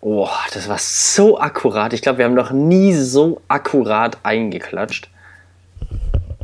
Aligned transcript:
Oh, 0.00 0.28
das 0.54 0.68
war 0.68 0.78
so 0.78 1.40
akkurat. 1.40 1.92
Ich 1.92 2.02
glaube, 2.02 2.18
wir 2.18 2.24
haben 2.24 2.34
noch 2.34 2.52
nie 2.52 2.94
so 2.94 3.40
akkurat 3.48 4.18
eingeklatscht. 4.22 5.08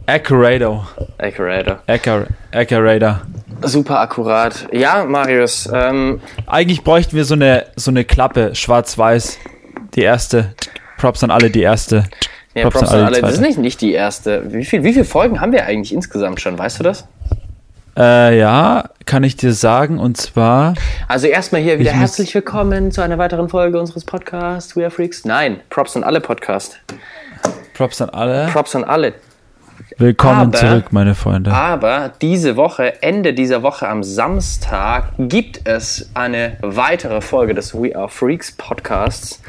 Accurator. 0.07 0.87
Accurator. 1.19 1.78
Accur 1.86 2.26
Accurator. 2.52 3.22
Super 3.62 4.00
akkurat. 4.00 4.68
Ja, 4.72 5.04
Marius. 5.04 5.68
Ähm, 5.72 6.20
Eigentlich 6.46 6.82
bräuchten 6.84 7.17
wir 7.17 7.25
so 7.25 7.34
eine, 7.34 7.67
so 7.76 7.90
eine 7.90 8.04
Klappe, 8.04 8.54
schwarz-weiß. 8.54 9.39
Die 9.95 10.02
erste. 10.02 10.55
Props 10.98 11.23
an 11.23 11.30
alle, 11.30 11.50
die 11.50 11.62
erste. 11.62 12.05
ja, 12.55 12.62
Props, 12.62 12.79
Props 12.80 12.93
an 12.93 13.05
alle. 13.05 13.21
Das 13.23 13.34
ist 13.34 13.41
nicht, 13.41 13.59
nicht 13.59 13.80
die 13.80 13.93
erste. 13.93 14.52
Wie, 14.52 14.64
viel, 14.64 14.82
wie 14.82 14.93
viele 14.93 15.05
Folgen 15.05 15.41
haben 15.41 15.52
wir 15.52 15.64
eigentlich 15.64 15.95
insgesamt 15.95 16.41
schon? 16.41 16.59
Weißt 16.59 16.80
du 16.80 16.82
das? 16.82 17.07
Äh, 17.97 18.39
ja, 18.39 18.91
kann 19.07 19.23
ich 19.23 19.37
dir 19.37 19.53
sagen. 19.53 19.99
Und 19.99 20.17
zwar. 20.17 20.75
Also 21.07 21.29
erstmal 21.29 21.61
hier 21.61 21.79
wieder 21.79 21.93
herzlich 21.93 22.35
willkommen 22.35 22.91
zu 22.91 23.03
einer 23.03 23.19
weiteren 23.19 23.49
Folge 23.49 23.79
unseres 23.79 24.05
Podcasts 24.05 24.77
We 24.77 24.83
Are 24.83 24.91
Freaks. 24.91 25.25
Nein, 25.25 25.61
Props 25.71 25.97
an 25.97 26.02
alle 26.02 26.21
Podcast. 26.21 26.80
Props 27.75 28.01
an 28.01 28.11
alle. 28.11 28.49
Props 28.52 28.75
an 28.75 28.83
alle. 28.83 29.15
Willkommen 29.99 30.41
aber, 30.41 30.59
zurück, 30.59 30.87
meine 30.91 31.15
Freunde. 31.15 31.52
Aber 31.52 32.12
diese 32.21 32.57
Woche, 32.57 33.01
Ende 33.02 33.33
dieser 33.33 33.62
Woche 33.62 33.88
am 33.88 34.02
Samstag, 34.02 35.13
gibt 35.19 35.61
es 35.69 36.11
eine 36.15 36.57
weitere 36.63 37.21
Folge 37.21 37.55
des 37.55 37.74
We 37.74 37.95
Are 37.95 38.09
Freaks 38.09 38.52
Podcasts. 38.52 39.41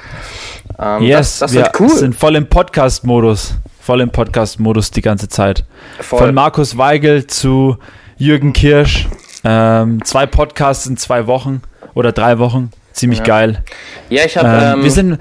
Ähm, 0.77 1.01
yes, 1.01 1.39
das, 1.39 1.51
das 1.51 1.53
wir 1.53 1.71
cool. 1.79 1.89
sind 1.89 2.15
voll 2.15 2.35
im 2.35 2.47
Podcast-Modus. 2.47 3.55
Voll 3.81 4.01
im 4.01 4.11
Podcast-Modus 4.11 4.91
die 4.91 5.01
ganze 5.01 5.29
Zeit. 5.29 5.63
Voll. 5.99 6.19
Von 6.19 6.33
Markus 6.35 6.77
Weigel 6.77 7.25
zu 7.25 7.77
Jürgen 8.17 8.53
Kirsch. 8.53 9.07
Ähm, 9.43 10.03
zwei 10.03 10.25
Podcasts 10.25 10.85
in 10.87 10.97
zwei 10.97 11.27
Wochen 11.27 11.61
oder 11.93 12.11
drei 12.11 12.39
Wochen. 12.39 12.71
Ziemlich 12.93 13.19
ja. 13.19 13.25
geil. 13.25 13.63
Ja, 14.09 14.25
ich 14.25 14.37
habe. 14.37 14.47
Ähm, 14.47 14.79
wir 14.79 14.85
ähm, 14.85 14.89
sind 14.89 15.19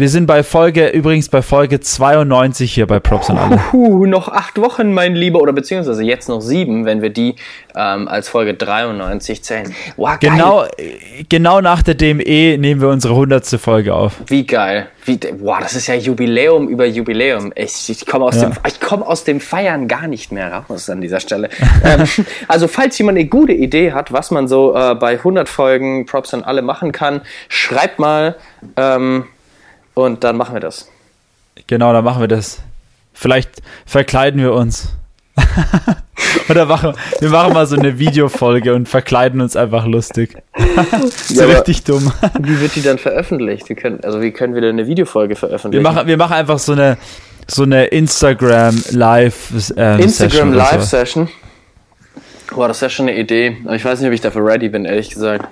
wir 0.00 0.08
sind 0.08 0.26
bei 0.26 0.42
Folge, 0.42 0.88
übrigens 0.88 1.28
bei 1.28 1.42
Folge 1.42 1.78
92 1.78 2.72
hier 2.72 2.86
bei 2.86 3.00
Props 3.00 3.28
und 3.28 3.36
alle. 3.36 3.60
Uh, 3.74 4.06
noch 4.06 4.28
acht 4.28 4.58
Wochen, 4.58 4.94
mein 4.94 5.14
Lieber, 5.14 5.40
oder 5.40 5.52
beziehungsweise 5.52 6.02
jetzt 6.02 6.26
noch 6.26 6.40
sieben, 6.40 6.86
wenn 6.86 7.02
wir 7.02 7.10
die 7.10 7.36
ähm, 7.76 8.08
als 8.08 8.30
Folge 8.30 8.54
93 8.54 9.44
zählen. 9.44 9.74
Wow, 9.98 10.18
genau, 10.18 10.64
genau 11.28 11.60
nach 11.60 11.82
der 11.82 11.96
DME 11.96 12.56
nehmen 12.56 12.80
wir 12.80 12.88
unsere 12.88 13.12
100. 13.12 13.46
Folge 13.60 13.94
auf. 13.94 14.14
Wie 14.26 14.46
geil. 14.46 14.88
Wie, 15.04 15.20
wow, 15.38 15.58
das 15.60 15.74
ist 15.74 15.86
ja 15.86 15.94
Jubiläum 15.94 16.68
über 16.68 16.86
Jubiläum. 16.86 17.52
Ich, 17.54 17.90
ich 17.90 18.06
komme 18.06 18.24
aus, 18.24 18.36
ja. 18.36 18.48
Dem, 18.48 18.56
komm 18.80 19.02
aus 19.02 19.24
dem 19.24 19.38
Feiern 19.38 19.86
gar 19.86 20.06
nicht 20.06 20.32
mehr 20.32 20.64
raus 20.66 20.88
an 20.88 21.02
dieser 21.02 21.20
Stelle. 21.20 21.50
ähm, 21.84 22.04
also, 22.48 22.68
falls 22.68 22.96
jemand 22.96 23.18
eine 23.18 23.28
gute 23.28 23.52
Idee 23.52 23.92
hat, 23.92 24.14
was 24.14 24.30
man 24.30 24.48
so 24.48 24.74
äh, 24.74 24.94
bei 24.94 25.12
100 25.12 25.46
Folgen 25.46 26.06
Props 26.06 26.32
und 26.32 26.42
alle 26.42 26.62
machen 26.62 26.90
kann, 26.90 27.20
schreibt 27.48 27.98
mal. 27.98 28.36
Ähm, 28.78 29.24
und 30.04 30.24
dann 30.24 30.36
machen 30.36 30.54
wir 30.54 30.60
das. 30.60 30.88
Genau, 31.66 31.92
dann 31.92 32.04
machen 32.04 32.20
wir 32.20 32.28
das. 32.28 32.60
Vielleicht 33.12 33.62
verkleiden 33.86 34.40
wir 34.40 34.52
uns. 34.52 34.94
Oder 36.48 36.66
machen, 36.66 36.94
wir 37.18 37.28
machen 37.30 37.52
mal 37.52 37.66
so 37.66 37.76
eine 37.76 37.98
Videofolge 37.98 38.74
und 38.74 38.88
verkleiden 38.88 39.40
uns 39.40 39.56
einfach 39.56 39.86
lustig. 39.86 40.36
so 41.26 41.42
ja, 41.42 41.46
richtig 41.46 41.84
dumm. 41.84 42.12
Wie 42.40 42.60
wird 42.60 42.76
die 42.76 42.82
dann 42.82 42.98
veröffentlicht? 42.98 43.68
Wie 43.68 43.74
können, 43.74 44.00
also 44.02 44.20
wie 44.20 44.30
können 44.30 44.54
wir 44.54 44.60
denn 44.60 44.78
eine 44.78 44.86
Videofolge 44.86 45.36
veröffentlichen? 45.36 45.84
Wir 45.84 45.90
machen, 45.90 46.06
wir 46.06 46.16
machen 46.16 46.34
einfach 46.34 46.58
so 46.58 46.72
eine, 46.72 46.98
so 47.46 47.62
eine 47.62 47.86
Instagram 47.86 48.82
Live 48.90 49.72
ähm, 49.76 50.00
Instagram 50.00 50.52
Live 50.52 50.84
Session. 50.84 51.28
Boah, 52.52 52.68
das 52.68 52.80
wäre 52.80 52.90
schon 52.90 53.08
eine 53.08 53.18
Idee. 53.18 53.56
Aber 53.64 53.76
ich 53.76 53.84
weiß 53.84 54.00
nicht, 54.00 54.08
ob 54.08 54.14
ich 54.14 54.20
dafür 54.20 54.44
ready 54.44 54.68
bin, 54.68 54.84
ehrlich 54.84 55.10
gesagt. 55.10 55.46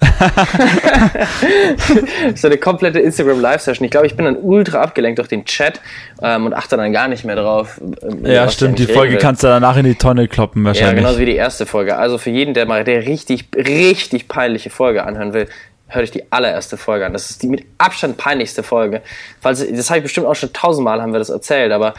so 2.34 2.48
eine 2.48 2.58
komplette 2.58 3.00
Instagram 3.00 3.40
Live-Session. 3.40 3.84
Ich 3.84 3.90
glaube, 3.90 4.06
ich 4.06 4.16
bin 4.16 4.24
dann 4.24 4.36
ultra 4.36 4.82
abgelenkt 4.82 5.18
durch 5.18 5.28
den 5.28 5.44
Chat 5.44 5.80
ähm, 6.22 6.46
und 6.46 6.54
achte 6.54 6.76
dann 6.76 6.92
gar 6.92 7.08
nicht 7.08 7.24
mehr 7.24 7.36
drauf. 7.36 7.80
Äh, 8.24 8.34
ja, 8.34 8.48
stimmt. 8.48 8.78
Die 8.78 8.86
Folge 8.86 9.14
will. 9.14 9.20
kannst 9.20 9.42
du 9.42 9.48
danach 9.48 9.76
in 9.76 9.84
die 9.84 9.94
Tonne 9.94 10.28
kloppen 10.28 10.64
wahrscheinlich. 10.64 10.94
Ja, 10.94 11.00
genauso 11.00 11.18
wie 11.18 11.26
die 11.26 11.36
erste 11.36 11.66
Folge. 11.66 11.96
Also 11.96 12.18
für 12.18 12.30
jeden, 12.30 12.54
der 12.54 12.66
mal 12.66 12.84
der 12.84 13.06
richtig, 13.06 13.48
richtig 13.54 14.28
peinliche 14.28 14.70
Folge 14.70 15.04
anhören 15.04 15.32
will, 15.32 15.48
hör 15.88 16.02
dich 16.02 16.10
die 16.10 16.32
allererste 16.32 16.76
Folge 16.76 17.06
an. 17.06 17.12
Das 17.12 17.30
ist 17.30 17.42
die 17.42 17.48
mit 17.48 17.64
Abstand 17.78 18.16
peinlichste 18.16 18.62
Folge. 18.62 19.02
Falls, 19.40 19.64
das 19.66 19.90
habe 19.90 19.98
ich 19.98 20.04
bestimmt 20.04 20.26
auch 20.26 20.34
schon 20.34 20.52
tausendmal 20.52 21.00
haben 21.00 21.12
wir 21.12 21.18
das 21.18 21.30
erzählt, 21.30 21.72
aber 21.72 21.94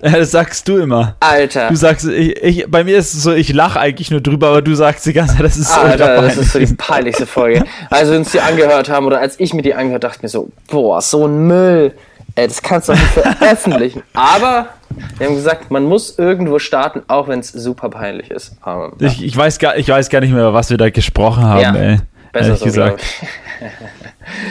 das 0.00 0.30
sagst 0.30 0.68
du 0.68 0.78
immer. 0.78 1.16
Alter. 1.20 1.68
Du 1.68 1.76
sagst, 1.76 2.06
ich, 2.06 2.36
ich, 2.42 2.70
bei 2.70 2.84
mir 2.84 2.98
ist 2.98 3.14
es 3.14 3.22
so, 3.22 3.32
ich 3.32 3.52
lache 3.52 3.80
eigentlich 3.80 4.10
nur 4.10 4.20
drüber, 4.20 4.48
aber 4.48 4.62
du 4.62 4.74
sagst 4.74 5.06
die 5.06 5.12
ganze 5.12 5.36
Zeit, 5.36 5.44
das 5.44 5.56
ist 5.56 5.72
so 5.72 5.80
Alter, 5.80 6.22
das 6.22 6.36
ist 6.36 6.52
so 6.52 6.58
die 6.58 6.74
peinlichste 6.74 7.26
Folge. 7.26 7.64
Also, 7.90 8.12
wir 8.12 8.18
uns 8.18 8.32
die 8.32 8.40
angehört 8.40 8.88
haben 8.88 9.06
oder 9.06 9.20
als 9.20 9.38
ich 9.40 9.54
mir 9.54 9.62
die 9.62 9.74
angehört, 9.74 10.04
dachte 10.04 10.16
ich 10.18 10.22
mir 10.22 10.28
so, 10.28 10.50
boah, 10.68 11.00
so 11.00 11.26
ein 11.26 11.46
Müll. 11.46 11.92
Ey, 12.34 12.46
das 12.46 12.62
kannst 12.62 12.88
du 12.88 12.92
doch 12.92 13.00
nicht 13.00 13.10
veröffentlichen. 13.10 14.02
Aber 14.14 14.68
wir 15.16 15.26
haben 15.26 15.34
gesagt, 15.34 15.70
man 15.70 15.84
muss 15.84 16.18
irgendwo 16.18 16.58
starten, 16.60 17.02
auch 17.08 17.26
wenn 17.26 17.40
es 17.40 17.48
super 17.48 17.88
peinlich 17.88 18.30
ist. 18.30 18.56
Aber, 18.60 18.92
ja. 19.00 19.08
ich, 19.08 19.24
ich, 19.24 19.36
weiß 19.36 19.58
gar, 19.58 19.76
ich 19.76 19.88
weiß 19.88 20.08
gar 20.08 20.20
nicht 20.20 20.32
mehr, 20.32 20.54
was 20.54 20.70
wir 20.70 20.76
da 20.76 20.90
gesprochen 20.90 21.42
haben, 21.44 21.60
ja, 21.60 21.74
ey. 21.74 21.98
Besser 22.32 22.56
so, 22.56 22.64
gesagt. 22.64 23.02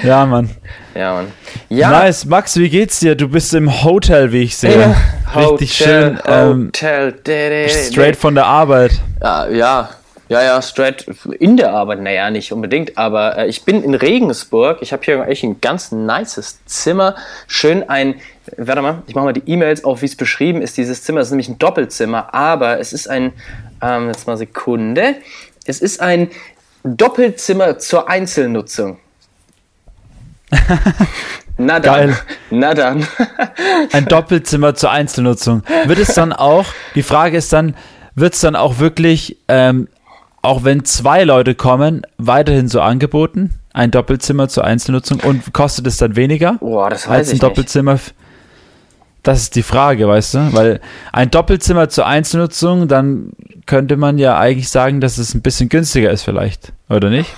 ja, 0.04 0.26
Mann. 0.26 0.50
Ja, 0.96 1.14
Mann. 1.14 1.28
Ja. 1.70 1.92
Nice. 1.92 2.26
Max, 2.26 2.58
wie 2.58 2.70
geht's 2.70 3.00
dir? 3.00 3.16
Du 3.16 3.30
bist 3.30 3.54
im 3.54 3.84
Hotel, 3.84 4.32
wie 4.32 4.42
ich 4.42 4.58
sehe. 4.58 4.80
Ja. 4.80 4.96
Richtig 5.36 5.80
Hotel, 5.80 6.18
schön. 6.18 6.20
Ähm, 6.26 6.72
Hotel. 6.76 7.70
Straight 7.70 8.16
von 8.16 8.36
der 8.36 8.46
Arbeit. 8.46 8.92
Ja, 9.22 9.48
ja. 9.48 9.90
Ja, 10.30 10.44
ja, 10.44 10.62
straight 10.62 11.06
in 11.40 11.56
der 11.56 11.72
Arbeit, 11.72 12.02
naja, 12.02 12.30
nicht 12.30 12.52
unbedingt, 12.52 12.98
aber 12.98 13.38
äh, 13.38 13.48
ich 13.48 13.64
bin 13.64 13.82
in 13.82 13.96
Regensburg. 13.96 14.80
Ich 14.82 14.92
habe 14.92 15.02
hier 15.06 15.26
echt 15.26 15.44
ein 15.44 15.62
ganz 15.62 15.94
nices 15.94 16.60
Zimmer. 16.66 17.16
Schön 17.48 17.88
ein, 17.90 18.16
warte 18.58 18.82
mal, 18.82 19.04
ich 19.08 19.16
mache 19.16 19.24
mal 19.24 19.32
die 19.32 19.44
E-Mails 19.50 19.86
auf, 19.86 20.02
wie 20.02 20.06
es 20.06 20.18
beschrieben 20.18 20.62
ist. 20.62 20.76
Dieses 20.76 21.04
Zimmer 21.04 21.22
ist 21.22 21.30
nämlich 21.30 21.48
ein 21.48 21.60
Doppelzimmer, 21.60 22.34
aber 22.34 22.78
es 22.78 22.92
ist 22.92 23.10
ein, 23.10 23.32
ähm, 23.82 24.08
jetzt 24.08 24.28
mal 24.28 24.36
Sekunde, 24.36 25.16
es 25.66 25.80
ist 25.80 26.02
ein 26.02 26.30
Doppelzimmer 26.84 27.80
zur 27.80 28.10
Einzelnutzung. 28.10 29.00
Na 31.58 31.80
dann. 31.80 32.10
Geil. 32.10 32.18
Na 32.52 32.74
dann. 32.74 33.08
Ein 33.92 34.06
Doppelzimmer 34.06 34.76
zur 34.76 34.92
Einzelnutzung. 34.92 35.64
Wird 35.86 36.00
es 36.00 36.14
dann 36.14 36.34
auch, 36.34 36.66
die 36.96 37.04
Frage 37.04 37.38
ist 37.38 37.52
dann, 37.54 37.76
wird 38.16 38.34
es 38.34 38.40
dann 38.40 38.56
auch 38.56 38.80
wirklich, 38.80 39.38
ähm, 39.48 39.88
auch 40.42 40.64
wenn 40.64 40.86
zwei 40.86 41.24
Leute 41.24 41.56
kommen, 41.56 42.04
weiterhin 42.18 42.68
so 42.68 42.82
angeboten? 42.82 43.54
Ein 43.74 43.92
Doppelzimmer 43.92 44.48
zur 44.50 44.64
Einzelnutzung 44.64 45.20
und 45.20 45.54
kostet 45.54 45.86
es 45.88 45.98
dann 45.98 46.16
weniger? 46.16 46.54
Boah, 46.60 46.90
das 46.90 47.08
weiß 47.08 47.18
als 47.18 47.30
ein 47.30 47.36
ich 47.36 47.40
Doppelzimmer? 47.42 47.94
Nicht. 47.94 48.14
Das 49.24 49.42
ist 49.42 49.56
die 49.56 49.64
Frage, 49.64 50.08
weißt 50.08 50.36
du? 50.36 50.54
Weil 50.54 50.80
ein 51.12 51.30
Doppelzimmer 51.30 51.90
zur 51.90 52.08
Einzelnutzung, 52.08 52.88
dann 52.88 53.34
könnte 53.66 53.98
man 53.98 54.18
ja 54.18 54.40
eigentlich 54.40 54.70
sagen, 54.70 55.02
dass 55.02 55.18
es 55.18 55.34
ein 55.34 55.42
bisschen 55.42 55.70
günstiger 55.70 56.10
ist 56.12 56.24
vielleicht, 56.24 56.72
oder 56.90 57.10
nicht? 57.10 57.30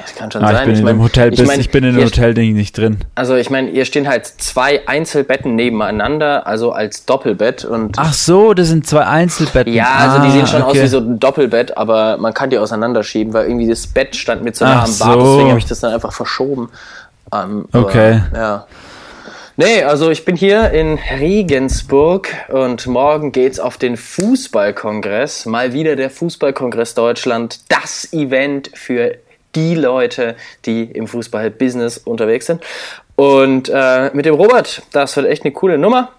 Das 0.00 0.14
kann 0.14 0.30
schon 0.30 0.42
ah, 0.42 0.52
sein. 0.52 0.56
Ich 0.56 0.64
bin 0.64 0.72
ich 0.72 0.78
in 0.78 0.84
mein, 0.84 0.96
dem 0.96 1.02
Hotel, 1.02 1.34
ich, 1.34 1.46
mein, 1.46 1.60
ich 1.60 1.70
bin 1.70 1.84
in 1.84 1.96
dem 1.96 2.04
Hotelding 2.04 2.54
nicht 2.54 2.76
drin. 2.76 2.98
Also 3.14 3.36
ich 3.36 3.50
meine, 3.50 3.70
hier 3.70 3.84
stehen 3.84 4.08
halt 4.08 4.26
zwei 4.26 4.86
Einzelbetten 4.86 5.54
nebeneinander, 5.54 6.46
also 6.46 6.72
als 6.72 7.04
Doppelbett 7.04 7.64
und. 7.64 7.98
Ach 7.98 8.12
so, 8.12 8.54
das 8.54 8.68
sind 8.68 8.86
zwei 8.86 9.04
Einzelbetten. 9.04 9.72
Ja, 9.72 9.92
also 9.98 10.18
ah, 10.18 10.24
die 10.26 10.30
sehen 10.30 10.46
schon 10.46 10.62
okay. 10.62 10.78
aus 10.78 10.84
wie 10.84 10.88
so 10.88 10.98
ein 10.98 11.20
Doppelbett, 11.20 11.76
aber 11.76 12.16
man 12.18 12.34
kann 12.34 12.50
die 12.50 12.58
auseinanderschieben, 12.58 13.32
weil 13.32 13.46
irgendwie 13.46 13.68
das 13.68 13.86
Bett 13.86 14.16
stand 14.16 14.42
mir 14.42 14.52
zu 14.52 14.64
nah 14.64 14.84
am 14.84 14.98
Bad, 14.98 15.20
so. 15.20 15.32
deswegen 15.32 15.48
habe 15.50 15.58
ich 15.58 15.66
das 15.66 15.80
dann 15.80 15.92
einfach 15.92 16.12
verschoben. 16.12 16.70
Ähm, 17.32 17.66
okay. 17.72 18.22
Aber, 18.30 18.38
ja. 18.38 18.66
Nee, 19.60 19.82
also 19.82 20.08
ich 20.10 20.24
bin 20.24 20.36
hier 20.36 20.70
in 20.70 21.00
Regensburg 21.18 22.28
und 22.48 22.86
morgen 22.86 23.32
geht's 23.32 23.58
auf 23.58 23.76
den 23.76 23.96
Fußballkongress. 23.96 25.46
Mal 25.46 25.72
wieder 25.72 25.96
der 25.96 26.10
Fußballkongress 26.10 26.94
Deutschland. 26.94 27.58
Das 27.68 28.12
Event 28.12 28.70
für 28.74 29.16
die 29.54 29.74
Leute, 29.74 30.36
die 30.64 30.84
im 30.84 31.06
Fußball-Business 31.06 31.98
unterwegs 31.98 32.46
sind. 32.46 32.62
Und 33.16 33.68
äh, 33.72 34.10
mit 34.12 34.26
dem 34.26 34.34
Robert, 34.34 34.82
das 34.92 35.16
wird 35.16 35.26
echt 35.26 35.44
eine 35.44 35.52
coole 35.52 35.78
Nummer. 35.78 36.10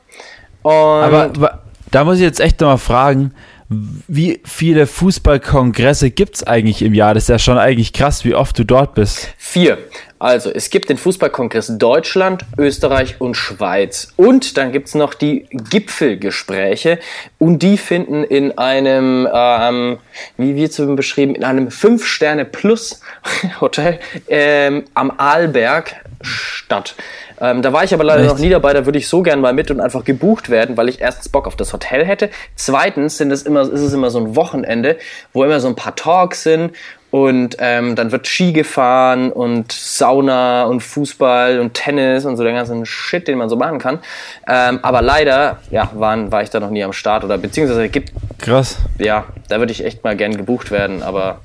Und 0.64 0.72
aber 0.74 1.62
da 1.92 2.04
muss 2.04 2.18
ich 2.18 2.24
jetzt 2.24 2.40
echt 2.40 2.60
nochmal 2.60 2.78
fragen, 2.78 3.34
wie 3.70 4.42
viele 4.46 4.88
Fußballkongresse 4.88 6.10
gibt 6.10 6.38
es 6.38 6.44
eigentlich 6.44 6.82
im 6.82 6.96
Jahr? 6.96 7.14
Das 7.14 7.24
ist 7.24 7.30
ja 7.30 7.38
schon 7.38 7.60
eigentlich 7.60 7.94
krass, 7.94 8.26
wie 8.26 8.34
oft 8.34 8.58
du 8.58 8.64
dort 8.64 8.96
bist. 8.96 9.30
Vier. 9.38 9.78
Also, 10.18 10.50
es 10.50 10.72
gibt 10.72 10.90
den 10.90 10.98
Fußballkongress 10.98 11.74
Deutschland, 11.78 12.46
Österreich 12.58 13.22
und 13.22 13.36
Schweiz. 13.36 14.12
Und 14.18 14.58
dann 14.58 14.72
gibt 14.72 14.88
es 14.90 14.96
noch 14.96 15.14
die 15.14 15.46
Gipfelgespräche. 15.52 16.98
Und 17.38 17.60
die 17.60 17.78
finden 17.78 18.24
in 18.24 18.58
einem, 18.58 19.28
ähm, 19.32 20.00
wie 20.38 20.56
wird 20.56 20.72
es 20.72 20.82
beschrieben, 20.96 21.36
in 21.36 21.44
einem 21.44 21.68
5-Sterne-Plus-Hotel 21.70 24.00
ähm, 24.28 24.86
am 24.96 25.14
Arlberg 25.16 25.96
statt. 26.22 26.96
Ähm, 27.42 27.62
da 27.62 27.72
war 27.74 27.84
ich 27.84 27.94
aber 27.94 28.04
leider 28.04 28.24
Echt? 28.24 28.32
noch 28.32 28.40
nie 28.40 28.50
dabei, 28.50 28.74
da 28.74 28.86
würde 28.86 28.98
ich 28.98 29.08
so 29.08 29.22
gern 29.22 29.42
mal 29.42 29.54
mit 29.54 29.72
und 29.72 29.80
einfach 29.80 30.04
gebucht 30.04 30.50
werden, 30.50 30.78
weil 30.78 30.90
ich 30.90 31.02
erstens 31.02 31.30
Bock 31.30 31.48
auf 31.48 31.56
das 31.56 31.74
Hotel 31.74 32.06
hätte. 32.06 32.30
Zweitens 32.56 33.18
sind 33.18 33.32
es 33.32 33.44
immer, 33.44 33.62
ist 33.62 33.82
es 33.82 33.94
immer 33.94 34.10
so 34.10 34.20
ein 34.20 34.36
Wochenende, 34.36 34.98
wo 35.34 35.44
immer 35.44 35.60
so 35.60 35.68
ein 35.68 35.76
paar 35.76 35.96
Talks 35.96 36.44
sind 36.44 36.72
Und 37.12 37.58
ähm, 37.60 37.96
dann 37.96 38.12
wird 38.12 38.28
Ski 38.28 38.54
gefahren 38.54 39.32
und 39.32 39.72
Sauna 39.72 40.66
und 40.66 40.82
Fußball 40.82 41.60
und 41.60 41.74
Tennis 41.74 42.26
und 42.26 42.38
so 42.38 42.44
der 42.44 42.54
ganzen 42.54 42.86
Shit, 42.86 43.28
den 43.28 43.40
man 43.40 43.50
so 43.50 43.56
machen 43.56 43.80
kann. 43.80 44.00
Ähm, 44.48 44.80
aber 44.84 45.02
leider, 45.02 45.58
ja, 45.72 45.90
waren, 45.96 46.32
war 46.32 46.44
ich 46.44 46.52
da 46.52 46.60
noch 46.60 46.70
nie 46.70 46.84
am 46.84 46.94
Start 46.94 47.24
oder 47.24 47.40
beziehungsweise 47.40 47.90
gibt. 47.90 48.14
Krass. 48.38 48.78
Ja, 49.00 49.26
da 49.48 49.58
würde 49.58 49.72
ich 49.72 49.84
echt 49.84 50.04
mal 50.04 50.16
gern 50.16 50.38
gebucht 50.38 50.70
werden, 50.70 51.02
aber 51.02 51.42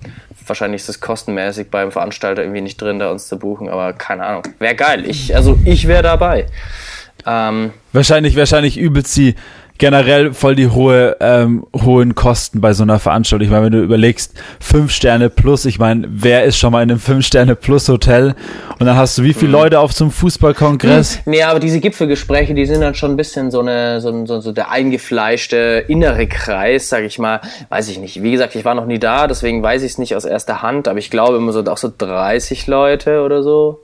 wahrscheinlich 0.47 0.83
ist 0.83 0.89
es 0.89 1.01
kostenmäßig 1.01 1.71
beim 1.71 1.93
Veranstalter 1.93 2.43
irgendwie 2.43 2.61
nicht 2.61 2.81
drin, 2.81 2.99
da 2.99 3.11
uns 3.11 3.29
zu 3.29 3.39
buchen, 3.39 3.69
aber 3.69 3.93
keine 3.93 4.25
Ahnung. 4.25 4.43
Wäre 4.59 4.75
geil. 4.75 5.05
Ich, 5.07 5.35
also 5.35 5.59
ich 5.65 5.87
wäre 5.89 6.03
dabei. 6.03 6.47
Ähm, 7.27 7.73
wahrscheinlich, 7.93 8.37
wahrscheinlich 8.37 8.79
übelst 8.79 9.17
die 9.17 9.35
generell 9.79 10.33
voll 10.33 10.55
die 10.55 10.69
hohe, 10.69 11.17
ähm, 11.21 11.67
hohen 11.85 12.15
Kosten 12.15 12.61
bei 12.61 12.73
so 12.73 12.83
einer 12.85 12.99
Veranstaltung. 12.99 13.45
Ich 13.47 13.51
meine, 13.51 13.67
wenn 13.67 13.73
du 13.73 13.83
überlegst, 13.83 14.35
fünf 14.61 14.93
Sterne 14.93 15.31
plus, 15.31 15.65
ich 15.65 15.79
meine, 15.79 16.07
wer 16.09 16.45
ist 16.45 16.59
schon 16.59 16.73
mal 16.73 16.83
in 16.83 16.91
einem 16.91 17.01
fünf 17.01 17.27
Sterne 17.27 17.57
plus 17.57 17.89
Hotel? 17.89 18.35
Und 18.79 18.87
dann 18.87 18.97
hast 18.97 19.19
du 19.19 19.23
wie 19.25 19.35
viele 19.35 19.49
mhm. 19.49 19.55
Leute 19.55 19.81
auf 19.81 19.93
so 19.93 20.05
einem 20.05 20.13
Fußballkongress? 20.13 21.21
Nee, 21.27 21.43
aber 21.43 21.59
diese 21.59 21.81
Gipfelgespräche, 21.81 22.55
die 22.55 22.67
sind 22.67 22.81
dann 22.81 22.95
schon 22.95 23.13
ein 23.13 23.17
bisschen 23.17 23.51
so 23.51 23.61
eine, 23.61 24.01
so, 24.01 24.27
so, 24.27 24.41
so 24.41 24.53
der 24.53 24.71
eingefleischte 24.71 25.85
innere 25.89 26.27
Kreis, 26.27 26.89
sag 26.89 27.03
ich 27.05 27.19
mal. 27.19 27.41
Weiß 27.69 27.89
ich 27.89 27.99
nicht. 27.99 28.23
Wie 28.23 28.31
gesagt, 28.31 28.55
ich 28.55 28.65
war 28.65 28.75
noch 28.75 28.87
nie 28.87 28.99
da, 28.99 29.27
deswegen 29.27 29.63
weiß 29.63 29.83
ich 29.83 29.93
es 29.93 29.99
nicht 29.99 30.15
aus 30.15 30.25
erster 30.25 30.63
Hand, 30.63 30.87
aber 30.87 30.99
ich 30.99 31.11
glaube 31.11 31.37
immer 31.37 31.53
so 31.53 31.65
auch 31.65 31.79
so 31.79 31.93
30 31.97 32.67
Leute 32.67 33.23
oder 33.23 33.43
so. 33.43 33.84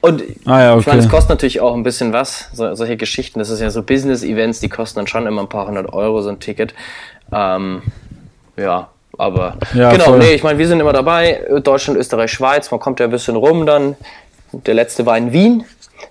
Und 0.00 0.22
ah, 0.46 0.60
ja, 0.60 0.72
okay. 0.72 0.80
ich 0.80 0.86
meine, 0.86 1.00
es 1.00 1.08
kostet 1.08 1.30
natürlich 1.30 1.60
auch 1.60 1.74
ein 1.74 1.82
bisschen 1.82 2.12
was, 2.12 2.48
so, 2.52 2.74
solche 2.74 2.96
Geschichten. 2.96 3.38
Das 3.38 3.50
ist 3.50 3.60
ja 3.60 3.70
so 3.70 3.82
Business-Events, 3.82 4.60
die 4.60 4.68
kosten 4.68 5.00
dann 5.00 5.06
schon 5.06 5.26
immer 5.26 5.42
ein 5.42 5.48
paar 5.48 5.66
hundert 5.66 5.92
Euro, 5.92 6.22
so 6.22 6.30
ein 6.30 6.40
Ticket. 6.40 6.74
Ähm, 7.32 7.82
ja, 8.56 8.88
aber 9.18 9.58
ja, 9.74 9.92
genau, 9.92 10.04
voll. 10.04 10.18
nee, 10.18 10.32
ich 10.32 10.42
meine, 10.42 10.58
wir 10.58 10.66
sind 10.66 10.80
immer 10.80 10.94
dabei, 10.94 11.44
Deutschland, 11.62 11.98
Österreich, 11.98 12.32
Schweiz, 12.32 12.70
man 12.70 12.80
kommt 12.80 13.00
ja 13.00 13.06
ein 13.06 13.10
bisschen 13.10 13.36
rum 13.36 13.66
dann. 13.66 13.96
Der 14.52 14.74
letzte 14.74 15.04
war 15.04 15.18
in 15.18 15.32
Wien. 15.32 15.64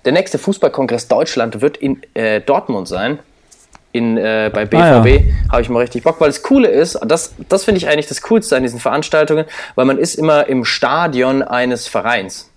Der 0.04 0.12
nächste 0.12 0.38
Fußballkongress 0.38 1.08
Deutschland 1.08 1.60
wird 1.60 1.76
in 1.76 2.00
äh, 2.14 2.40
Dortmund 2.40 2.86
sein. 2.86 3.18
In, 3.92 4.16
äh, 4.16 4.50
bei 4.54 4.66
BVB 4.66 4.80
ah, 4.80 5.00
ja. 5.00 5.50
habe 5.50 5.62
ich 5.62 5.68
mal 5.68 5.80
richtig 5.80 6.04
Bock, 6.04 6.20
weil 6.20 6.28
das 6.28 6.44
Coole 6.44 6.68
ist, 6.68 6.96
das, 7.04 7.34
das 7.48 7.64
finde 7.64 7.78
ich 7.78 7.88
eigentlich 7.88 8.06
das 8.06 8.22
Coolste 8.22 8.56
an 8.56 8.62
diesen 8.62 8.78
Veranstaltungen, 8.78 9.46
weil 9.74 9.84
man 9.84 9.98
ist 9.98 10.14
immer 10.14 10.46
im 10.46 10.64
Stadion 10.64 11.42
eines 11.42 11.88
Vereins. 11.88 12.49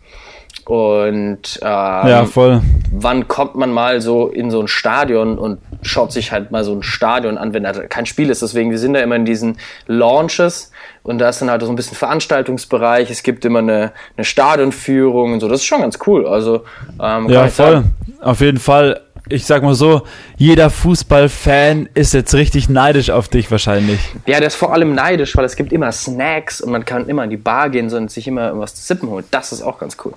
Und 0.65 1.59
ähm, 1.61 2.07
ja, 2.07 2.25
voll. 2.25 2.61
wann 2.91 3.27
kommt 3.27 3.55
man 3.55 3.71
mal 3.71 3.99
so 3.99 4.27
in 4.27 4.49
so 4.49 4.61
ein 4.61 4.67
Stadion 4.67 5.37
und 5.37 5.59
schaut 5.81 6.13
sich 6.13 6.31
halt 6.31 6.51
mal 6.51 6.63
so 6.63 6.73
ein 6.73 6.83
Stadion 6.83 7.37
an, 7.37 7.53
wenn 7.53 7.63
da 7.63 7.73
kein 7.73 8.05
Spiel 8.05 8.29
ist. 8.29 8.41
Deswegen, 8.41 8.71
wir 8.71 8.79
sind 8.79 8.93
da 8.93 9.01
immer 9.01 9.15
in 9.15 9.25
diesen 9.25 9.57
Launches 9.87 10.71
und 11.03 11.19
da 11.19 11.29
ist 11.29 11.41
dann 11.41 11.49
halt 11.49 11.61
so 11.61 11.69
ein 11.69 11.75
bisschen 11.75 11.97
Veranstaltungsbereich. 11.97 13.11
Es 13.11 13.23
gibt 13.23 13.43
immer 13.43 13.59
eine, 13.59 13.91
eine 14.15 14.23
Stadionführung 14.23 15.33
und 15.33 15.41
so. 15.41 15.49
Das 15.49 15.59
ist 15.59 15.65
schon 15.65 15.81
ganz 15.81 15.99
cool. 16.07 16.25
Also 16.25 16.63
ähm, 17.01 17.29
ja, 17.29 17.47
voll. 17.47 17.83
Auf 18.21 18.39
jeden 18.39 18.59
Fall. 18.59 19.01
Ich 19.29 19.45
sag 19.45 19.63
mal 19.63 19.73
so, 19.73 20.01
jeder 20.35 20.69
Fußballfan 20.69 21.87
ist 21.93 22.13
jetzt 22.13 22.33
richtig 22.33 22.67
neidisch 22.67 23.09
auf 23.09 23.29
dich 23.29 23.49
wahrscheinlich. 23.51 23.99
Ja, 24.25 24.39
der 24.39 24.47
ist 24.47 24.55
vor 24.55 24.73
allem 24.73 24.95
neidisch, 24.95 25.37
weil 25.37 25.45
es 25.45 25.55
gibt 25.55 25.71
immer 25.71 25.93
Snacks 25.93 26.59
und 26.59 26.71
man 26.71 26.83
kann 26.83 27.07
immer 27.07 27.23
in 27.23 27.29
die 27.29 27.37
Bar 27.37 27.69
gehen 27.69 27.91
und 27.93 28.11
sich 28.11 28.27
immer 28.27 28.57
was 28.59 28.75
zu 28.75 28.83
sippen 28.83 29.09
holen. 29.09 29.23
Das 29.31 29.53
ist 29.53 29.61
auch 29.61 29.79
ganz 29.79 29.95
cool. 30.03 30.13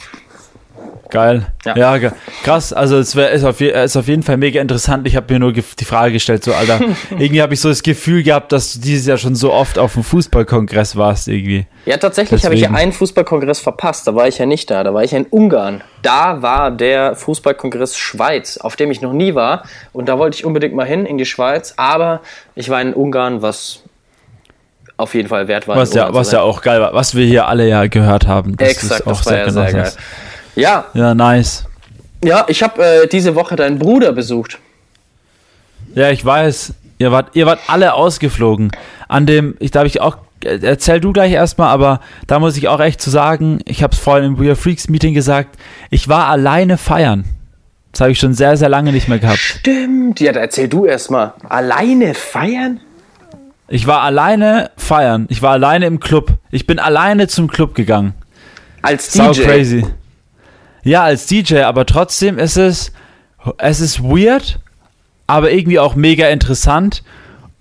Geil. 1.11 1.47
Ja, 1.65 1.77
ja 1.97 2.11
krass. 2.43 2.73
Also 2.73 2.99
es 2.99 3.15
wär, 3.15 3.31
ist, 3.31 3.45
auf, 3.45 3.61
ist 3.61 3.97
auf 3.97 4.09
jeden 4.09 4.23
Fall 4.23 4.37
mega 4.37 4.61
interessant. 4.61 5.07
Ich 5.07 5.17
habe 5.17 5.33
mir 5.33 5.39
nur 5.39 5.53
die 5.53 5.63
Frage 5.63 6.13
gestellt, 6.13 6.45
so 6.45 6.53
Alter, 6.53 6.81
irgendwie 7.11 7.43
habe 7.43 7.55
ich 7.55 7.61
so 7.61 7.69
das 7.69 7.83
Gefühl 7.83 8.23
gehabt, 8.23 8.53
dass 8.53 8.75
du 8.75 8.81
dieses 8.81 9.07
Jahr 9.07 9.19
schon 9.19 9.35
so 9.35 9.53
oft 9.53 9.79
auf 9.79 9.95
dem 9.95 10.03
Fußballkongress 10.03 10.97
warst 10.97 11.29
irgendwie. 11.29 11.67
Ja, 11.85 11.97
tatsächlich 11.97 12.45
habe 12.45 12.55
ich 12.55 12.63
ja 12.63 12.71
einen 12.71 12.93
Fußballkongress 12.93 13.61
verpasst. 13.61 14.07
Da 14.07 14.15
war 14.15 14.27
ich 14.27 14.39
ja 14.39 14.47
nicht 14.47 14.71
da. 14.71 14.83
Da 14.83 14.93
war 14.93 15.05
ich 15.05 15.13
ja 15.13 15.19
in 15.19 15.27
Ungarn. 15.27 15.83
Da 16.03 16.43
war 16.43 16.71
der 16.71 17.15
Fußballkongress 17.15 17.97
Schweiz, 17.97 18.59
auf 18.59 18.77
dem 18.77 18.91
ich 18.91 19.01
noch 19.01 19.13
nie 19.13 19.35
war. 19.35 19.65
Und 19.93 20.09
da 20.09 20.19
wollte 20.19 20.37
ich 20.37 20.45
unbedingt 20.45 20.75
mal 20.75 20.87
hin 20.87 21.07
in 21.07 21.19
die 21.19 21.27
Schweiz. 21.27 21.75
Aber 21.77 22.21
ich 22.55 22.69
war 22.69 22.81
in 22.81 22.93
Ungarn, 22.95 23.43
was 23.43 23.83
auf 24.97 25.15
jeden 25.15 25.29
Fall 25.29 25.47
wert 25.49 25.69
war. 25.69 25.77
Was, 25.77 25.95
ja, 25.95 26.13
was 26.13 26.33
ja 26.33 26.41
auch 26.41 26.63
geil 26.63 26.81
war, 26.81 26.95
was 26.95 27.15
wir 27.15 27.27
hier 27.27 27.47
alle 27.47 27.69
ja 27.69 27.87
gehört 27.87 28.27
haben. 28.27 28.57
Das 28.57 28.71
Exakt, 28.71 29.07
das 29.07 29.27
war 29.27 29.37
ja 29.37 29.51
sehr 29.51 29.73
geil. 29.73 29.93
Ja. 30.57 30.87
Ja, 30.95 31.15
nice. 31.15 31.65
Ja, 32.25 32.45
ich 32.49 32.63
habe 32.63 32.85
äh, 32.85 33.07
diese 33.07 33.35
Woche 33.35 33.57
deinen 33.57 33.79
Bruder 33.79 34.13
besucht. 34.13 34.59
Ja, 35.95 36.11
ich 36.11 36.25
weiß. 36.25 36.75
Ihr 36.99 37.13
wart, 37.13 37.37
ihr 37.37 37.47
wart 37.47 37.61
alle 37.69 37.95
ausgeflogen. 37.95 38.73
An 39.07 39.27
dem, 39.27 39.55
ich 39.61 39.71
glaube, 39.71 39.87
ich 39.87 40.01
auch, 40.01 40.17
äh, 40.43 40.59
erzähl 40.63 40.99
du 40.99 41.13
gleich 41.13 41.33
erstmal, 41.33 41.69
aber 41.69 42.01
da 42.27 42.39
muss 42.39 42.57
ich 42.57 42.69
auch 42.69 42.81
echt 42.81 43.01
zu 43.01 43.11
sagen, 43.11 43.61
ich 43.67 43.83
habe 43.83 43.93
es 43.95 44.01
vorhin 44.01 44.25
im 44.25 44.39
We 44.41 44.47
Are 44.47 44.57
Freaks 44.57 44.89
Meeting 44.89 45.15
gesagt, 45.15 45.57
ich 45.91 46.09
war 46.09 46.29
alleine 46.29 46.79
feiern. 46.79 47.25
Das 47.93 48.01
habe 48.01 48.13
ich 48.13 48.19
schon 48.19 48.35
sehr, 48.35 48.57
sehr 48.57 48.69
lange 48.69 48.93
nicht 48.93 49.09
mehr 49.09 49.19
gehabt. 49.19 49.39
Stimmt, 49.39 50.21
ja, 50.21 50.33
da 50.33 50.41
erzähl 50.41 50.69
du 50.69 50.85
erstmal. 50.85 51.33
Alleine 51.49 52.15
feiern? 52.15 52.81
Ich 53.69 53.87
war 53.87 54.03
alleine 54.03 54.71
feiern. 54.77 55.27
Ich 55.29 55.43
war 55.43 55.53
alleine 55.53 55.87
im 55.87 56.01
Club. 56.01 56.35
Ich 56.51 56.67
bin 56.67 56.79
alleine 56.79 57.27
zum 57.29 57.49
Club 57.49 57.75
gegangen. 57.75 58.15
Als 58.83 59.11
DJ? 59.11 59.19
Sau 59.19 59.33
crazy. 59.33 59.85
Ja, 60.87 61.03
als 61.03 61.27
DJ, 61.27 61.63
aber 61.63 61.85
trotzdem 61.85 62.39
ist 62.39 62.57
es, 62.57 62.93
es 63.59 63.81
ist 63.81 64.05
weird, 64.05 64.61
aber 65.27 65.51
irgendwie 65.51 65.81
auch 65.81 65.97
mega 65.97 66.29
interessant. 66.29 67.03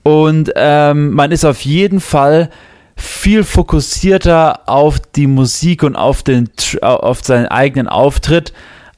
Und 0.04 0.52
ähm, 0.56 1.10
man 1.10 1.32
ist 1.32 1.44
auf 1.44 1.62
jeden 1.62 2.02
Fall 2.02 2.52
viel 2.96 3.44
fokussierter 3.44 4.70
auf 4.70 5.00
die 5.00 5.26
Musik 5.26 5.82
und 5.82 5.96
auf, 5.96 6.22
den, 6.22 6.52
auf 6.82 7.24
seinen 7.24 7.48
eigenen 7.48 7.88
Auftritt, 7.88 8.54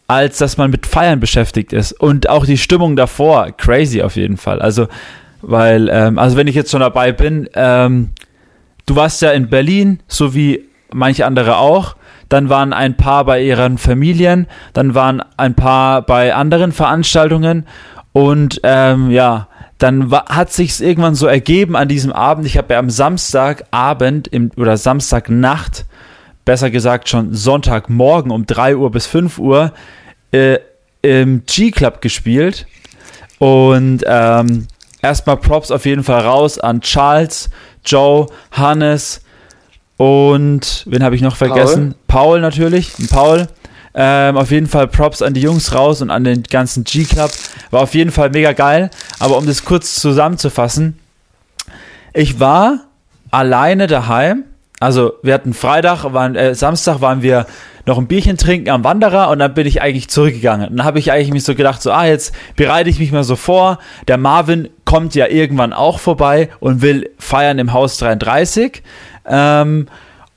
als 0.08 0.40
dass 0.40 0.58
man 0.58 0.72
mit 0.72 0.86
Feiern 0.86 1.22
beschäftigt 1.22 1.72
ist. 1.72 1.94
Und 1.94 2.28
auch 2.28 2.46
die 2.46 2.58
Stimmung 2.58 2.98
davor, 2.98 3.54
crazy 3.54 4.02
auf 4.02 4.18
jeden 4.18 4.36
Fall. 4.36 4.62
Also, 4.62 4.90
weil, 5.42 5.88
ähm, 5.90 6.20
also 6.20 6.36
wenn 6.36 6.48
ich 6.48 6.56
jetzt 6.56 6.72
schon 6.72 6.82
dabei 6.82 7.14
bin, 7.14 7.48
ähm, 7.54 8.10
du 8.86 8.98
warst 8.98 9.22
ja 9.22 9.32
in 9.32 9.48
Berlin, 9.50 10.02
so 10.10 10.36
wie 10.36 10.66
manche 10.92 11.26
andere 11.26 11.56
auch 11.56 11.96
dann 12.30 12.50
waren 12.50 12.74
ein 12.74 12.98
paar 12.98 13.26
bei 13.26 13.42
ihren 13.42 13.78
Familien, 13.78 14.48
dann 14.74 14.96
waren 14.96 15.24
ein 15.38 15.56
paar 15.56 16.02
bei 16.02 16.34
anderen 16.34 16.72
Veranstaltungen 16.72 17.66
und 18.12 18.60
ähm, 18.64 19.12
ja, 19.12 19.48
dann 19.78 20.12
hat 20.12 20.52
sich 20.52 20.82
irgendwann 20.82 21.16
so 21.16 21.28
ergeben 21.28 21.76
an 21.76 21.88
diesem 21.88 22.12
Abend. 22.12 22.48
Ich 22.48 22.58
habe 22.58 22.74
ja 22.74 22.80
am 22.80 22.90
Samstagabend 22.90 24.28
im, 24.28 24.52
oder 24.58 24.76
Samstagnacht, 24.76 25.86
besser 26.44 26.72
gesagt 26.72 27.10
schon 27.10 27.34
Sonntagmorgen 27.34 28.32
um 28.32 28.46
3 28.46 28.76
Uhr 28.76 28.92
bis 28.92 29.06
5 29.06 29.38
Uhr 29.38 29.72
äh, 30.32 30.58
im 31.04 31.44
G-Club 31.46 32.02
gespielt. 32.02 32.66
Und 33.38 34.04
ähm, 34.08 34.68
erstmal 35.02 35.38
Props 35.38 35.70
auf 35.70 35.86
jeden 35.86 36.04
Fall 36.04 36.22
raus 36.22 36.58
an 36.58 36.82
Charles, 36.82 37.52
Joe, 37.86 38.28
Hannes, 38.52 39.22
und 39.98 40.84
wen 40.86 41.04
habe 41.04 41.16
ich 41.16 41.22
noch 41.22 41.36
vergessen? 41.36 41.96
Paul, 42.08 42.24
Paul 42.24 42.42
natürlich. 42.42 42.94
Paul. 43.10 43.48
Ähm, 44.00 44.38
auf 44.38 44.52
jeden 44.52 44.68
Fall 44.68 44.88
Props 44.88 45.24
an 45.24 45.34
die 45.34 45.42
Jungs 45.42 45.74
raus 45.74 46.04
und 46.04 46.12
an 46.12 46.24
den 46.24 46.44
ganzen 46.44 46.84
G-Club. 46.84 47.32
War 47.72 47.82
auf 47.82 47.96
jeden 47.96 48.12
Fall 48.12 48.30
mega 48.30 48.54
geil. 48.54 48.92
Aber 49.18 49.38
um 49.38 49.48
das 49.48 49.66
kurz 49.66 49.96
zusammenzufassen, 49.96 51.00
ich 52.14 52.40
war 52.40 52.82
alleine 53.32 53.88
daheim. 53.88 54.44
Also 54.80 55.14
wir 55.24 55.34
hatten 55.34 55.56
Freitag, 55.56 56.04
waren, 56.14 56.36
äh, 56.36 56.54
Samstag 56.54 57.02
waren 57.02 57.24
wir 57.24 57.48
noch 57.88 57.98
ein 57.98 58.06
Bierchen 58.06 58.38
trinken 58.38 58.70
am 58.70 58.84
Wanderer 58.84 59.30
und 59.30 59.40
dann 59.40 59.56
bin 59.56 59.66
ich 59.66 59.82
eigentlich 59.82 60.10
zurückgegangen. 60.10 60.76
Dann 60.76 60.86
habe 60.86 61.00
ich 61.00 61.12
eigentlich 61.12 61.32
mich 61.32 61.44
so 61.44 61.56
gedacht, 61.56 61.82
so, 61.82 61.92
ah, 61.92 62.06
jetzt 62.06 62.36
bereite 62.56 62.90
ich 62.90 63.00
mich 63.00 63.12
mal 63.12 63.24
so 63.24 63.36
vor. 63.36 63.80
Der 64.08 64.18
Marvin 64.18 64.70
kommt 64.86 65.16
ja 65.16 65.28
irgendwann 65.28 65.74
auch 65.74 65.98
vorbei 66.00 66.50
und 66.60 66.82
will 66.82 67.10
feiern 67.18 67.58
im 67.58 67.74
Haus 67.74 67.98
33. 67.98 68.84
Ähm, 69.28 69.88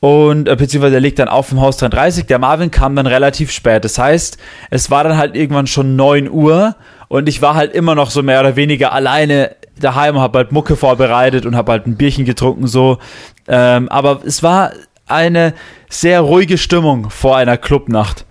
und 0.00 0.48
äh, 0.48 0.56
beziehungsweise 0.56 0.94
er 0.96 1.00
legt 1.00 1.18
dann 1.18 1.28
auf 1.28 1.52
im 1.52 1.60
Haus 1.60 1.76
33. 1.76 2.26
Der 2.26 2.38
Marvin 2.38 2.70
kam 2.70 2.96
dann 2.96 3.06
relativ 3.06 3.50
spät. 3.50 3.84
Das 3.84 3.98
heißt, 3.98 4.38
es 4.70 4.90
war 4.90 5.04
dann 5.04 5.16
halt 5.16 5.36
irgendwann 5.36 5.66
schon 5.66 5.94
9 5.94 6.30
Uhr 6.30 6.74
und 7.08 7.28
ich 7.28 7.42
war 7.42 7.54
halt 7.54 7.72
immer 7.72 7.94
noch 7.94 8.10
so 8.10 8.22
mehr 8.22 8.40
oder 8.40 8.56
weniger 8.56 8.92
alleine 8.92 9.54
daheim 9.78 10.16
und 10.16 10.22
habe 10.22 10.38
halt 10.38 10.52
Mucke 10.52 10.76
vorbereitet 10.76 11.44
und 11.44 11.56
habe 11.56 11.72
halt 11.72 11.86
ein 11.86 11.96
Bierchen 11.96 12.24
getrunken 12.24 12.66
so. 12.66 12.98
Ähm, 13.46 13.88
aber 13.88 14.20
es 14.24 14.42
war 14.42 14.72
eine 15.06 15.54
sehr 15.88 16.20
ruhige 16.20 16.56
Stimmung 16.56 17.10
vor 17.10 17.36
einer 17.36 17.58
Clubnacht. 17.58 18.24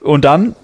Und 0.00 0.24
dann 0.24 0.56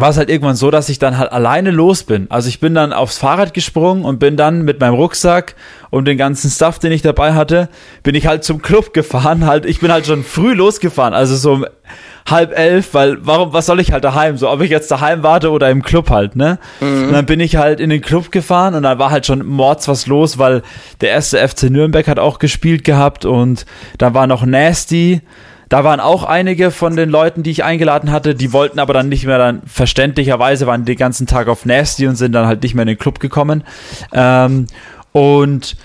war 0.00 0.10
es 0.10 0.16
halt 0.16 0.30
irgendwann 0.30 0.56
so, 0.56 0.70
dass 0.70 0.88
ich 0.88 0.98
dann 0.98 1.18
halt 1.18 1.32
alleine 1.32 1.70
los 1.70 2.04
bin. 2.04 2.26
Also 2.30 2.48
ich 2.48 2.60
bin 2.60 2.74
dann 2.74 2.92
aufs 2.92 3.18
Fahrrad 3.18 3.54
gesprungen 3.54 4.04
und 4.04 4.18
bin 4.18 4.36
dann 4.36 4.62
mit 4.62 4.80
meinem 4.80 4.94
Rucksack 4.94 5.54
und 5.90 6.06
den 6.06 6.18
ganzen 6.18 6.50
Stuff, 6.50 6.78
den 6.78 6.92
ich 6.92 7.02
dabei 7.02 7.34
hatte, 7.34 7.68
bin 8.02 8.14
ich 8.14 8.26
halt 8.26 8.44
zum 8.44 8.62
Club 8.62 8.92
gefahren. 8.92 9.46
Halt, 9.46 9.66
ich 9.66 9.80
bin 9.80 9.92
halt 9.92 10.06
schon 10.06 10.24
früh 10.24 10.54
losgefahren, 10.54 11.14
also 11.14 11.36
so 11.36 11.52
um 11.52 11.66
halb 12.28 12.56
elf, 12.58 12.92
weil 12.92 13.18
warum, 13.24 13.52
was 13.52 13.66
soll 13.66 13.80
ich 13.80 13.92
halt 13.92 14.04
daheim? 14.04 14.36
So, 14.36 14.50
ob 14.50 14.60
ich 14.60 14.70
jetzt 14.70 14.90
daheim 14.90 15.22
warte 15.22 15.50
oder 15.50 15.70
im 15.70 15.82
Club 15.82 16.10
halt, 16.10 16.36
ne? 16.36 16.58
Mhm. 16.80 17.04
Und 17.04 17.12
dann 17.12 17.26
bin 17.26 17.40
ich 17.40 17.56
halt 17.56 17.80
in 17.80 17.90
den 17.90 18.00
Club 18.00 18.32
gefahren 18.32 18.74
und 18.74 18.82
dann 18.82 18.98
war 18.98 19.10
halt 19.10 19.26
schon 19.26 19.46
mords 19.46 19.86
was 19.88 20.06
los, 20.06 20.38
weil 20.38 20.62
der 21.00 21.10
erste 21.10 21.46
FC 21.46 21.64
Nürnberg 21.64 22.08
hat 22.08 22.18
auch 22.18 22.38
gespielt 22.38 22.84
gehabt 22.84 23.24
und 23.24 23.64
da 23.98 24.14
war 24.14 24.26
noch 24.26 24.44
Nasty 24.44 25.20
da 25.68 25.82
waren 25.82 25.98
auch 25.98 26.22
einige 26.22 26.70
von 26.70 26.96
den 26.96 27.10
Leuten, 27.10 27.42
die 27.42 27.50
ich 27.50 27.64
eingeladen 27.64 28.12
hatte, 28.12 28.34
die 28.34 28.52
wollten 28.52 28.78
aber 28.78 28.92
dann 28.92 29.08
nicht 29.08 29.26
mehr 29.26 29.38
dann 29.38 29.62
verständlicherweise 29.66 30.66
waren 30.66 30.84
den 30.84 30.96
ganzen 30.96 31.26
Tag 31.26 31.48
auf 31.48 31.64
Nasty 31.64 32.06
und 32.06 32.16
sind 32.16 32.32
dann 32.32 32.46
halt 32.46 32.62
nicht 32.62 32.74
mehr 32.74 32.82
in 32.82 32.88
den 32.88 32.98
Club 32.98 33.18
gekommen. 33.18 33.64
Ähm, 34.12 34.66
und 35.10 35.76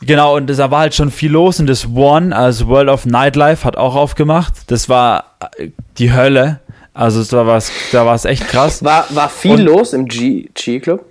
genau, 0.00 0.36
und 0.36 0.46
da 0.46 0.70
war 0.70 0.80
halt 0.80 0.94
schon 0.94 1.10
viel 1.10 1.32
los 1.32 1.58
und 1.58 1.66
das 1.66 1.88
One, 1.94 2.34
also 2.34 2.68
World 2.68 2.88
of 2.88 3.06
Nightlife, 3.06 3.64
hat 3.64 3.76
auch 3.76 3.96
aufgemacht. 3.96 4.54
Das 4.68 4.88
war 4.88 5.36
äh, 5.58 5.70
die 5.98 6.12
Hölle. 6.12 6.60
Also 6.92 7.24
da 7.24 7.44
war 7.44 7.56
es 7.56 7.72
da 7.90 8.06
war's 8.06 8.24
echt 8.24 8.46
krass. 8.46 8.84
War, 8.84 9.06
war 9.10 9.28
viel 9.28 9.52
und, 9.52 9.62
los 9.62 9.92
im 9.92 10.06
G-Club? 10.06 11.04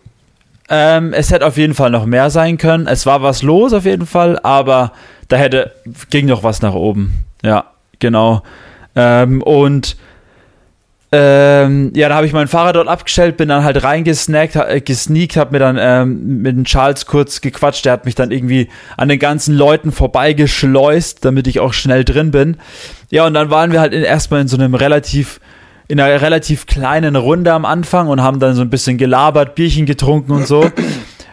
Ähm, 0.69 1.11
es 1.11 1.29
hätte 1.29 1.45
auf 1.45 1.57
jeden 1.57 1.73
Fall 1.73 1.89
noch 1.89 2.05
mehr 2.05 2.29
sein 2.29 2.57
können. 2.57 2.87
Es 2.87 3.05
war 3.05 3.21
was 3.21 3.43
los 3.43 3.73
auf 3.73 3.83
jeden 3.83 4.05
Fall, 4.05 4.39
aber 4.43 4.93
da 5.27 5.35
hätte, 5.35 5.73
ging 6.09 6.27
noch 6.27 6.41
was 6.43 6.61
nach 6.61 6.73
oben. 6.73 7.25
Ja 7.43 7.72
genau. 8.03 8.43
Ähm, 8.95 9.41
und 9.41 9.95
ähm, 11.15 11.93
ja, 11.95 12.09
da 12.09 12.15
habe 12.15 12.25
ich 12.25 12.33
mein 12.33 12.47
Fahrrad 12.47 12.75
dort 12.75 12.87
abgestellt, 12.87 13.37
bin 13.37 13.47
dann 13.47 13.63
halt 13.63 13.83
reingesnackt, 13.83 14.55
äh, 14.55 14.81
gesneakt, 14.81 15.37
habe 15.37 15.53
mir 15.53 15.59
dann 15.59 15.77
ähm, 15.79 16.41
mit 16.41 16.55
dem 16.55 16.65
Charles 16.65 17.05
kurz 17.05 17.39
gequatscht, 17.39 17.85
der 17.85 17.93
hat 17.93 18.05
mich 18.05 18.15
dann 18.15 18.31
irgendwie 18.31 18.67
an 18.97 19.09
den 19.09 19.19
ganzen 19.19 19.55
Leuten 19.55 19.91
vorbeigeschleust, 19.91 21.23
damit 21.23 21.47
ich 21.47 21.59
auch 21.59 21.71
schnell 21.71 22.03
drin 22.03 22.31
bin. 22.31 22.57
Ja, 23.09 23.25
und 23.25 23.35
dann 23.35 23.49
waren 23.49 23.71
wir 23.71 23.79
halt 23.79 23.93
in, 23.93 24.03
erstmal 24.03 24.41
in 24.41 24.47
so 24.47 24.57
einem 24.57 24.75
relativ 24.75 25.39
in 25.87 25.99
einer 25.99 26.21
relativ 26.21 26.65
kleinen 26.65 27.15
Runde 27.15 27.53
am 27.53 27.65
Anfang 27.65 28.07
und 28.07 28.21
haben 28.21 28.39
dann 28.39 28.55
so 28.55 28.61
ein 28.61 28.69
bisschen 28.69 28.97
gelabert, 28.97 29.53
Bierchen 29.53 29.85
getrunken 29.85 30.31
und 30.31 30.47
so. 30.47 30.71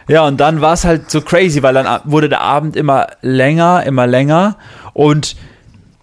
Ja, 0.07 0.27
und 0.27 0.39
dann 0.39 0.61
war 0.61 0.73
es 0.73 0.83
halt 0.83 1.09
so 1.09 1.21
crazy, 1.21 1.63
weil 1.63 1.73
dann 1.73 2.01
wurde 2.03 2.27
der 2.27 2.41
Abend 2.41 2.75
immer 2.75 3.07
länger, 3.21 3.83
immer 3.85 4.07
länger 4.07 4.57
und 4.93 5.35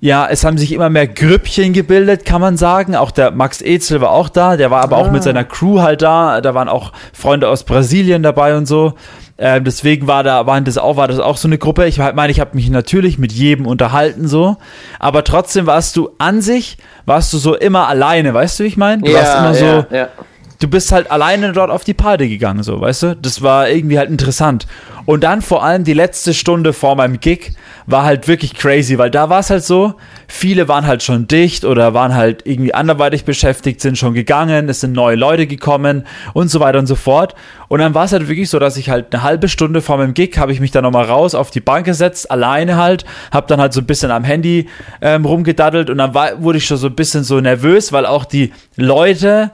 ja, 0.00 0.26
es 0.28 0.44
haben 0.44 0.58
sich 0.58 0.72
immer 0.72 0.90
mehr 0.90 1.08
Grüppchen 1.08 1.72
gebildet, 1.72 2.24
kann 2.24 2.40
man 2.40 2.56
sagen. 2.56 2.94
Auch 2.94 3.10
der 3.10 3.30
Max 3.32 3.60
Ezel 3.60 4.00
war 4.00 4.10
auch 4.10 4.28
da, 4.28 4.56
der 4.56 4.70
war 4.70 4.82
aber 4.82 4.96
ah. 4.96 5.00
auch 5.00 5.10
mit 5.10 5.20
ah. 5.20 5.24
seiner 5.24 5.44
Crew 5.44 5.80
halt 5.80 6.02
da. 6.02 6.40
Da 6.40 6.54
waren 6.54 6.68
auch 6.68 6.92
Freunde 7.12 7.48
aus 7.48 7.64
Brasilien 7.64 8.22
dabei 8.22 8.56
und 8.56 8.66
so. 8.66 8.94
Ähm, 9.40 9.62
deswegen 9.62 10.08
war 10.08 10.24
da, 10.24 10.46
waren 10.46 10.64
das 10.64 10.78
auch, 10.78 10.96
war 10.96 11.06
das 11.06 11.20
auch 11.20 11.36
so 11.36 11.46
eine 11.46 11.58
Gruppe. 11.58 11.86
Ich 11.86 11.98
meine, 11.98 12.30
ich 12.30 12.40
habe 12.40 12.56
mich 12.56 12.70
natürlich 12.70 13.18
mit 13.18 13.32
jedem 13.32 13.66
unterhalten 13.66 14.26
so, 14.26 14.56
aber 14.98 15.22
trotzdem 15.22 15.66
warst 15.66 15.96
du 15.96 16.10
an 16.18 16.42
sich, 16.42 16.76
warst 17.06 17.32
du 17.32 17.38
so 17.38 17.54
immer 17.54 17.86
alleine, 17.86 18.34
weißt 18.34 18.58
du, 18.58 18.64
wie 18.64 18.68
ich 18.68 18.76
meine? 18.76 19.02
Du 19.02 19.10
ja, 19.10 19.18
warst 19.18 19.38
immer 19.38 19.52
ja, 19.52 19.86
so, 19.88 19.94
ja. 19.94 20.08
Du 20.58 20.68
bist 20.68 20.92
halt 20.92 21.10
alleine 21.10 21.52
dort 21.52 21.70
auf 21.70 21.84
die 21.84 21.94
Party 21.94 22.28
gegangen, 22.28 22.62
so, 22.62 22.80
weißt 22.80 23.02
du? 23.04 23.16
Das 23.16 23.42
war 23.42 23.68
irgendwie 23.68 23.98
halt 23.98 24.10
interessant. 24.10 24.66
Und 25.06 25.24
dann 25.24 25.40
vor 25.40 25.64
allem 25.64 25.84
die 25.84 25.94
letzte 25.94 26.34
Stunde 26.34 26.74
vor 26.74 26.94
meinem 26.94 27.18
Gig 27.18 27.52
war 27.86 28.04
halt 28.04 28.28
wirklich 28.28 28.54
crazy, 28.54 28.98
weil 28.98 29.10
da 29.10 29.30
war 29.30 29.40
es 29.40 29.48
halt 29.48 29.64
so, 29.64 29.94
viele 30.26 30.68
waren 30.68 30.86
halt 30.86 31.02
schon 31.02 31.26
dicht 31.26 31.64
oder 31.64 31.94
waren 31.94 32.14
halt 32.14 32.42
irgendwie 32.44 32.74
anderweitig 32.74 33.24
beschäftigt, 33.24 33.80
sind 33.80 33.96
schon 33.96 34.12
gegangen, 34.12 34.68
es 34.68 34.80
sind 34.80 34.92
neue 34.92 35.16
Leute 35.16 35.46
gekommen 35.46 36.04
und 36.34 36.48
so 36.48 36.60
weiter 36.60 36.78
und 36.78 36.86
so 36.86 36.96
fort. 36.96 37.34
Und 37.68 37.80
dann 37.80 37.94
war 37.94 38.04
es 38.04 38.12
halt 38.12 38.28
wirklich 38.28 38.50
so, 38.50 38.58
dass 38.58 38.76
ich 38.76 38.90
halt 38.90 39.14
eine 39.14 39.22
halbe 39.22 39.48
Stunde 39.48 39.80
vor 39.80 39.96
meinem 39.96 40.12
Gig 40.12 40.36
habe 40.36 40.52
ich 40.52 40.60
mich 40.60 40.72
dann 40.72 40.82
nochmal 40.82 41.06
raus 41.06 41.34
auf 41.34 41.50
die 41.50 41.60
Bank 41.60 41.86
gesetzt, 41.86 42.30
alleine 42.30 42.76
halt, 42.76 43.06
habe 43.32 43.46
dann 43.46 43.60
halt 43.60 43.72
so 43.72 43.80
ein 43.80 43.86
bisschen 43.86 44.10
am 44.10 44.24
Handy 44.24 44.68
ähm, 45.00 45.24
rumgedaddelt 45.24 45.88
und 45.88 45.96
dann 45.96 46.12
war, 46.12 46.42
wurde 46.42 46.58
ich 46.58 46.66
schon 46.66 46.76
so 46.76 46.88
ein 46.88 46.94
bisschen 46.94 47.24
so 47.24 47.40
nervös, 47.40 47.92
weil 47.92 48.04
auch 48.04 48.26
die 48.26 48.52
Leute 48.76 49.52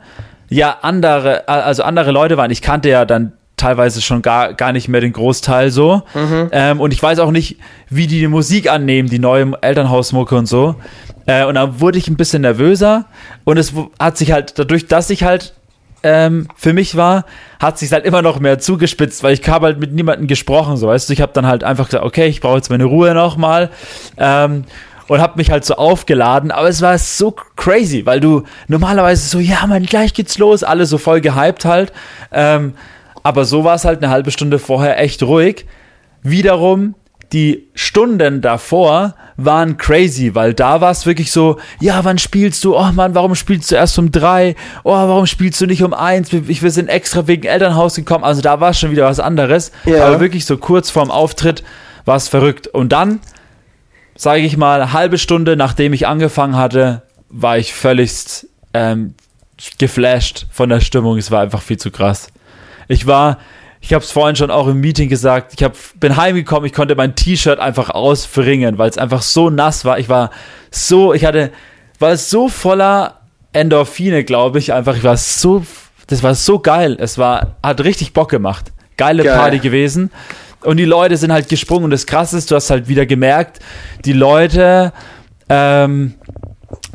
ja 0.48 0.78
andere, 0.82 1.48
also 1.48 1.82
andere 1.82 2.10
Leute 2.10 2.36
waren. 2.36 2.50
Ich 2.50 2.62
kannte 2.62 2.88
ja 2.88 3.04
dann 3.04 3.32
teilweise 3.56 4.02
schon 4.02 4.22
gar, 4.22 4.54
gar 4.54 4.72
nicht 4.72 4.88
mehr 4.88 5.00
den 5.00 5.12
Großteil 5.12 5.70
so. 5.70 6.02
Mhm. 6.14 6.48
Ähm, 6.52 6.80
und 6.80 6.92
ich 6.92 7.02
weiß 7.02 7.18
auch 7.20 7.30
nicht, 7.30 7.58
wie 7.88 8.06
die 8.06 8.18
die 8.18 8.28
Musik 8.28 8.70
annehmen, 8.70 9.08
die 9.08 9.18
neue 9.18 9.52
Elternhausmucke 9.60 10.34
und 10.34 10.46
so. 10.46 10.74
Äh, 11.26 11.44
und 11.44 11.54
dann 11.54 11.80
wurde 11.80 11.98
ich 11.98 12.08
ein 12.08 12.16
bisschen 12.16 12.42
nervöser 12.42 13.06
und 13.44 13.56
es 13.56 13.72
hat 13.98 14.18
sich 14.18 14.32
halt, 14.32 14.58
dadurch, 14.58 14.86
dass 14.86 15.08
ich 15.10 15.22
halt 15.22 15.54
ähm, 16.02 16.48
für 16.54 16.74
mich 16.74 16.96
war, 16.96 17.24
hat 17.58 17.78
sich 17.78 17.90
halt 17.90 18.04
immer 18.04 18.20
noch 18.20 18.38
mehr 18.38 18.58
zugespitzt, 18.58 19.22
weil 19.22 19.32
ich 19.32 19.48
habe 19.48 19.66
halt 19.66 19.80
mit 19.80 19.92
niemandem 19.92 20.26
gesprochen, 20.26 20.76
so 20.76 20.86
weißt 20.88 21.08
du. 21.08 21.14
Ich 21.14 21.22
habe 21.22 21.32
dann 21.32 21.46
halt 21.46 21.64
einfach 21.64 21.86
gesagt, 21.86 22.04
okay, 22.04 22.26
ich 22.26 22.42
brauche 22.42 22.56
jetzt 22.56 22.68
meine 22.68 22.84
Ruhe 22.84 23.14
nochmal. 23.14 23.70
Ähm, 24.18 24.64
und 25.08 25.20
habe 25.20 25.34
mich 25.36 25.50
halt 25.50 25.64
so 25.64 25.74
aufgeladen, 25.74 26.50
aber 26.50 26.68
es 26.68 26.82
war 26.82 26.96
so 26.98 27.34
crazy, 27.56 28.06
weil 28.06 28.20
du 28.20 28.44
normalerweise 28.68 29.28
so, 29.28 29.38
ja, 29.38 29.66
man, 29.66 29.84
gleich 29.84 30.14
geht's 30.14 30.38
los, 30.38 30.62
alle 30.62 30.86
so 30.86 30.98
voll 30.98 31.20
gehypt 31.20 31.64
halt. 31.64 31.92
Ähm, 32.32 32.74
aber 33.22 33.44
so 33.44 33.64
war 33.64 33.74
es 33.74 33.84
halt 33.84 34.02
eine 34.02 34.12
halbe 34.12 34.30
Stunde 34.30 34.58
vorher 34.58 35.00
echt 35.00 35.22
ruhig. 35.22 35.66
Wiederum 36.22 36.94
die 37.32 37.68
Stunden 37.74 38.40
davor 38.40 39.14
waren 39.36 39.76
crazy, 39.76 40.34
weil 40.34 40.54
da 40.54 40.80
war 40.80 40.92
es 40.92 41.04
wirklich 41.04 41.32
so, 41.32 41.58
ja, 41.80 42.04
wann 42.04 42.18
spielst 42.18 42.62
du? 42.64 42.76
Oh 42.76 42.92
Mann, 42.92 43.14
warum 43.14 43.34
spielst 43.34 43.70
du 43.70 43.74
erst 43.74 43.98
um 43.98 44.12
drei? 44.12 44.54
Oh, 44.84 44.92
warum 44.92 45.26
spielst 45.26 45.60
du 45.60 45.66
nicht 45.66 45.82
um 45.82 45.92
eins? 45.92 46.30
Wir, 46.30 46.46
wir 46.46 46.70
sind 46.70 46.88
extra 46.88 47.26
wegen 47.26 47.44
Elternhaus 47.44 47.96
gekommen. 47.96 48.22
Also 48.22 48.40
da 48.40 48.60
war 48.60 48.70
es 48.70 48.78
schon 48.78 48.92
wieder 48.92 49.06
was 49.06 49.18
anderes. 49.18 49.72
Ja. 49.84 50.06
Aber 50.06 50.20
wirklich 50.20 50.46
so 50.46 50.56
kurz 50.56 50.90
vorm 50.90 51.10
Auftritt 51.10 51.64
war 52.04 52.16
es 52.16 52.28
verrückt. 52.28 52.68
Und 52.68 52.92
dann, 52.92 53.20
sage 54.16 54.42
ich 54.42 54.56
mal, 54.56 54.80
eine 54.80 54.92
halbe 54.92 55.18
Stunde 55.18 55.56
nachdem 55.56 55.92
ich 55.92 56.06
angefangen 56.06 56.56
hatte, 56.56 57.02
war 57.28 57.58
ich 57.58 57.74
völlig 57.74 58.46
ähm, 58.72 59.14
geflasht 59.78 60.46
von 60.50 60.68
der 60.68 60.80
Stimmung. 60.80 61.18
Es 61.18 61.30
war 61.30 61.42
einfach 61.42 61.62
viel 61.62 61.78
zu 61.78 61.90
krass. 61.90 62.28
Ich 62.88 63.06
war, 63.06 63.38
ich 63.80 63.92
habe 63.92 64.04
es 64.04 64.10
vorhin 64.10 64.36
schon 64.36 64.50
auch 64.50 64.66
im 64.68 64.80
Meeting 64.80 65.08
gesagt, 65.08 65.54
ich 65.56 65.62
hab, 65.62 65.76
bin 65.98 66.16
heimgekommen, 66.16 66.66
ich 66.66 66.72
konnte 66.72 66.94
mein 66.94 67.14
T-Shirt 67.14 67.58
einfach 67.58 67.90
ausfringen, 67.90 68.78
weil 68.78 68.90
es 68.90 68.98
einfach 68.98 69.22
so 69.22 69.50
nass 69.50 69.84
war. 69.84 69.98
Ich 69.98 70.08
war 70.08 70.30
so, 70.70 71.12
ich 71.14 71.24
hatte, 71.24 71.50
war 71.98 72.16
so 72.16 72.48
voller 72.48 73.20
Endorphine, 73.52 74.24
glaube 74.24 74.58
ich, 74.58 74.72
einfach. 74.72 74.96
Ich 74.96 75.04
war 75.04 75.16
so, 75.16 75.64
das 76.06 76.22
war 76.22 76.34
so 76.34 76.58
geil. 76.58 76.96
Es 77.00 77.18
war, 77.18 77.56
hat 77.62 77.82
richtig 77.82 78.12
Bock 78.12 78.30
gemacht. 78.30 78.72
Geile 78.96 79.22
geil. 79.24 79.36
Party 79.36 79.58
gewesen. 79.58 80.10
Und 80.64 80.78
die 80.78 80.84
Leute 80.84 81.16
sind 81.16 81.32
halt 81.32 81.48
gesprungen. 81.48 81.84
Und 81.84 81.90
das 81.90 82.06
Krasse 82.06 82.38
ist, 82.38 82.50
du 82.50 82.54
hast 82.54 82.70
halt 82.70 82.88
wieder 82.88 83.06
gemerkt, 83.06 83.60
die 84.04 84.12
Leute, 84.12 84.92
ähm, 85.48 86.14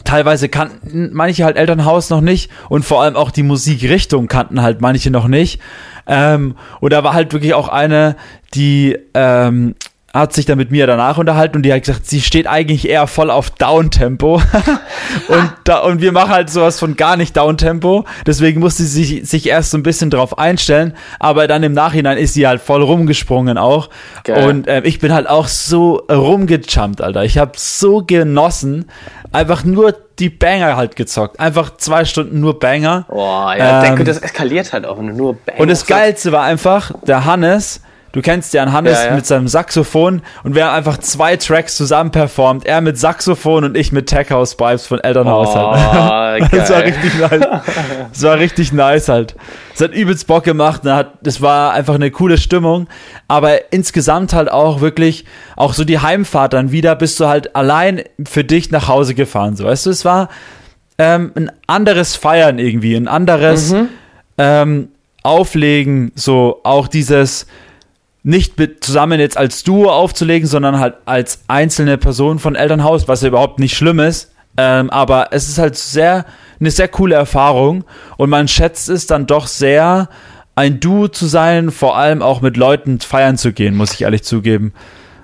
teilweise 0.04 0.50
kannten 0.50 1.12
manche 1.14 1.46
halt 1.46 1.58
Elternhaus 1.58 2.10
noch 2.10 2.22
nicht 2.22 2.50
und 2.70 2.84
vor 2.84 3.04
allem 3.04 3.16
auch 3.16 3.32
die 3.32 3.44
Musikrichtung 3.44 4.28
kannten 4.28 4.62
halt 4.62 4.82
manche 4.82 5.12
noch 5.12 5.28
nicht. 5.28 5.62
Ähm, 6.08 6.56
und 6.80 6.92
da 6.92 7.04
war 7.04 7.14
halt 7.14 7.32
wirklich 7.34 7.54
auch 7.54 7.70
eine, 7.70 8.16
die 8.56 8.98
ähm, 9.14 9.76
hat 10.14 10.34
sich 10.34 10.46
dann 10.46 10.58
mit 10.58 10.72
mir 10.72 10.88
danach 10.88 11.18
unterhalten 11.18 11.58
und 11.58 11.64
die 11.64 11.72
hat 11.72 11.82
gesagt, 11.82 12.08
sie 12.08 12.22
steht 12.22 12.48
eigentlich 12.48 12.90
eher 12.90 13.06
voll 13.08 13.30
auf 13.30 13.52
Downtempo. 13.52 14.42
Und 15.28 15.52
da, 15.64 15.80
und 15.80 16.02
wir 16.02 16.12
machen 16.12 16.30
halt 16.30 16.50
sowas 16.50 16.80
von 16.80 16.96
gar 16.96 17.18
nicht 17.18 17.36
Downtempo, 17.36 18.06
deswegen 18.26 18.60
musste 18.60 18.84
sie 18.84 19.04
sich, 19.04 19.30
sich 19.30 19.48
erst 19.48 19.72
so 19.72 19.78
ein 19.78 19.84
bisschen 19.84 20.10
drauf 20.10 20.38
einstellen, 20.38 20.96
aber 21.20 21.48
dann 21.48 21.64
im 21.64 21.74
Nachhinein 21.74 22.18
ist 22.18 22.34
sie 22.34 22.48
halt 22.48 22.62
voll 22.62 22.84
rumgesprungen 22.84 23.58
auch. 23.58 23.90
Geil. 24.24 24.48
und 24.48 24.68
äh, 24.68 24.82
ich 24.82 25.00
bin 25.00 25.14
halt 25.14 25.28
auch 25.28 25.48
so 25.48 26.04
rumgejumpt, 26.12 27.02
Alter, 27.02 27.24
ich 27.24 27.38
habe 27.38 27.54
so 27.56 28.04
genossen, 28.06 28.86
einfach 29.32 29.64
nur 29.64 29.96
die 30.20 30.30
Banger 30.30 30.76
halt 30.76 30.96
gezockt. 30.96 31.40
Einfach 31.40 31.78
zwei 31.78 32.06
Stunden 32.06 32.40
nur 32.40 32.60
Banger. 32.60 33.06
Boah, 33.10 33.56
ja, 33.58 33.84
ähm, 33.86 34.04
das 34.06 34.20
eskaliert 34.20 34.74
halt 34.74 34.86
auch, 34.86 35.00
nur 35.00 35.36
Banger 35.36 35.60
Und 35.60 35.70
das 35.70 35.86
Geilste 35.86 36.32
war 36.32 36.44
einfach, 36.44 36.92
der 37.06 37.26
Hannes, 37.26 37.82
Du 38.12 38.22
kennst 38.22 38.54
ja 38.54 38.72
Hannes 38.72 38.98
ja, 38.98 39.10
ja. 39.10 39.16
mit 39.16 39.26
seinem 39.26 39.48
Saxophon 39.48 40.22
und 40.44 40.56
wir 40.56 40.66
haben 40.66 40.76
einfach 40.76 40.98
zwei 40.98 41.38
Tracks 41.38 41.76
zusammen 41.76 42.12
performt. 42.12 42.66
Er 42.66 42.82
mit 42.82 42.98
Saxophon 42.98 43.64
und 43.64 43.78
ich 43.78 43.92
mit 43.92 44.08
Tech 44.08 44.32
House 44.32 44.60
Vibes 44.60 44.88
von 44.88 45.00
Elternhaus 45.00 45.50
oh, 45.50 45.76
halt. 45.76 46.44
das 46.52 46.70
war 46.72 46.84
richtig 46.84 47.20
nice. 47.20 47.48
Das 48.12 48.24
war 48.24 48.40
richtig 48.40 48.74
nice 48.74 49.10
halt. 49.10 49.36
Es 49.76 49.82
hat 49.82 49.94
übelst 49.94 50.26
Bock 50.26 50.44
gemacht. 50.44 50.82
Das 51.22 51.42
war 51.42 51.74
einfach 51.74 51.96
eine 51.96 52.10
coole 52.10 52.38
Stimmung. 52.38 52.88
Aber 53.28 53.72
insgesamt 53.72 54.34
halt 54.34 54.52
auch 54.52 54.82
wirklich, 54.82 55.26
auch 55.56 55.74
so 55.74 55.84
die 55.84 56.00
Heimfahrt 56.00 56.54
dann 56.54 56.72
wieder, 56.72 56.96
bist 56.96 57.20
du 57.20 57.28
halt 57.28 57.56
allein 57.56 58.02
für 58.26 58.44
dich 58.44 58.72
nach 58.72 58.88
Hause 58.88 59.14
gefahren. 59.14 59.56
So, 59.56 59.66
weißt 59.66 59.86
du, 59.86 59.92
es 59.92 60.04
war 60.04 60.30
ähm, 60.98 61.32
ein 61.36 61.52
anderes 61.68 62.16
Feiern 62.16 62.58
irgendwie, 62.60 62.96
ein 62.96 63.08
anderes 63.08 63.72
mhm. 63.72 63.90
ähm, 64.38 64.88
Auflegen, 65.22 66.12
so 66.16 66.62
auch 66.64 66.88
dieses 66.88 67.46
nicht 68.24 68.56
zusammen 68.82 69.20
jetzt 69.20 69.38
als 69.38 69.64
Duo 69.64 69.92
aufzulegen, 69.92 70.48
sondern 70.48 70.80
halt 70.80 70.96
als 71.06 71.44
einzelne 71.48 71.98
Person 71.98 72.40
von 72.40 72.56
Elternhaus, 72.56 73.08
was 73.08 73.22
ja 73.22 73.30
überhaupt 73.30 73.60
nicht 73.60 73.76
schlimm 73.76 74.00
ist. 74.00 74.34
Ähm, 74.58 74.90
aber 74.90 75.30
es 75.32 75.48
ist 75.48 75.58
halt 75.58 75.78
sehr, 75.78 76.26
eine 76.60 76.72
sehr 76.72 76.88
coole 76.90 77.16
Erfahrung 77.16 77.86
und 78.18 78.30
man 78.30 78.48
schätzt 78.48 78.90
es 78.90 79.08
dann 79.08 79.26
doch 79.26 79.48
sehr, 79.48 80.10
ein 80.56 80.82
Duo 80.82 81.08
zu 81.08 81.26
sein, 81.26 81.72
vor 81.72 81.96
allem 81.96 82.22
auch 82.22 82.42
mit 82.42 82.58
Leuten 82.58 83.00
feiern 83.00 83.38
zu 83.38 83.54
gehen, 83.54 83.78
muss 83.78 83.94
ich 83.94 84.02
ehrlich 84.02 84.24
zugeben. 84.24 84.74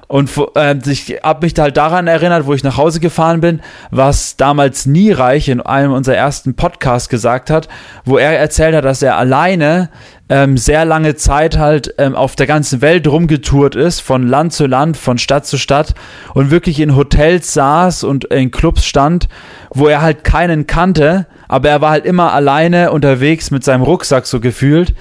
Und 0.07 0.31
äh, 0.55 0.77
ich 0.85 1.19
habe 1.23 1.45
mich 1.45 1.53
halt 1.57 1.75
daran 1.75 2.07
erinnert, 2.07 2.45
wo 2.45 2.53
ich 2.53 2.63
nach 2.63 2.77
Hause 2.77 3.01
gefahren 3.01 3.41
bin, 3.41 3.61
was 3.91 4.37
damals 4.37 4.85
Niereich 4.85 5.49
in 5.49 5.59
einem 5.59 5.91
unserer 5.91 6.15
ersten 6.15 6.55
Podcasts 6.55 7.09
gesagt 7.09 7.49
hat, 7.49 7.67
wo 8.05 8.17
er 8.17 8.37
erzählt 8.37 8.75
hat, 8.75 8.85
dass 8.85 9.01
er 9.01 9.17
alleine 9.17 9.89
ähm, 10.27 10.58
sehr 10.58 10.86
lange 10.86 11.15
Zeit 11.15 11.58
halt 11.58 11.94
ähm, 11.98 12.15
auf 12.15 12.36
der 12.36 12.48
ganzen 12.48 12.82
Welt 12.82 13.08
rumgetourt 13.08 13.75
ist, 13.75 14.00
von 14.00 14.27
Land 14.27 14.53
zu 14.53 14.65
Land, 14.65 14.98
von 14.98 15.17
Stadt 15.17 15.46
zu 15.46 15.58
Stadt 15.58 15.94
und 16.34 16.50
wirklich 16.50 16.79
in 16.79 16.96
Hotels 16.96 17.53
saß 17.53 18.03
und 18.03 18.25
in 18.25 18.50
Clubs 18.50 18.86
stand, 18.86 19.27
wo 19.70 19.88
er 19.88 20.01
halt 20.01 20.24
keinen 20.24 20.65
kannte, 20.65 21.27
aber 21.48 21.70
er 21.70 21.82
war 21.82 21.91
halt 21.91 22.05
immer 22.05 22.34
alleine 22.34 22.91
unterwegs 22.91 23.51
mit 23.51 23.63
seinem 23.63 23.84
Rucksack 23.84 24.25
so 24.25 24.39
gefühlt. 24.39 24.96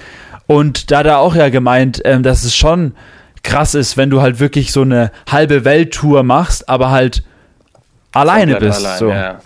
Und 0.47 0.91
da 0.91 0.99
hat 0.99 1.07
er 1.07 1.17
auch 1.19 1.35
ja 1.35 1.49
gemeint, 1.49 2.01
ähm, 2.05 2.21
dass 2.21 2.43
es 2.43 2.55
schon 2.55 2.93
krass 3.41 3.73
ist, 3.73 3.97
wenn 3.97 4.11
du 4.11 4.21
halt 4.21 4.39
wirklich 4.39 4.71
so 4.71 4.81
eine 4.81 5.11
halbe 5.29 5.65
Welttour 5.65 6.21
machst, 6.21 6.69
aber 6.69 6.91
halt 6.91 7.23
alleine 8.11 8.57
bist. 8.57 8.85
Allein, 8.85 8.99
so. 8.99 9.09
Ja. 9.09 9.39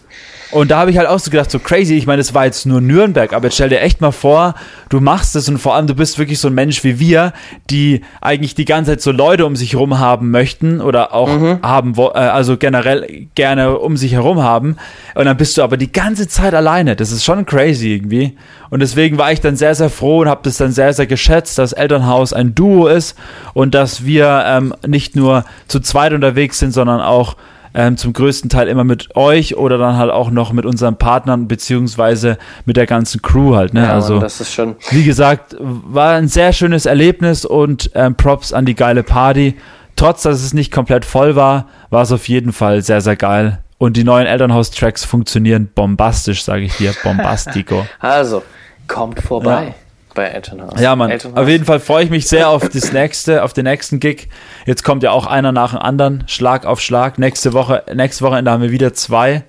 Und 0.52 0.72
da 0.72 0.80
habe 0.80 0.90
ich 0.90 0.98
halt 0.98 1.08
auch 1.08 1.20
so 1.20 1.30
gedacht, 1.30 1.52
so 1.52 1.60
crazy, 1.60 1.96
ich 1.96 2.08
meine, 2.08 2.22
es 2.22 2.34
war 2.34 2.46
jetzt 2.46 2.66
nur 2.66 2.82
Nürnberg, 2.82 3.34
aber 3.34 3.46
jetzt 3.46 3.56
stell 3.56 3.70
dir 3.70 3.82
echt 3.82 4.02
mal 4.02 4.12
vor, 4.12 4.56
du 4.90 5.00
machst 5.00 5.36
es 5.36 5.48
und 5.48 5.60
vor 5.60 5.76
allem 5.76 5.86
du 5.86 5.94
bist 5.94 6.18
wirklich 6.18 6.40
so 6.40 6.48
ein 6.48 6.56
Mensch 6.56 6.84
wie 6.84 7.00
wir, 7.00 7.34
die 7.70 8.02
eigentlich 8.20 8.56
die 8.56 8.66
ganze 8.66 8.92
Zeit 8.92 9.02
so 9.02 9.12
Leute 9.12 9.46
um 9.46 9.56
sich 9.56 9.74
herum 9.74 10.00
haben 10.00 10.32
möchten 10.32 10.82
oder 10.82 11.14
auch 11.14 11.30
mhm. 11.30 11.60
haben, 11.62 11.94
äh, 11.96 12.18
also 12.18 12.58
generell 12.58 13.28
gerne 13.36 13.78
um 13.78 13.96
sich 13.96 14.14
herum 14.14 14.42
haben. 14.42 14.78
Und 15.14 15.26
dann 15.26 15.38
bist 15.38 15.56
du 15.56 15.62
aber 15.62 15.78
die 15.78 15.92
ganze 15.92 16.28
Zeit 16.28 16.56
alleine. 16.56 16.96
Das 16.96 17.12
ist 17.12 17.24
schon 17.24 17.46
crazy 17.46 17.94
irgendwie. 17.94 18.36
Und 18.72 18.80
deswegen 18.80 19.20
war 19.20 19.32
ich 19.32 19.42
dann 19.42 19.56
sehr, 19.56 19.76
sehr 19.76 19.92
froh 19.92 20.22
und 20.22 20.30
habe 20.30 20.42
das 20.44 20.58
dann 20.58 20.72
sehr, 20.72 20.94
sehr 20.94 21.06
geschätzt, 21.06 21.60
dass 21.60 21.74
Elternhaus 21.74 22.34
ein 22.34 22.56
Duo 22.56 22.88
ist 22.88 23.16
und 23.54 23.76
dass 23.76 24.04
wir 24.04 24.44
ähm, 24.48 24.74
nicht 24.88 25.16
nur 25.16 25.46
zu 25.68 25.80
zweit 25.80 26.14
unterwegs 26.14 26.58
sind, 26.58 26.72
sondern 26.72 27.02
auch 27.02 27.36
ähm, 27.74 27.98
zum 27.98 28.14
größten 28.14 28.50
Teil 28.50 28.68
immer 28.68 28.84
mit 28.84 29.16
euch 29.16 29.58
oder 29.58 29.78
dann 29.78 29.98
halt 29.98 30.12
auch 30.12 30.32
noch 30.32 30.52
mit 30.52 30.66
unseren 30.66 30.98
Partnern 30.98 31.48
beziehungsweise 31.48 32.38
mit 32.66 32.78
der 32.78 32.86
ganzen 32.86 33.22
Crew 33.22 33.56
halt. 33.56 33.74
Ne? 33.74 33.84
Ja, 33.84 33.94
also 33.94 34.14
Mann, 34.16 34.24
das 34.24 34.42
ist 34.42 34.54
schon. 34.54 34.76
Wie 34.92 35.04
gesagt, 35.04 35.56
war 35.60 36.16
ein 36.16 36.28
sehr 36.28 36.54
schönes 36.54 36.86
Erlebnis 36.86 37.46
und 37.46 37.92
ähm, 37.96 38.16
Props 38.16 38.54
an 38.54 38.66
die 38.66 38.76
geile 38.76 39.04
Party. 39.04 39.56
Trotz, 39.96 40.24
dass 40.24 40.42
es 40.42 40.54
nicht 40.54 40.72
komplett 40.72 41.06
voll 41.06 41.36
war, 41.36 41.68
war 41.90 42.04
es 42.04 42.12
auf 42.12 42.28
jeden 42.28 42.54
Fall 42.54 42.82
sehr, 42.82 43.02
sehr 43.02 43.16
geil. 43.16 43.60
Und 43.78 43.98
die 43.98 44.04
neuen 44.04 44.28
Elternhaus-Tracks 44.28 45.06
funktionieren 45.06 45.70
bombastisch, 45.74 46.44
sage 46.44 46.64
ich 46.64 46.76
dir. 46.78 46.94
Bombastico. 47.04 47.86
also, 48.00 48.44
kommt 48.88 49.22
vorbei. 49.22 49.68
Ja 49.68 49.89
bei 50.20 50.26
Elternhaus. 50.26 50.80
Ja, 50.82 50.98
Mann. 50.98 51.12
Elternhaus. 51.12 51.40
Auf 51.40 51.48
jeden 51.48 51.64
Fall 51.64 51.80
freue 51.80 52.04
ich 52.04 52.10
mich 52.10 52.28
sehr 52.28 52.50
auf 52.50 52.68
das 52.68 52.92
nächste, 52.92 53.42
auf 53.44 53.54
den 53.54 53.64
nächsten 53.64 54.02
Gig. 54.02 54.28
Jetzt 54.66 54.84
kommt 54.84 55.02
ja 55.02 55.12
auch 55.12 55.26
einer 55.26 55.54
nach 55.54 55.72
dem 55.72 55.80
anderen, 55.80 56.26
Schlag 56.28 56.66
auf 56.66 56.82
Schlag. 56.82 57.18
Nächste 57.18 57.54
Woche, 57.54 57.84
nächste 57.94 58.26
Wochenende 58.26 58.52
haben 58.52 58.62
wir 58.62 58.72
wieder 58.72 58.94
zwei. 58.94 59.44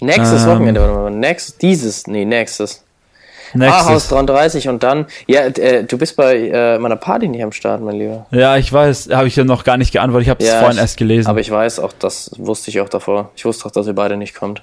Nächstes 0.00 0.44
ähm, 0.44 0.50
Wochenende, 0.50 0.80
warte 0.80 0.94
mal. 0.94 1.10
Nächstes, 1.10 1.58
dieses, 1.58 2.06
nee, 2.06 2.24
nächstes. 2.24 2.84
Nächstes. 3.54 3.86
Ah, 3.86 3.88
Haus 3.88 4.08
33 4.08 4.68
und 4.68 4.82
dann, 4.84 5.06
ja, 5.26 5.46
äh, 5.46 5.82
du 5.82 5.98
bist 5.98 6.14
bei 6.16 6.48
äh, 6.48 6.78
meiner 6.78 6.96
Party 6.96 7.26
nicht 7.26 7.42
am 7.42 7.50
Start, 7.50 7.80
mein 7.80 7.96
Lieber. 7.96 8.26
Ja, 8.30 8.56
ich 8.56 8.72
weiß, 8.72 9.08
habe 9.10 9.26
ich 9.26 9.34
ja 9.34 9.42
noch 9.42 9.64
gar 9.64 9.78
nicht 9.78 9.90
geantwortet, 9.90 10.26
ich 10.26 10.30
habe 10.30 10.44
es 10.44 10.50
ja, 10.50 10.60
vorhin 10.60 10.78
erst 10.78 10.96
gelesen. 10.96 11.28
Aber 11.28 11.40
ich 11.40 11.50
weiß 11.50 11.80
auch, 11.80 11.92
das 11.98 12.30
wusste 12.36 12.70
ich 12.70 12.80
auch 12.80 12.88
davor. 12.88 13.30
Ich 13.34 13.44
wusste 13.44 13.66
auch, 13.66 13.72
dass 13.72 13.88
ihr 13.88 13.94
beide 13.94 14.16
nicht 14.16 14.34
kommt. 14.34 14.62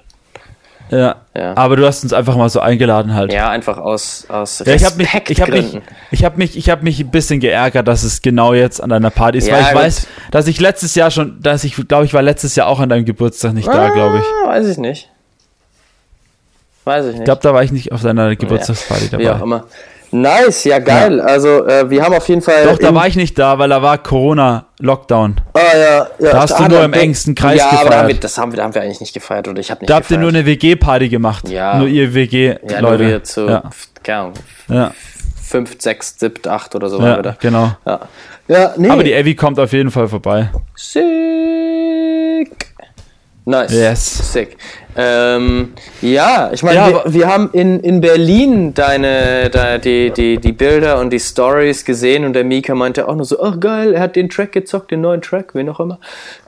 Ja. 0.90 1.16
ja. 1.36 1.58
Aber 1.58 1.76
du 1.76 1.86
hast 1.86 2.04
uns 2.04 2.14
einfach 2.14 2.36
mal 2.36 2.50
so 2.50 2.60
eingeladen 2.60 3.14
halt. 3.14 3.34
Ja, 3.34 3.50
einfach 3.50 3.78
aus, 3.78 4.26
aus 4.30 4.64
ja, 4.66 4.76
ich 4.76 4.86
habe 4.86 4.98
mich, 4.98 5.10
ich 5.30 5.42
habe 5.42 5.52
mich, 5.52 5.82
ich 6.12 6.24
habe 6.24 6.38
mich, 6.38 6.58
ich 6.58 6.70
habe 6.70 6.84
mich 6.84 7.00
ein 7.00 7.10
bisschen 7.10 7.40
geärgert, 7.40 7.88
dass 7.88 8.04
es 8.04 8.22
genau 8.22 8.54
jetzt 8.54 8.82
an 8.82 8.90
deiner 8.90 9.10
Party 9.10 9.40
ist, 9.40 9.48
ja, 9.48 9.56
weil 9.56 9.62
ich 9.62 9.70
gut. 9.70 9.78
weiß, 9.78 10.08
dass 10.32 10.48
ich 10.48 10.60
letztes 10.60 10.96
Jahr 10.96 11.10
schon, 11.12 11.42
dass 11.42 11.64
ich 11.64 11.76
glaube, 11.88 12.06
ich 12.06 12.14
war 12.14 12.22
letztes 12.22 12.56
Jahr 12.56 12.68
auch 12.68 12.80
an 12.80 12.90
deinem 12.90 13.06
Geburtstag 13.06 13.54
nicht 13.54 13.68
ah, 13.68 13.74
da, 13.74 13.90
glaube 13.90 14.20
ich. 14.20 14.48
Weiß 14.48 14.68
ich 14.68 14.78
nicht. 14.78 15.10
Weiß 16.84 17.06
ich 17.06 17.12
nicht. 17.14 17.20
Ich 17.20 17.26
glaube, 17.26 17.42
da 17.42 17.54
war 17.54 17.64
ich 17.64 17.72
nicht 17.72 17.92
auf 17.92 18.04
deiner 18.04 18.36
Geburtstagsparty 18.36 19.10
dabei. 19.10 19.24
Wie 19.24 19.30
auch 19.30 19.42
immer. 19.42 19.64
Nice, 20.12 20.64
ja 20.66 20.80
geil. 20.80 21.18
Ja. 21.18 21.24
Also 21.24 21.66
äh, 21.66 21.90
wir 21.90 22.04
haben 22.04 22.14
auf 22.14 22.28
jeden 22.30 22.42
Fall. 22.42 22.64
Doch, 22.64 22.78
da 22.78 22.94
war 22.94 23.08
ich 23.08 23.16
nicht 23.16 23.38
da, 23.38 23.58
weil 23.60 23.70
da 23.70 23.82
war 23.82 23.98
Corona-Lockdown. 23.98 25.42
Ah 25.54 25.60
ja, 25.60 26.08
ja. 26.20 26.32
Da 26.32 26.42
hast 26.42 26.52
da 26.52 26.68
du 26.68 26.76
nur 26.76 26.84
im 26.84 26.94
engsten 26.94 27.36
Kreis 27.36 27.60
ja, 27.60 27.70
gefeiert. 27.70 27.82
Ja, 27.82 27.82
aber 27.82 27.90
da 27.90 28.00
haben 28.02 28.08
wir, 28.08 28.16
das 28.16 28.38
haben 28.38 28.52
wir, 28.52 28.58
da 28.58 28.64
haben 28.64 28.76
wir 28.76 28.82
eigentlich 28.82 29.02
nicht 29.02 29.14
gefeiert 29.14 29.48
oder 29.48 29.60
ich 29.60 29.72
habe 29.72 29.82
nicht. 29.82 29.90
Da 29.90 29.96
habt 29.96 30.12
ihr 30.12 30.18
nur 30.18 30.30
eine 30.30 30.46
WG-Party 30.46 31.10
gemacht. 31.10 31.50
Ja. 31.50 31.78
Nur 31.78 31.88
ihr 31.88 32.14
WG-Leute. 32.14 32.74
Ja, 32.74 32.82
nur 32.82 33.00
wir 33.00 33.24
zu, 33.24 33.48
ja. 33.48 33.64
keine 34.04 34.20
Ahnung, 34.20 34.34
ja. 34.70 34.92
fünf, 35.42 35.76
sechs, 35.80 36.16
sieben, 36.20 36.48
acht 36.48 36.76
oder 36.76 36.90
so 36.90 37.02
ja, 37.02 37.22
da. 37.22 37.36
Genau. 37.40 37.72
Ja. 37.86 38.00
Ja, 38.48 38.74
nee. 38.78 38.90
Aber 38.90 39.04
die 39.04 39.14
Evi 39.14 39.36
kommt 39.36 39.60
auf 39.60 39.74
jeden 39.74 39.90
Fall 39.90 40.08
vorbei. 40.08 40.52
Sick. 40.76 41.06
Nice. 43.46 43.72
Yes. 43.74 44.34
Sick. 44.34 44.58
Ähm, 44.98 45.74
ja, 46.02 46.50
ich 46.52 46.64
meine, 46.64 46.76
ja, 46.78 46.88
wir, 46.90 47.14
wir, 47.14 47.28
haben 47.28 47.50
in, 47.54 47.80
in 47.82 48.02
Berlin 48.02 48.74
deine, 48.74 49.52
deine, 49.52 49.80
die, 49.80 50.10
die, 50.10 50.38
die 50.40 50.52
Bilder 50.52 51.00
und 51.00 51.12
die 51.12 51.20
Stories 51.20 51.86
gesehen 51.86 52.26
und 52.26 52.34
der 52.34 52.44
Mika 52.44 52.74
meinte 52.74 53.08
auch 53.08 53.16
nur 53.16 53.26
so, 53.26 53.42
ach 53.42 53.60
geil, 53.60 53.94
er 53.94 54.02
hat 54.02 54.16
den 54.16 54.30
Track 54.30 54.54
gezockt, 54.54 54.90
den 54.90 55.02
neuen 55.02 55.22
Track, 55.22 55.54
wen 55.54 55.70
auch 55.70 55.80
immer. 55.80 56.00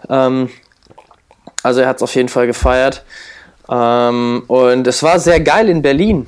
Ähm, 0.09 0.49
also 1.61 1.81
er 1.81 1.87
hat 1.87 1.97
es 1.97 2.03
auf 2.03 2.15
jeden 2.15 2.29
Fall 2.29 2.47
gefeiert. 2.47 3.03
Ähm, 3.69 4.43
und 4.47 4.87
es 4.87 5.03
war 5.03 5.19
sehr 5.19 5.39
geil 5.39 5.69
in 5.69 5.81
Berlin. 5.81 6.25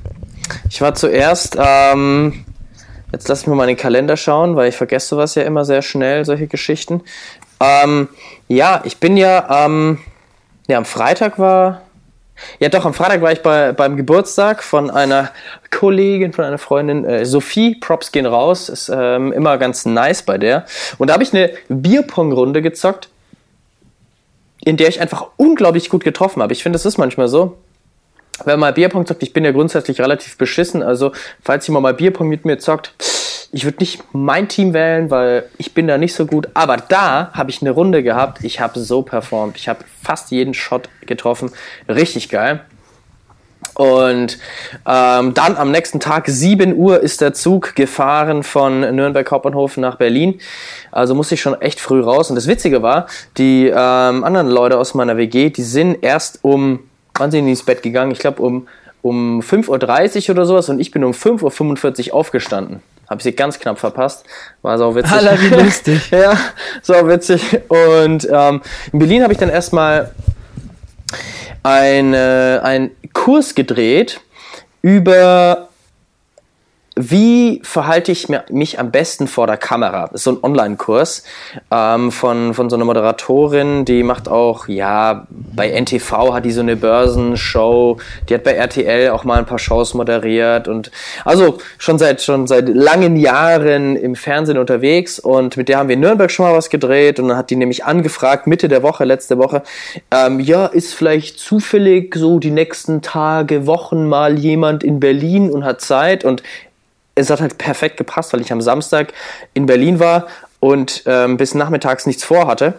Ich 0.69 0.81
war 0.81 0.93
zuerst, 0.93 1.57
ähm, 1.59 2.45
jetzt 3.11 3.27
lass 3.27 3.41
mich 3.41 3.47
mal 3.47 3.65
meinen 3.65 3.77
Kalender 3.77 4.17
schauen, 4.17 4.55
weil 4.55 4.69
ich 4.69 4.75
vergesse 4.75 5.07
sowas 5.07 5.35
ja 5.35 5.43
immer 5.43 5.65
sehr 5.65 5.81
schnell, 5.81 6.25
solche 6.25 6.47
Geschichten. 6.47 7.01
Ähm, 7.59 8.09
ja, 8.47 8.81
ich 8.83 8.97
bin 8.97 9.17
ja, 9.17 9.65
ähm, 9.65 9.99
ja, 10.69 10.77
am 10.77 10.85
Freitag 10.85 11.37
war 11.37 11.81
ja, 12.59 12.69
doch, 12.69 12.85
am 12.85 12.93
Freitag 12.93 13.21
war 13.21 13.31
ich 13.31 13.41
bei, 13.41 13.71
beim 13.73 13.97
Geburtstag 13.97 14.63
von 14.63 14.89
einer 14.89 15.31
Kollegin, 15.71 16.33
von 16.33 16.45
einer 16.45 16.57
Freundin, 16.57 17.05
äh, 17.05 17.25
Sophie. 17.25 17.75
Props 17.75 18.11
gehen 18.11 18.25
raus, 18.25 18.69
ist 18.69 18.89
ähm, 18.93 19.33
immer 19.33 19.57
ganz 19.57 19.85
nice 19.85 20.23
bei 20.23 20.37
der. 20.37 20.65
Und 20.97 21.09
da 21.09 21.13
habe 21.13 21.23
ich 21.23 21.33
eine 21.33 21.51
Bierpong-Runde 21.67 22.61
gezockt, 22.61 23.09
in 24.63 24.77
der 24.77 24.87
ich 24.87 25.01
einfach 25.01 25.27
unglaublich 25.37 25.89
gut 25.89 26.03
getroffen 26.03 26.41
habe. 26.41 26.53
Ich 26.53 26.63
finde, 26.63 26.75
das 26.77 26.85
ist 26.85 26.97
manchmal 26.97 27.27
so. 27.27 27.57
Wenn 28.45 28.59
man 28.59 28.73
Bierpong 28.73 29.05
zockt, 29.05 29.23
ich 29.23 29.33
bin 29.33 29.43
ja 29.43 29.51
grundsätzlich 29.51 29.99
relativ 29.99 30.37
beschissen, 30.37 30.81
also 30.81 31.11
falls 31.43 31.67
jemand 31.67 31.83
mal 31.83 31.93
Bierpong 31.93 32.27
mit 32.27 32.45
mir 32.45 32.57
zockt, 32.57 32.93
ich 33.51 33.65
würde 33.65 33.77
nicht 33.79 34.03
mein 34.13 34.47
Team 34.47 34.73
wählen, 34.73 35.09
weil 35.09 35.45
ich 35.57 35.73
bin 35.73 35.87
da 35.87 35.97
nicht 35.97 36.13
so 36.13 36.25
gut. 36.25 36.49
Aber 36.53 36.77
da 36.77 37.31
habe 37.33 37.49
ich 37.49 37.61
eine 37.61 37.71
Runde 37.71 38.03
gehabt. 38.03 38.43
Ich 38.43 38.59
habe 38.59 38.79
so 38.79 39.01
performt. 39.01 39.57
Ich 39.57 39.67
habe 39.67 39.79
fast 40.03 40.31
jeden 40.31 40.53
Shot 40.53 40.89
getroffen. 41.05 41.51
Richtig 41.87 42.29
geil. 42.29 42.61
Und 43.73 44.37
ähm, 44.85 45.33
dann 45.33 45.55
am 45.57 45.71
nächsten 45.71 45.99
Tag, 45.99 46.27
7 46.27 46.75
Uhr, 46.75 46.99
ist 46.99 47.21
der 47.21 47.33
Zug 47.33 47.75
gefahren 47.75 48.43
von 48.43 48.81
Nürnberg 48.81 49.29
Hauptbahnhof 49.31 49.77
nach 49.77 49.95
Berlin. 49.95 50.39
Also 50.91 51.15
musste 51.15 51.35
ich 51.35 51.41
schon 51.41 51.59
echt 51.61 51.79
früh 51.79 52.01
raus. 52.01 52.29
Und 52.29 52.35
das 52.35 52.47
Witzige 52.47 52.81
war, 52.81 53.07
die 53.37 53.67
ähm, 53.67 54.23
anderen 54.23 54.49
Leute 54.49 54.77
aus 54.77 54.93
meiner 54.93 55.17
WG, 55.17 55.49
die 55.49 55.63
sind 55.63 56.03
erst 56.03 56.39
um, 56.43 56.79
wann 57.15 57.31
sind 57.31 57.45
die 57.45 57.51
ins 57.51 57.63
Bett 57.63 57.81
gegangen? 57.81 58.11
Ich 58.11 58.19
glaube 58.19 58.41
um, 58.41 58.67
um 59.01 59.39
5.30 59.39 60.29
Uhr 60.29 60.35
oder 60.35 60.45
sowas. 60.45 60.69
Und 60.69 60.79
ich 60.79 60.91
bin 60.91 61.03
um 61.03 61.13
5.45 61.13 62.09
Uhr 62.09 62.15
aufgestanden. 62.15 62.81
Habe 63.09 63.23
sie 63.23 63.31
ganz 63.31 63.59
knapp 63.59 63.79
verpasst. 63.79 64.23
War 64.61 64.77
so 64.77 64.95
witzig. 64.95 65.11
Alter, 65.11 65.41
wie 65.41 65.47
lustig. 65.47 66.11
ja, 66.11 66.37
so 66.81 66.93
witzig. 67.07 67.41
Und 67.67 68.27
ähm, 68.31 68.61
in 68.93 68.99
Berlin 68.99 69.23
habe 69.23 69.33
ich 69.33 69.39
dann 69.39 69.49
erstmal 69.49 70.11
eine, 71.63 72.61
einen 72.63 72.91
Kurs 73.13 73.55
gedreht 73.55 74.21
über 74.81 75.68
wie 77.01 77.61
verhalte 77.63 78.11
ich 78.11 78.27
mich 78.49 78.77
am 78.77 78.91
besten 78.91 79.27
vor 79.27 79.47
der 79.47 79.55
Kamera? 79.55 80.07
Das 80.07 80.15
ist 80.15 80.23
so 80.25 80.31
ein 80.31 80.43
Online-Kurs 80.43 81.23
ähm, 81.71 82.11
von, 82.11 82.53
von 82.53 82.69
so 82.69 82.75
einer 82.75 82.83
Moderatorin, 82.83 83.85
die 83.85 84.03
macht 84.03 84.27
auch, 84.27 84.67
ja, 84.67 85.25
bei 85.29 85.69
NTV 85.69 86.33
hat 86.33 86.43
die 86.43 86.51
so 86.51 86.59
eine 86.59 86.75
Börsenshow, 86.75 87.99
die 88.27 88.33
hat 88.33 88.43
bei 88.43 88.51
RTL 88.51 89.11
auch 89.11 89.23
mal 89.23 89.39
ein 89.39 89.45
paar 89.45 89.59
Shows 89.59 89.93
moderiert 89.93 90.67
und 90.67 90.91
also 91.23 91.59
schon 91.77 91.97
seit, 91.97 92.21
schon 92.21 92.47
seit 92.47 92.67
langen 92.67 93.15
Jahren 93.15 93.95
im 93.95 94.15
Fernsehen 94.15 94.57
unterwegs 94.57 95.19
und 95.19 95.55
mit 95.55 95.69
der 95.69 95.77
haben 95.77 95.87
wir 95.87 95.93
in 95.93 96.01
Nürnberg 96.01 96.29
schon 96.29 96.47
mal 96.47 96.53
was 96.53 96.69
gedreht 96.69 97.17
und 97.21 97.29
dann 97.29 97.37
hat 97.37 97.49
die 97.49 97.55
nämlich 97.55 97.85
angefragt, 97.85 98.45
Mitte 98.45 98.67
der 98.67 98.83
Woche, 98.83 99.05
letzte 99.05 99.37
Woche, 99.37 99.63
ähm, 100.11 100.41
ja, 100.41 100.65
ist 100.65 100.93
vielleicht 100.93 101.39
zufällig 101.39 102.13
so 102.15 102.39
die 102.39 102.51
nächsten 102.51 103.01
Tage, 103.01 103.67
Wochen 103.67 104.05
mal 104.05 104.37
jemand 104.37 104.83
in 104.83 104.99
Berlin 104.99 105.49
und 105.49 105.63
hat 105.63 105.79
Zeit 105.79 106.25
und 106.25 106.43
es 107.19 107.29
hat 107.29 107.41
halt 107.41 107.57
perfekt 107.57 107.97
gepasst, 107.97 108.33
weil 108.33 108.41
ich 108.41 108.51
am 108.51 108.61
Samstag 108.61 109.13
in 109.53 109.65
Berlin 109.65 109.99
war 109.99 110.27
und 110.59 111.03
ähm, 111.05 111.37
bis 111.37 111.53
nachmittags 111.53 112.05
nichts 112.05 112.23
vorhatte. 112.23 112.75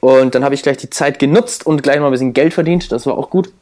Und 0.00 0.34
dann 0.34 0.44
habe 0.44 0.54
ich 0.54 0.62
gleich 0.62 0.76
die 0.76 0.90
Zeit 0.90 1.18
genutzt 1.18 1.66
und 1.66 1.82
gleich 1.82 1.98
mal 2.00 2.06
ein 2.06 2.12
bisschen 2.12 2.34
Geld 2.34 2.54
verdient. 2.54 2.92
Das 2.92 3.06
war 3.06 3.16
auch 3.16 3.30
gut. 3.30 3.52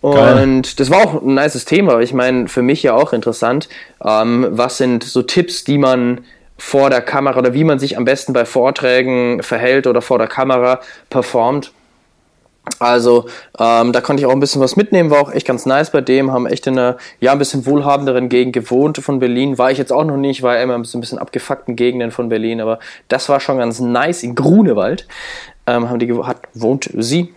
Und 0.00 0.14
Geil. 0.14 0.62
das 0.76 0.90
war 0.90 0.98
auch 0.98 1.22
ein 1.22 1.34
nices 1.34 1.64
Thema. 1.64 1.98
Ich 2.00 2.12
meine, 2.12 2.48
für 2.48 2.62
mich 2.62 2.82
ja 2.82 2.94
auch 2.94 3.12
interessant. 3.12 3.68
Ähm, 4.04 4.46
was 4.50 4.76
sind 4.76 5.02
so 5.02 5.22
Tipps, 5.22 5.64
die 5.64 5.78
man 5.78 6.20
vor 6.56 6.90
der 6.90 7.00
Kamera 7.00 7.38
oder 7.38 7.54
wie 7.54 7.64
man 7.64 7.78
sich 7.78 7.96
am 7.96 8.04
besten 8.04 8.32
bei 8.32 8.44
Vorträgen 8.44 9.42
verhält 9.42 9.86
oder 9.86 10.02
vor 10.02 10.18
der 10.18 10.28
Kamera 10.28 10.80
performt? 11.10 11.72
Also 12.78 13.26
ähm, 13.58 13.92
da 13.92 14.00
konnte 14.00 14.20
ich 14.20 14.26
auch 14.26 14.32
ein 14.32 14.40
bisschen 14.40 14.60
was 14.60 14.76
mitnehmen, 14.76 15.10
war 15.10 15.20
auch 15.20 15.32
echt 15.32 15.46
ganz 15.46 15.66
nice 15.66 15.90
bei 15.90 16.00
dem, 16.00 16.32
haben 16.32 16.46
echt 16.46 16.66
in 16.66 16.78
einer 16.78 16.96
ja 17.20 17.32
ein 17.32 17.38
bisschen 17.38 17.66
wohlhabenderen 17.66 18.28
Gegend 18.28 18.52
gewohnt 18.52 18.98
von 18.98 19.18
Berlin. 19.18 19.58
War 19.58 19.70
ich 19.70 19.78
jetzt 19.78 19.92
auch 19.92 20.04
noch 20.04 20.16
nicht, 20.16 20.42
war 20.42 20.60
immer 20.60 20.78
bisschen, 20.78 20.98
ein 20.98 21.00
bisschen 21.00 21.18
abgefuckten 21.18 21.76
Gegenden 21.76 22.10
von 22.10 22.28
Berlin, 22.28 22.60
aber 22.60 22.78
das 23.08 23.28
war 23.28 23.40
schon 23.40 23.58
ganz 23.58 23.80
nice 23.80 24.22
in 24.22 24.34
Grunewald. 24.34 25.06
Ähm, 25.66 25.90
haben 25.90 25.98
die 25.98 26.12
hat 26.12 26.38
wohnt 26.54 26.90
sie. 26.96 27.34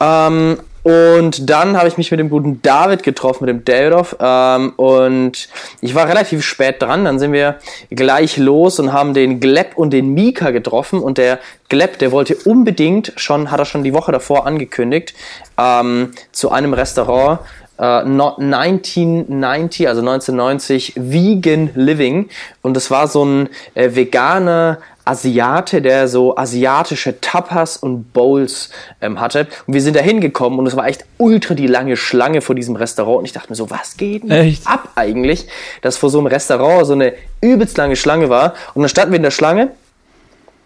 Ähm, 0.00 0.58
und 0.86 1.50
dann 1.50 1.76
habe 1.76 1.88
ich 1.88 1.96
mich 1.96 2.12
mit 2.12 2.20
dem 2.20 2.30
guten 2.30 2.62
David 2.62 3.02
getroffen, 3.02 3.46
mit 3.46 3.52
dem 3.52 3.64
Davidoff. 3.64 4.16
Ähm, 4.20 4.72
und 4.76 5.48
ich 5.80 5.96
war 5.96 6.08
relativ 6.08 6.44
spät 6.44 6.80
dran. 6.80 7.04
Dann 7.04 7.18
sind 7.18 7.32
wir 7.32 7.56
gleich 7.90 8.36
los 8.36 8.78
und 8.78 8.92
haben 8.92 9.12
den 9.12 9.40
Gleb 9.40 9.72
und 9.74 9.90
den 9.90 10.14
Mika 10.14 10.52
getroffen. 10.52 11.00
Und 11.00 11.18
der 11.18 11.40
Gleb, 11.68 11.98
der 11.98 12.12
wollte 12.12 12.36
unbedingt 12.36 13.12
schon, 13.16 13.50
hat 13.50 13.58
er 13.58 13.64
schon 13.64 13.82
die 13.82 13.94
Woche 13.94 14.12
davor 14.12 14.46
angekündigt, 14.46 15.14
ähm, 15.58 16.12
zu 16.30 16.52
einem 16.52 16.72
Restaurant. 16.72 17.40
Uh, 17.78 18.00
1990, 18.06 19.86
also 19.86 20.00
1990, 20.00 20.94
Vegan 20.96 21.70
Living. 21.74 22.30
Und 22.62 22.74
das 22.74 22.90
war 22.90 23.06
so 23.06 23.22
ein 23.22 23.50
äh, 23.74 23.94
veganer 23.94 24.78
Asiate, 25.06 25.80
der 25.80 26.08
so 26.08 26.36
asiatische 26.36 27.20
Tapas 27.20 27.76
und 27.76 28.12
Bowls 28.12 28.70
ähm, 29.00 29.20
hatte. 29.20 29.46
Und 29.66 29.74
wir 29.74 29.80
sind 29.80 29.94
da 29.94 30.00
hingekommen 30.00 30.58
und 30.58 30.66
es 30.66 30.76
war 30.76 30.86
echt 30.88 31.04
ultra 31.16 31.54
die 31.54 31.68
lange 31.68 31.96
Schlange 31.96 32.40
vor 32.40 32.56
diesem 32.56 32.74
Restaurant. 32.74 33.20
Und 33.20 33.24
ich 33.26 33.32
dachte 33.32 33.50
mir 33.50 33.56
so, 33.56 33.70
was 33.70 33.96
geht 33.96 34.24
denn 34.24 34.32
echt? 34.32 34.66
ab 34.66 34.88
eigentlich, 34.96 35.46
dass 35.80 35.96
vor 35.96 36.10
so 36.10 36.18
einem 36.18 36.26
Restaurant 36.26 36.86
so 36.86 36.94
eine 36.94 37.14
übelst 37.40 37.78
lange 37.78 37.94
Schlange 37.94 38.28
war. 38.30 38.54
Und 38.74 38.82
dann 38.82 38.88
standen 38.88 39.12
wir 39.12 39.18
in 39.18 39.22
der 39.22 39.30
Schlange 39.30 39.70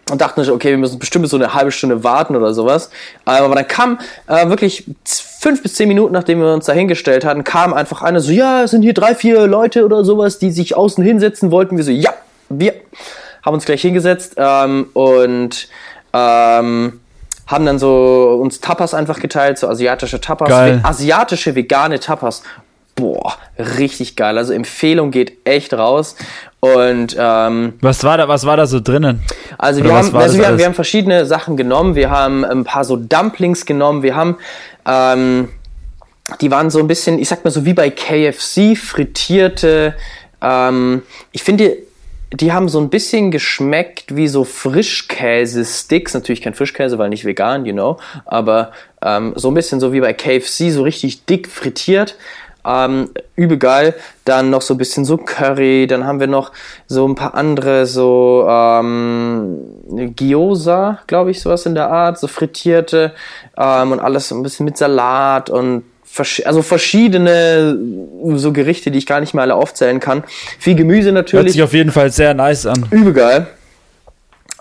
und 0.09 0.21
dachten, 0.21 0.49
okay, 0.49 0.71
wir 0.71 0.77
müssen 0.79 0.97
bestimmt 0.97 1.29
so 1.29 1.37
eine 1.37 1.53
halbe 1.53 1.71
Stunde 1.71 2.03
warten 2.03 2.35
oder 2.35 2.55
sowas. 2.55 2.89
Aber 3.25 3.53
dann 3.53 3.67
kam 3.67 3.99
äh, 4.25 4.49
wirklich 4.49 4.85
fünf 5.41 5.63
bis 5.63 5.73
zehn 5.73 5.87
Minuten, 5.87 6.13
nachdem 6.13 6.39
wir 6.39 6.53
uns 6.53 6.67
da 6.67 6.73
hingestellt 6.73 7.25
hatten, 7.25 7.43
kam 7.43 7.73
einfach 7.73 8.03
einer 8.03 8.19
so, 8.19 8.31
ja, 8.31 8.61
es 8.61 8.71
sind 8.71 8.83
hier 8.83 8.93
drei, 8.93 9.15
vier 9.15 9.47
Leute 9.47 9.83
oder 9.83 10.05
sowas, 10.05 10.37
die 10.37 10.51
sich 10.51 10.77
außen 10.77 11.03
hinsetzen 11.03 11.49
wollten. 11.49 11.77
Wir 11.77 11.83
so, 11.83 11.89
ja, 11.89 12.13
wir 12.49 12.75
haben 13.43 13.55
uns 13.55 13.65
gleich 13.65 13.81
hingesetzt 13.81 14.35
ähm, 14.37 14.89
und 14.93 15.67
ähm, 16.13 16.99
haben 17.47 17.65
dann 17.65 17.79
so 17.79 18.39
uns 18.39 18.61
Tapas 18.61 18.93
einfach 18.93 19.19
geteilt, 19.19 19.57
so 19.57 19.67
asiatische 19.67 20.21
Tapas, 20.21 20.47
geil. 20.47 20.79
asiatische 20.83 21.55
vegane 21.55 21.99
Tapas. 21.99 22.43
Boah, 22.93 23.33
richtig 23.57 24.15
geil. 24.15 24.37
Also 24.37 24.53
Empfehlung 24.53 25.09
geht 25.09 25.37
echt 25.45 25.73
raus. 25.73 26.17
Und 26.59 27.15
ähm, 27.17 27.73
was 27.81 28.03
war 28.03 28.17
da, 28.17 28.27
was 28.27 28.45
war 28.45 28.57
da 28.57 28.67
so 28.67 28.79
drinnen? 28.79 29.23
Also, 29.57 29.83
wir 29.83 29.91
haben, 29.91 30.15
also 30.15 30.37
wir, 30.37 30.47
haben, 30.47 30.59
wir 30.59 30.65
haben 30.65 30.75
verschiedene 30.75 31.25
Sachen 31.25 31.57
genommen. 31.57 31.95
Wir 31.95 32.11
haben 32.11 32.45
ein 32.45 32.63
paar 32.63 32.83
so 32.83 32.97
Dumplings 32.97 33.65
genommen. 33.65 34.03
Wir 34.03 34.15
haben 34.15 34.37
ähm, 34.85 35.49
die 36.39 36.51
waren 36.51 36.69
so 36.69 36.79
ein 36.79 36.87
bisschen, 36.87 37.19
ich 37.19 37.27
sag 37.27 37.43
mal 37.43 37.51
so 37.51 37.65
wie 37.65 37.73
bei 37.73 37.89
KFC, 37.89 38.77
frittierte. 38.77 39.95
Ähm, 40.41 41.03
ich 41.31 41.43
finde, 41.43 41.77
die 42.33 42.53
haben 42.53 42.69
so 42.69 42.79
ein 42.79 42.89
bisschen 42.89 43.29
geschmeckt 43.29 44.15
wie 44.15 44.27
so 44.27 44.45
Frischkäse-Sticks. 44.45 46.13
Natürlich 46.13 46.41
kein 46.41 46.53
Frischkäse, 46.53 46.97
weil 46.97 47.09
nicht 47.09 47.25
vegan, 47.25 47.65
you 47.65 47.73
know. 47.73 47.97
Aber 48.25 48.71
ähm, 49.01 49.33
so 49.35 49.49
ein 49.49 49.53
bisschen 49.53 49.81
so 49.81 49.91
wie 49.91 49.99
bei 49.99 50.13
KFC, 50.13 50.71
so 50.71 50.83
richtig 50.83 51.25
dick 51.25 51.49
frittiert. 51.49 52.15
Ähm, 52.65 53.09
übel 53.35 53.57
geil. 53.57 53.95
Dann 54.25 54.49
noch 54.49 54.61
so 54.61 54.75
ein 54.75 54.77
bisschen 54.77 55.05
so 55.05 55.17
Curry. 55.17 55.87
Dann 55.87 56.05
haben 56.05 56.19
wir 56.19 56.27
noch 56.27 56.51
so 56.87 57.07
ein 57.07 57.15
paar 57.15 57.35
andere, 57.35 57.85
so 57.85 58.45
ähm, 58.49 59.57
Gyoza, 60.15 60.99
glaube 61.07 61.31
ich, 61.31 61.41
sowas 61.41 61.65
in 61.65 61.75
der 61.75 61.89
Art. 61.89 62.19
So 62.19 62.27
frittierte 62.27 63.13
ähm, 63.57 63.91
und 63.91 63.99
alles 63.99 64.27
so 64.29 64.35
ein 64.35 64.43
bisschen 64.43 64.65
mit 64.65 64.77
Salat 64.77 65.49
und 65.49 65.83
also 66.43 66.61
verschiedene 66.61 67.77
so 68.35 68.51
Gerichte, 68.51 68.91
die 68.91 68.97
ich 68.97 69.05
gar 69.05 69.21
nicht 69.21 69.33
mehr 69.33 69.43
alle 69.43 69.55
aufzählen 69.55 69.99
kann. 69.99 70.23
Viel 70.59 70.75
Gemüse 70.75 71.11
natürlich. 71.11 71.45
Hört 71.45 71.53
sich 71.53 71.63
auf 71.63 71.73
jeden 71.73 71.91
Fall 71.91 72.11
sehr 72.11 72.33
nice 72.33 72.65
an. 72.65 72.85
Übel 72.91 73.13
geil. 73.13 73.47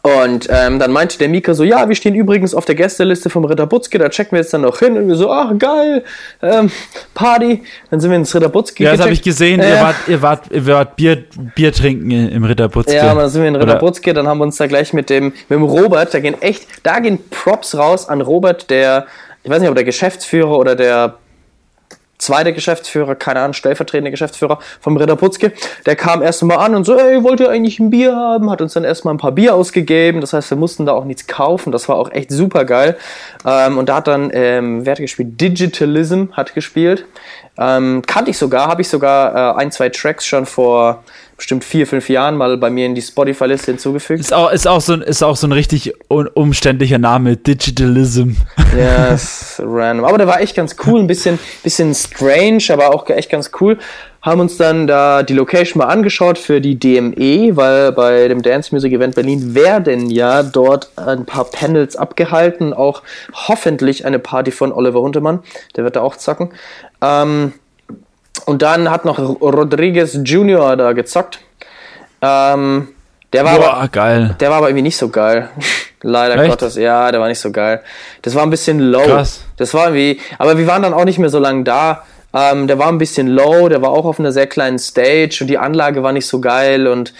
Und 0.03 0.49
ähm, 0.51 0.79
dann 0.79 0.93
meinte 0.93 1.19
der 1.19 1.29
Mika 1.29 1.53
so, 1.53 1.63
ja, 1.63 1.87
wir 1.87 1.95
stehen 1.95 2.15
übrigens 2.15 2.55
auf 2.55 2.65
der 2.65 2.75
Gästeliste 2.75 3.29
vom 3.29 3.45
Ritter 3.45 3.67
Butzke, 3.67 3.99
da 3.99 4.09
checken 4.09 4.33
wir 4.33 4.41
jetzt 4.41 4.55
dann 4.55 4.63
noch 4.63 4.79
hin. 4.79 4.97
Und 4.97 5.09
wir 5.09 5.17
so, 5.17 5.31
ach 5.31 5.53
geil, 5.59 6.05
ähm, 6.43 6.71
Party. 7.13 7.63
Dann 7.91 8.01
sind 8.01 8.11
wir 8.11 8.17
ins 8.17 8.35
Ritter 8.35 8.49
Butzke. 8.49 8.85
Ja, 8.85 8.93
das 8.93 9.03
habe 9.03 9.13
ich 9.13 9.23
gesehen, 9.23 9.61
äh, 9.61 9.77
ihr, 9.77 9.81
wart, 9.83 9.97
ihr, 10.07 10.23
wart, 10.23 10.51
ihr 10.51 10.67
wart 10.67 10.97
Bier, 10.97 11.25
Bier 11.55 11.73
trinken 11.73 12.11
im 12.11 12.45
Ritter 12.45 12.69
Butzke. 12.69 12.95
Ja, 12.95 13.15
dann 13.15 13.29
sind 13.29 13.43
wir 13.43 13.49
in 13.49 13.57
Ritter 13.57 13.77
Butzke, 13.77 14.15
dann 14.15 14.27
haben 14.27 14.39
wir 14.39 14.45
uns 14.45 14.57
da 14.57 14.67
gleich 14.67 14.95
mit 14.95 15.11
dem, 15.11 15.27
mit 15.27 15.51
dem 15.51 15.63
Robert, 15.63 16.15
da 16.15 16.21
gehen 16.21 16.41
echt, 16.41 16.67
da 16.83 17.01
gehen 17.01 17.19
Props 17.31 17.77
raus 17.77 18.09
an 18.09 18.23
Robert, 18.23 18.71
der, 18.71 19.07
ich 19.43 19.51
weiß 19.51 19.61
nicht, 19.61 19.69
ob 19.69 19.75
der 19.75 19.85
Geschäftsführer 19.85 20.59
oder 20.59 20.75
der 20.75 21.17
zweite 22.21 22.53
Geschäftsführer, 22.53 23.15
keine 23.15 23.41
Ahnung, 23.41 23.55
stellvertretende 23.55 24.11
Geschäftsführer 24.11 24.59
vom 24.81 24.97
Ritter 24.97 25.17
Putzke, 25.17 25.53
der 25.87 25.97
kam 25.97 26.23
erst 26.23 26.43
an 26.43 26.75
und 26.75 26.85
so, 26.85 26.97
ey, 26.97 27.23
wollt 27.23 27.41
ihr 27.41 27.51
eigentlich 27.51 27.79
ein 27.81 27.91
Bier 27.91 28.15
haben? 28.15 28.51
Hat 28.51 28.61
uns 28.61 28.75
dann 28.75 28.85
erstmal 28.85 29.15
ein 29.15 29.19
paar 29.19 29.33
Bier 29.33 29.55
ausgegeben. 29.55 30.21
Das 30.21 30.33
heißt, 30.33 30.51
wir 30.51 30.57
mussten 30.57 30.87
da 30.87 30.93
auch 30.93 31.05
nichts 31.05 31.27
kaufen. 31.27 31.73
Das 31.73 31.89
war 31.89 31.97
auch 31.97 32.11
echt 32.13 32.31
super 32.31 32.65
geil. 32.65 32.97
Ähm, 33.45 33.79
und 33.79 33.89
da 33.89 33.97
hat 33.97 34.07
dann, 34.07 34.31
ähm, 34.33 34.87
wer 34.87 34.93
hat 34.93 34.99
gespielt? 35.01 35.41
Digitalism 35.41 36.27
hat 36.33 36.55
gespielt. 36.55 37.05
Ähm, 37.59 38.03
kannte 38.07 38.31
ich 38.31 38.39
sogar, 38.39 38.69
habe 38.69 38.83
ich 38.83 38.89
sogar 38.89 39.57
äh, 39.57 39.61
ein, 39.61 39.73
zwei 39.73 39.89
Tracks 39.89 40.27
schon 40.27 40.47
vor 40.47 41.03
bestimmt 41.41 41.65
vier, 41.65 41.87
fünf 41.87 42.11
Jahren 42.11 42.37
mal 42.37 42.59
bei 42.59 42.69
mir 42.69 42.85
in 42.85 42.95
die 42.95 43.01
Spotify-Liste 43.01 43.73
hinzugefügt. 43.73 44.21
Ist 44.21 44.35
auch, 44.35 44.53
ist, 44.53 44.69
auch 44.69 44.83
so 44.83 44.93
ein, 44.93 45.01
ist 45.01 45.23
auch 45.23 45.37
so 45.37 45.47
ein 45.47 45.53
richtig 45.53 45.95
umständlicher 46.09 46.99
Name, 46.99 47.39
Digitalism. 47.39 48.33
Ja, 48.79 49.07
ist 49.07 49.59
random. 49.59 50.05
Aber 50.05 50.19
der 50.19 50.27
war 50.27 50.43
echt 50.43 50.55
ganz 50.55 50.77
cool, 50.87 51.01
ein 51.01 51.07
bisschen, 51.07 51.39
bisschen 51.63 51.95
strange, 51.95 52.65
aber 52.69 52.95
auch 52.95 53.09
echt 53.09 53.31
ganz 53.31 53.53
cool. 53.59 53.79
Haben 54.21 54.43
uns 54.43 54.59
dann 54.59 54.87
da 54.87 55.23
die 55.23 55.33
Location 55.33 55.79
mal 55.79 55.87
angeschaut 55.87 56.37
für 56.37 56.61
die 56.61 56.79
DME, 56.79 57.57
weil 57.57 57.93
bei 57.93 58.29
dem 58.29 58.43
Dance 58.43 58.75
Music 58.75 58.93
Event 58.93 59.15
Berlin 59.15 59.55
werden 59.55 60.11
ja 60.11 60.43
dort 60.43 60.91
ein 60.97 61.25
paar 61.25 61.47
Panels 61.47 61.97
abgehalten, 61.97 62.75
auch 62.75 63.03
hoffentlich 63.33 64.05
eine 64.05 64.19
Party 64.19 64.51
von 64.51 64.73
Oliver 64.73 65.01
Huntemann, 65.01 65.43
der 65.75 65.85
wird 65.85 65.97
da 65.97 66.03
auch 66.03 66.17
zocken. 66.17 66.51
Ähm, 67.01 67.55
und 68.51 68.63
dann 68.63 68.91
hat 68.91 69.05
noch 69.05 69.19
Rodriguez 69.19 70.19
Jr. 70.25 70.77
da 70.77 70.93
gezockt. 70.93 71.39
Ähm, 72.21 72.89
der 73.33 73.45
war 73.45 73.59
Boah, 73.59 73.75
aber, 73.75 73.89
geil. 73.89 74.37
Der 74.41 74.51
war 74.51 74.57
aber 74.57 74.69
irgendwie 74.71 74.83
nicht 74.83 74.97
so 74.97 75.09
geil. 75.09 75.49
Leider 76.03 76.37
Echt? 76.43 76.51
Gottes, 76.51 76.75
ja, 76.75 77.13
der 77.13 77.21
war 77.21 77.29
nicht 77.29 77.39
so 77.39 77.53
geil. 77.53 77.81
Das 78.23 78.35
war 78.35 78.43
ein 78.43 78.51
bisschen 78.51 78.81
low. 78.81 79.05
Krass. 79.05 79.45
Das 79.57 79.73
war 79.73 79.95
irgendwie, 79.95 80.21
aber 80.37 80.59
wir 80.59 80.67
waren 80.67 80.83
dann 80.83 80.95
auch 80.95 81.05
nicht 81.05 81.21
mehr 81.21 81.29
so 81.29 81.39
lange 81.39 81.63
da. 81.63 82.03
Ähm, 82.35 82.67
der 82.67 82.81
war 82.81 82.89
ein 82.89 82.99
bisschen 82.99 83.29
low, 83.29 83.69
der 83.69 83.83
war 83.83 83.91
auch 83.91 84.05
auf 84.05 84.19
einer 84.19 84.33
sehr 84.33 84.49
kleinen 84.49 84.81
Stage 84.81 85.39
und 85.43 85.47
die 85.47 85.59
Anlage 85.59 86.03
war 86.03 86.13
nicht 86.13 86.27
so 86.27 86.41
geil 86.41 86.89
und 86.89 87.15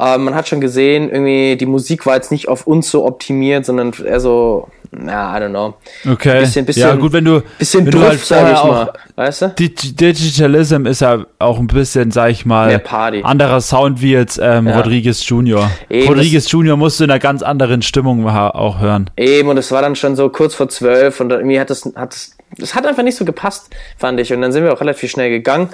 ähm, 0.00 0.24
man 0.24 0.34
hat 0.34 0.48
schon 0.48 0.60
gesehen, 0.60 1.10
irgendwie 1.10 1.56
die 1.56 1.66
Musik 1.66 2.06
war 2.06 2.16
jetzt 2.16 2.32
nicht 2.32 2.48
auf 2.48 2.66
uns 2.66 2.90
so 2.90 3.06
optimiert, 3.06 3.64
sondern 3.66 3.92
eher 4.04 4.18
so 4.18 4.66
na, 4.94 5.34
I 5.34 5.40
don't 5.40 5.48
know. 5.48 5.74
Okay. 6.06 6.40
Bisschen, 6.40 6.66
bisschen, 6.66 6.88
ja, 6.88 6.94
gut, 6.94 7.14
wenn 7.14 7.24
du. 7.24 7.42
Bisschen 7.58 7.86
wenn 7.86 7.92
druff, 7.92 8.08
halt 8.08 8.20
sag 8.20 8.52
ich 8.52 8.62
mal. 8.62 8.92
Weißt 9.16 9.42
du? 9.42 9.48
Digitalism 9.48 10.84
ist 10.84 11.00
ja 11.00 11.24
auch 11.38 11.58
ein 11.58 11.66
bisschen, 11.66 12.10
sag 12.10 12.30
ich 12.30 12.44
mal, 12.44 12.68
Mehr 12.68 12.78
Party. 12.78 13.22
anderer 13.22 13.62
Sound 13.62 14.02
wie 14.02 14.12
jetzt 14.12 14.38
ähm, 14.42 14.68
ja. 14.68 14.76
Rodriguez 14.76 15.26
Junior. 15.26 15.70
Eben 15.88 16.08
Rodriguez 16.08 16.50
Junior 16.50 16.76
musst 16.76 17.00
du 17.00 17.04
in 17.04 17.10
einer 17.10 17.20
ganz 17.20 17.42
anderen 17.42 17.80
Stimmung 17.80 18.28
auch 18.28 18.80
hören. 18.80 19.08
Eben, 19.16 19.48
und 19.48 19.56
es 19.56 19.72
war 19.72 19.80
dann 19.80 19.96
schon 19.96 20.14
so 20.14 20.28
kurz 20.28 20.54
vor 20.54 20.68
zwölf 20.68 21.20
und 21.20 21.32
irgendwie 21.32 21.58
hat 21.58 21.70
das, 21.70 21.90
hat 21.96 22.12
das 22.12 22.36
es 22.58 22.74
hat 22.74 22.86
einfach 22.86 23.02
nicht 23.02 23.16
so 23.16 23.24
gepasst, 23.24 23.70
fand 23.96 24.20
ich. 24.20 24.30
Und 24.32 24.42
dann 24.42 24.52
sind 24.52 24.62
wir 24.64 24.74
auch 24.74 24.80
relativ 24.82 25.10
schnell 25.10 25.30
gegangen. 25.30 25.70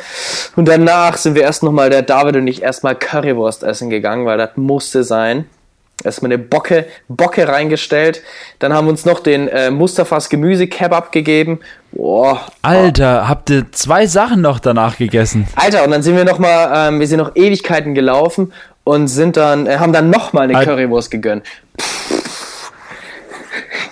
Und 0.54 0.68
danach 0.68 1.16
sind 1.16 1.35
wir 1.35 1.42
erst 1.42 1.64
nochmal, 1.64 1.90
der 1.90 2.02
David 2.02 2.37
und 2.37 2.46
ich, 2.46 2.62
erstmal 2.62 2.94
Currywurst 2.94 3.64
essen 3.64 3.90
gegangen, 3.90 4.26
weil 4.26 4.38
das 4.38 4.50
musste 4.57 5.02
sein. 5.02 5.46
Erstmal 6.04 6.32
eine 6.32 6.38
Bocke, 6.38 6.87
Bocke 7.08 7.48
reingestellt. 7.48 8.22
Dann 8.61 8.72
haben 8.72 8.87
wir 8.87 8.90
uns 8.90 9.04
noch 9.04 9.20
den 9.20 9.48
äh, 9.48 9.70
Mustafas 9.70 10.28
Gemüse-Kebab 10.28 11.11
gegeben. 11.11 11.58
Boah. 11.90 12.46
Alter, 12.62 13.22
oh. 13.24 13.28
habt 13.28 13.50
ihr 13.50 13.72
zwei 13.72 14.06
Sachen 14.06 14.40
noch 14.40 14.61
danach 14.61 14.96
gegessen? 14.96 15.48
Alter, 15.56 15.84
und 15.84 15.90
dann 15.90 16.02
sind 16.02 16.16
wir 16.16 16.24
noch 16.24 16.38
mal, 16.38 16.88
ähm, 16.88 17.00
wir 17.00 17.06
sind 17.08 17.18
noch 17.18 17.34
Ewigkeiten 17.34 17.94
gelaufen 17.94 18.52
und 18.84 19.08
sind 19.08 19.37
dann, 19.37 19.66
äh, 19.66 19.78
haben 19.78 19.92
dann 19.92 20.08
noch 20.11 20.32
mal 20.32 20.42
eine 20.42 20.64
Currywurst 20.64 21.11
gegönnt. 21.11 21.42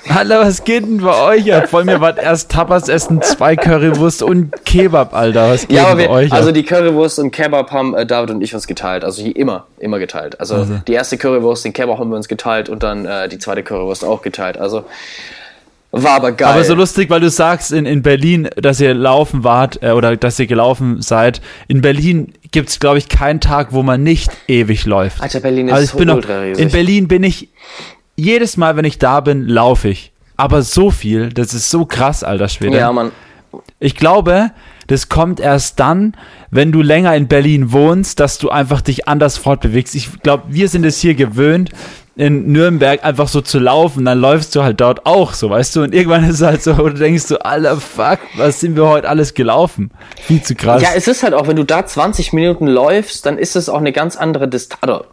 Alter, 0.09 0.41
was 0.41 0.65
geht 0.65 0.85
denn 0.85 0.99
bei 0.99 1.23
euch 1.23 1.53
ab? 1.53 1.69
Vor 1.69 1.85
mir 1.85 2.01
war 2.01 2.17
erst 2.17 2.51
Tapas 2.51 2.89
essen, 2.89 3.21
zwei 3.23 3.57
Currywurst 3.57 4.23
und 4.23 4.53
Kebab, 4.65 5.15
Alter. 5.15 5.51
Was 5.51 5.67
geht 5.67 5.77
Ja, 5.77 5.89
aber 5.89 5.97
denn 6.03 6.09
bei 6.09 6.15
wir, 6.15 6.27
euch 6.27 6.33
ab? 6.33 6.39
also 6.39 6.53
die 6.53 6.63
Currywurst 6.63 7.19
und 7.19 7.31
Kebab 7.33 7.71
haben 7.73 7.95
äh, 7.95 8.07
David 8.07 8.31
und 8.31 8.41
ich 8.43 8.55
uns 8.55 8.67
geteilt. 8.67 9.05
Also 9.05 9.23
hier 9.23 9.35
immer, 9.37 9.67
immer 9.79 9.99
geteilt. 9.99 10.39
Also, 10.41 10.57
Also. 10.57 10.75
die 10.87 10.93
erste 10.93 11.19
Currywurst, 11.19 11.65
den 11.65 11.73
Kebab 11.73 11.99
haben 11.99 12.11
wir 12.11 12.17
uns 12.17 12.29
geteilt 12.29 12.69
und 12.69 12.83
dann 12.83 13.05
äh, 13.05 13.29
die 13.29 13.39
zweite 13.39 13.63
Currywurst 13.63 14.05
auch 14.05 14.23
geteilt. 14.23 14.59
Also 14.59 14.85
war 15.93 16.13
aber 16.17 16.33
geil. 16.33 16.49
Aber 16.53 16.65
so 16.65 16.75
lustig, 16.75 17.09
weil 17.11 17.21
du 17.21 17.31
sagst 17.31 17.73
in, 17.73 17.87
in 17.87 18.03
Berlin, 18.03 18.49
dass 18.57 18.81
ihr 18.81 18.93
laufen 18.93 19.45
wart 19.45 19.83
äh, 19.83 19.93
oder 19.93 20.17
dass 20.17 20.39
ihr 20.39 20.47
gelaufen 20.47 21.01
seid. 21.01 21.41
In 21.69 21.81
Berlin 21.81 22.35
gibt 22.53 22.69
es, 22.69 22.81
glaube 22.81 22.99
ich, 22.99 23.09
keinen 23.09 23.41
Tag, 23.41 23.69
wo 23.73 23.83
man 23.83 24.03
nicht 24.03 24.31
ewig 24.47 24.85
läuft. 24.85 25.23
Alter, 25.23 25.41
Berlin 25.41 25.69
ist 25.69 25.75
Also 25.75 25.85
ich 25.85 25.91
so 25.93 25.99
bin 25.99 26.09
noch, 26.09 26.29
riesig. 26.29 26.63
in 26.63 26.71
Berlin 26.71 27.09
bin 27.09 27.23
ich, 27.23 27.49
jedes 28.17 28.57
Mal, 28.57 28.77
wenn 28.77 28.85
ich 28.85 28.99
da 28.99 29.21
bin, 29.21 29.47
laufe 29.47 29.89
ich. 29.89 30.13
Aber 30.37 30.63
so 30.63 30.91
viel, 30.91 31.31
das 31.31 31.55
ist 31.55 31.71
so 31.71 31.87
krass, 31.87 32.23
alter 32.23 32.49
Schwede. 32.49 32.77
ja, 32.79 32.93
Mann. 32.93 33.13
Ich 33.79 33.95
glaube, 33.95 34.51
das 34.87 35.09
kommt 35.09 35.41
erst 35.41 35.81
dann, 35.81 36.15
wenn 36.51 36.73
du 36.73 36.83
länger 36.83 37.15
in 37.17 37.27
Berlin 37.27 37.73
wohnst, 37.73 38.21
dass 38.21 38.39
du 38.39 38.51
einfach 38.51 38.81
dich 38.81 39.09
anders 39.09 39.37
fortbewegst. 39.39 39.95
Ich 39.95 40.23
glaube, 40.23 40.45
wir 40.49 40.69
sind 40.69 40.85
es 40.85 41.01
hier 41.01 41.15
gewöhnt, 41.15 41.71
in 42.17 42.51
Nürnberg 42.51 43.05
einfach 43.05 43.29
so 43.29 43.43
zu 43.43 43.59
laufen, 43.59 44.07
dann 44.07 44.19
läufst 44.19 44.57
du 44.57 44.63
halt 44.63 44.81
dort 44.81 45.05
auch 45.05 45.35
so, 45.35 45.51
weißt 45.51 45.77
du? 45.77 45.83
Und 45.83 45.95
irgendwann 45.95 46.25
ist 46.25 46.37
es 46.37 46.43
halt 46.43 46.63
so, 46.63 46.79
wo 46.79 46.85
du 46.85 46.95
denkst 46.95 47.25
so, 47.25 47.39
alter 47.41 47.77
Fuck, 47.77 48.21
was 48.37 48.61
sind 48.61 48.75
wir 48.75 48.87
heute 48.89 49.09
alles 49.09 49.35
gelaufen? 49.35 49.91
Viel 50.23 50.43
zu 50.43 50.55
krass. 50.55 50.81
Ja, 50.81 50.91
es 50.95 51.09
ist 51.09 51.23
halt 51.23 51.35
auch, 51.35 51.47
wenn 51.47 51.57
du 51.57 51.65
da 51.65 51.85
20 51.85 52.33
Minuten 52.33 52.67
läufst, 52.67 53.27
dann 53.27 53.37
ist 53.37 53.55
es 53.55 53.69
auch 53.69 53.79
eine 53.79 53.93
ganz 53.93 54.17
andere 54.17 54.49
Distanz. 54.49 54.83
Oder 54.83 55.05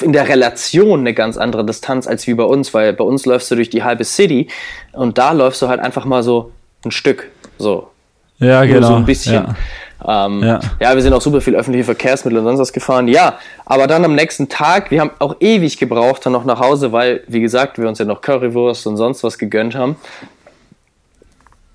in 0.00 0.12
der 0.12 0.28
Relation 0.28 1.00
eine 1.00 1.14
ganz 1.14 1.36
andere 1.36 1.64
Distanz 1.64 2.06
als 2.06 2.26
wie 2.26 2.34
bei 2.34 2.44
uns, 2.44 2.74
weil 2.74 2.92
bei 2.92 3.04
uns 3.04 3.26
läufst 3.26 3.50
du 3.50 3.54
durch 3.54 3.70
die 3.70 3.82
halbe 3.82 4.04
City 4.04 4.48
und 4.92 5.18
da 5.18 5.32
läufst 5.32 5.62
du 5.62 5.68
halt 5.68 5.80
einfach 5.80 6.04
mal 6.04 6.22
so 6.22 6.52
ein 6.84 6.90
Stück. 6.90 7.28
So. 7.58 7.90
ja, 8.38 8.64
Nur 8.64 8.74
genau. 8.74 8.86
so 8.88 8.94
ein 8.94 9.06
bisschen. 9.06 9.34
Ja. 9.34 10.26
Ähm, 10.26 10.42
Ja. 10.42 10.60
ja. 10.78 10.94
wir 10.94 11.02
sind 11.02 11.12
auch 11.12 11.20
super 11.20 11.40
viel 11.40 11.56
öffentliche 11.56 11.84
Verkehrsmittel 11.84 12.38
und 12.38 12.44
sonst 12.44 12.60
was 12.60 12.72
gefahren. 12.72 13.08
Ja, 13.08 13.38
aber 13.64 13.86
dann 13.86 14.04
am 14.04 14.14
nächsten 14.14 14.48
Tag, 14.48 14.90
wir 14.90 15.00
haben 15.00 15.10
auch 15.18 15.36
ewig 15.40 15.78
gebraucht 15.78 16.24
dann 16.26 16.34
noch 16.34 16.44
nach 16.44 16.60
Hause, 16.60 16.92
weil, 16.92 17.22
wie 17.26 17.40
gesagt, 17.40 17.78
wir 17.78 17.88
uns 17.88 17.98
ja 17.98 18.04
noch 18.04 18.20
Currywurst 18.20 18.86
und 18.86 18.96
sonst 18.96 19.24
was 19.24 19.38
gegönnt 19.38 19.74
haben. 19.74 19.96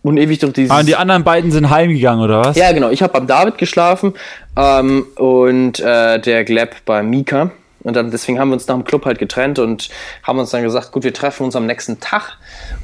Und 0.04 0.18
ewig 0.18 0.40
durch 0.40 0.54
dieses... 0.54 0.70
Ah, 0.70 0.80
und 0.80 0.88
die 0.88 0.98
anderen 0.98 1.24
beiden 1.24 1.52
sind 1.52 1.70
heimgegangen, 1.70 2.24
oder 2.24 2.40
was? 2.44 2.58
Ja, 2.58 2.72
genau. 2.74 2.90
Ich 2.90 3.02
habe 3.02 3.14
beim 3.14 3.26
David 3.26 3.58
geschlafen 3.58 4.14
ähm, 4.58 5.06
und 5.16 5.80
äh, 5.80 6.20
der 6.20 6.44
Gleb 6.44 6.76
bei 6.86 7.02
Mika. 7.02 7.52
Und 7.84 7.96
dann 7.96 8.12
deswegen 8.12 8.40
haben 8.40 8.50
wir 8.50 8.54
uns 8.54 8.68
nach 8.68 8.76
dem 8.76 8.84
Club 8.86 9.06
halt 9.06 9.20
getrennt 9.20 9.60
und 9.60 9.90
haben 10.24 10.40
uns 10.40 10.52
dann 10.52 10.64
gesagt, 10.64 10.92
gut, 10.92 11.04
wir 11.04 11.14
treffen 11.14 11.44
uns 11.44 11.56
am 11.56 11.66
nächsten 11.66 12.00
Tag. 12.00 12.38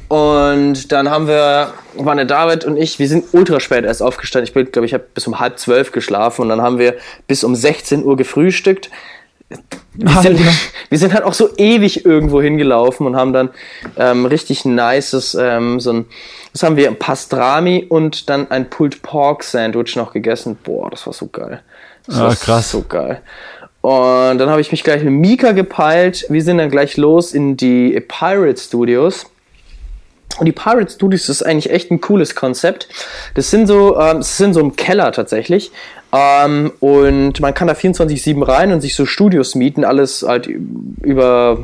Und 0.09 0.91
dann 0.91 1.09
haben 1.09 1.27
wir, 1.27 1.73
waren 1.95 2.17
der 2.17 2.25
David 2.25 2.65
und 2.65 2.77
ich, 2.77 2.99
wir 2.99 3.07
sind 3.07 3.25
ultra 3.33 3.59
spät 3.59 3.85
erst 3.85 4.01
aufgestanden. 4.01 4.47
Ich 4.47 4.53
bin, 4.53 4.71
glaube 4.71 4.85
ich, 4.85 4.93
habe 4.93 5.05
bis 5.13 5.27
um 5.27 5.39
halb 5.39 5.57
zwölf 5.59 5.91
geschlafen 5.91 6.41
und 6.43 6.49
dann 6.49 6.61
haben 6.61 6.79
wir 6.79 6.95
bis 7.27 7.43
um 7.43 7.55
16 7.55 8.03
Uhr 8.03 8.17
gefrühstückt. 8.17 8.89
Wir 9.93 10.21
sind, 10.21 10.39
Alter. 10.39 10.51
wir 10.89 10.97
sind 10.99 11.13
halt 11.13 11.23
auch 11.23 11.33
so 11.33 11.49
ewig 11.57 12.05
irgendwo 12.05 12.41
hingelaufen 12.41 13.07
und 13.07 13.15
haben 13.15 13.33
dann 13.33 13.49
ähm, 13.97 14.25
richtig 14.25 14.63
nices, 14.65 15.35
ähm, 15.39 15.79
so 15.79 15.91
ein, 15.93 16.05
was 16.53 16.61
haben 16.63 16.75
wir, 16.75 16.87
ein 16.87 16.99
Pastrami 16.99 17.85
und 17.89 18.29
dann 18.29 18.51
ein 18.51 18.69
Pulled 18.69 19.01
Pork 19.01 19.43
Sandwich 19.43 19.95
noch 19.95 20.13
gegessen. 20.13 20.57
Boah, 20.63 20.89
das 20.91 21.05
war 21.07 21.13
so 21.13 21.27
geil. 21.27 21.61
Das 22.05 22.17
Ah, 22.17 22.27
war 22.27 22.35
krass. 22.35 22.71
so 22.71 22.83
geil. 22.83 23.21
Und 23.81 24.37
dann 24.37 24.49
habe 24.49 24.61
ich 24.61 24.71
mich 24.71 24.83
gleich 24.83 25.03
mit 25.03 25.13
Mika 25.13 25.53
gepeilt. 25.53 26.25
Wir 26.29 26.43
sind 26.43 26.57
dann 26.57 26.69
gleich 26.69 26.97
los 26.97 27.33
in 27.33 27.55
die 27.55 27.99
Pirate 28.07 28.59
Studios. 28.59 29.25
Und 30.37 30.45
die 30.45 30.51
Pirate 30.51 30.91
Studios 30.91 31.27
ist 31.27 31.41
eigentlich 31.41 31.71
echt 31.71 31.91
ein 31.91 32.01
cooles 32.01 32.35
Konzept. 32.35 32.87
Das 33.33 33.49
sind 33.49 33.67
so, 33.67 33.99
ähm, 33.99 34.17
das 34.17 34.37
sind 34.37 34.53
so 34.53 34.59
im 34.59 34.75
Keller 34.75 35.11
tatsächlich. 35.11 35.71
Ähm, 36.11 36.71
und 36.79 37.39
man 37.39 37.53
kann 37.53 37.67
da 37.67 37.73
24-7 37.73 38.47
rein 38.47 38.71
und 38.71 38.81
sich 38.81 38.95
so 38.95 39.05
Studios 39.05 39.53
mieten, 39.53 39.83
alles 39.83 40.25
halt 40.27 40.47
über 40.47 41.59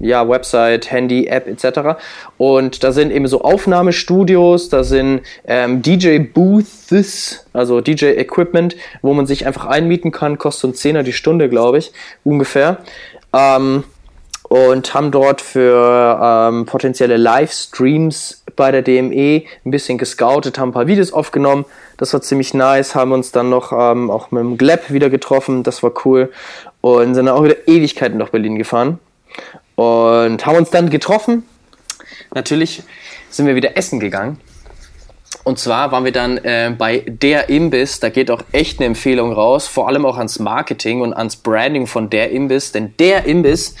ja, 0.00 0.28
Website, 0.28 0.90
Handy, 0.90 1.26
App 1.26 1.48
etc. 1.48 2.00
Und 2.36 2.84
da 2.84 2.92
sind 2.92 3.10
eben 3.10 3.26
so 3.26 3.42
Aufnahmestudios, 3.42 4.68
da 4.68 4.84
sind 4.84 5.22
ähm, 5.46 5.82
DJ-Booths, 5.82 7.46
also 7.52 7.80
DJ-Equipment, 7.80 8.76
wo 9.02 9.14
man 9.14 9.26
sich 9.26 9.46
einfach 9.46 9.66
einmieten 9.66 10.12
kann, 10.12 10.38
kostet 10.38 10.60
so 10.60 10.68
ein 10.68 10.74
Zehner 10.74 11.02
die 11.02 11.12
Stunde, 11.12 11.48
glaube 11.48 11.78
ich, 11.78 11.92
ungefähr. 12.22 12.78
Ähm, 13.32 13.82
und 14.48 14.94
haben 14.94 15.10
dort 15.10 15.40
für 15.40 16.18
ähm, 16.22 16.64
potenzielle 16.64 17.18
Livestreams 17.18 18.42
bei 18.56 18.72
der 18.72 18.82
DME 18.82 19.44
ein 19.64 19.70
bisschen 19.70 19.98
gescoutet, 19.98 20.58
haben 20.58 20.70
ein 20.70 20.72
paar 20.72 20.86
Videos 20.86 21.12
aufgenommen. 21.12 21.66
Das 21.98 22.12
war 22.14 22.22
ziemlich 22.22 22.54
nice. 22.54 22.94
Haben 22.94 23.12
uns 23.12 23.30
dann 23.30 23.50
noch 23.50 23.72
ähm, 23.72 24.10
auch 24.10 24.30
mit 24.30 24.40
dem 24.40 24.56
Gleb 24.56 24.90
wieder 24.90 25.10
getroffen. 25.10 25.62
Das 25.62 25.82
war 25.82 25.92
cool. 26.04 26.32
Und 26.80 27.14
sind 27.14 27.26
dann 27.26 27.34
auch 27.34 27.44
wieder 27.44 27.68
Ewigkeiten 27.68 28.18
nach 28.18 28.30
Berlin 28.30 28.56
gefahren. 28.56 28.98
Und 29.74 30.46
haben 30.46 30.56
uns 30.56 30.70
dann 30.70 30.90
getroffen. 30.90 31.44
Natürlich 32.34 32.82
sind 33.30 33.46
wir 33.46 33.54
wieder 33.54 33.76
essen 33.76 34.00
gegangen. 34.00 34.40
Und 35.44 35.58
zwar 35.58 35.92
waren 35.92 36.04
wir 36.04 36.12
dann 36.12 36.36
äh, 36.38 36.72
bei 36.76 37.04
der 37.06 37.48
Imbiss, 37.48 38.00
da 38.00 38.10
geht 38.10 38.30
auch 38.30 38.42
echt 38.52 38.78
eine 38.78 38.86
Empfehlung 38.86 39.32
raus, 39.32 39.66
vor 39.66 39.88
allem 39.88 40.04
auch 40.04 40.18
ans 40.18 40.38
Marketing 40.38 41.00
und 41.00 41.14
ans 41.14 41.36
Branding 41.36 41.86
von 41.86 42.10
der 42.10 42.30
Imbiss, 42.30 42.72
denn 42.72 42.94
der 42.98 43.24
Imbiss 43.24 43.74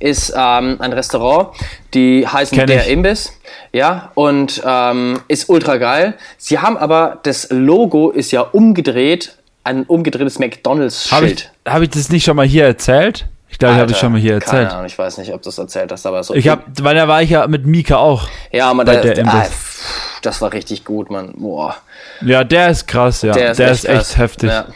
ist 0.00 0.30
ähm, 0.36 0.76
ein 0.80 0.92
Restaurant, 0.92 1.50
die 1.94 2.26
heißen 2.26 2.58
Kenn 2.58 2.66
der 2.66 2.86
ich. 2.86 2.92
Imbiss, 2.92 3.38
ja, 3.72 4.10
und 4.14 4.62
ähm, 4.66 5.20
ist 5.28 5.48
ultra 5.48 5.76
geil. 5.76 6.14
Sie 6.38 6.58
haben 6.58 6.76
aber, 6.76 7.20
das 7.22 7.48
Logo 7.50 8.10
ist 8.10 8.32
ja 8.32 8.40
umgedreht, 8.40 9.36
ein 9.64 9.84
umgedrehtes 9.84 10.36
Habe 10.36 10.46
McDonalds-Schild. 10.46 11.52
ich, 11.64 11.72
hab 11.72 11.82
ich 11.82 11.90
das 11.90 12.10
nicht 12.10 12.24
schon 12.24 12.36
mal 12.36 12.46
hier 12.46 12.64
erzählt? 12.64 13.26
Ich 13.48 13.58
glaube, 13.58 13.74
ich 13.74 13.80
habe 13.80 13.90
das 13.92 14.00
schon 14.00 14.12
mal 14.12 14.20
hier 14.20 14.40
Keine 14.40 14.60
erzählt. 14.62 14.72
Ahnung, 14.72 14.86
ich 14.86 14.98
weiß 14.98 15.18
nicht, 15.18 15.32
ob 15.32 15.42
du 15.42 15.50
es 15.50 15.58
erzählt 15.58 15.92
hast, 15.92 16.06
aber 16.06 16.24
so. 16.24 16.34
Ich 16.34 16.48
habe, 16.48 16.62
weil 16.80 16.96
da 16.96 17.06
war 17.06 17.22
ich 17.22 17.30
ja 17.30 17.46
mit 17.46 17.66
Mika 17.66 17.96
auch. 17.96 18.26
ja, 18.50 18.70
aber 18.70 18.84
bei 18.84 18.96
der, 18.96 19.14
der 19.14 19.18
Imbiss. 19.18 19.34
ah, 19.34 20.11
das 20.22 20.40
war 20.40 20.52
richtig 20.52 20.84
gut, 20.84 21.10
Mann. 21.10 21.32
Boah. 21.36 21.76
Ja, 22.20 22.44
der 22.44 22.70
ist 22.70 22.86
krass, 22.86 23.22
ja. 23.22 23.32
Der 23.32 23.52
ist, 23.52 23.60
echt, 23.60 23.84
krass. 23.84 24.16
heftig. 24.16 24.50
Ja. 24.50 24.66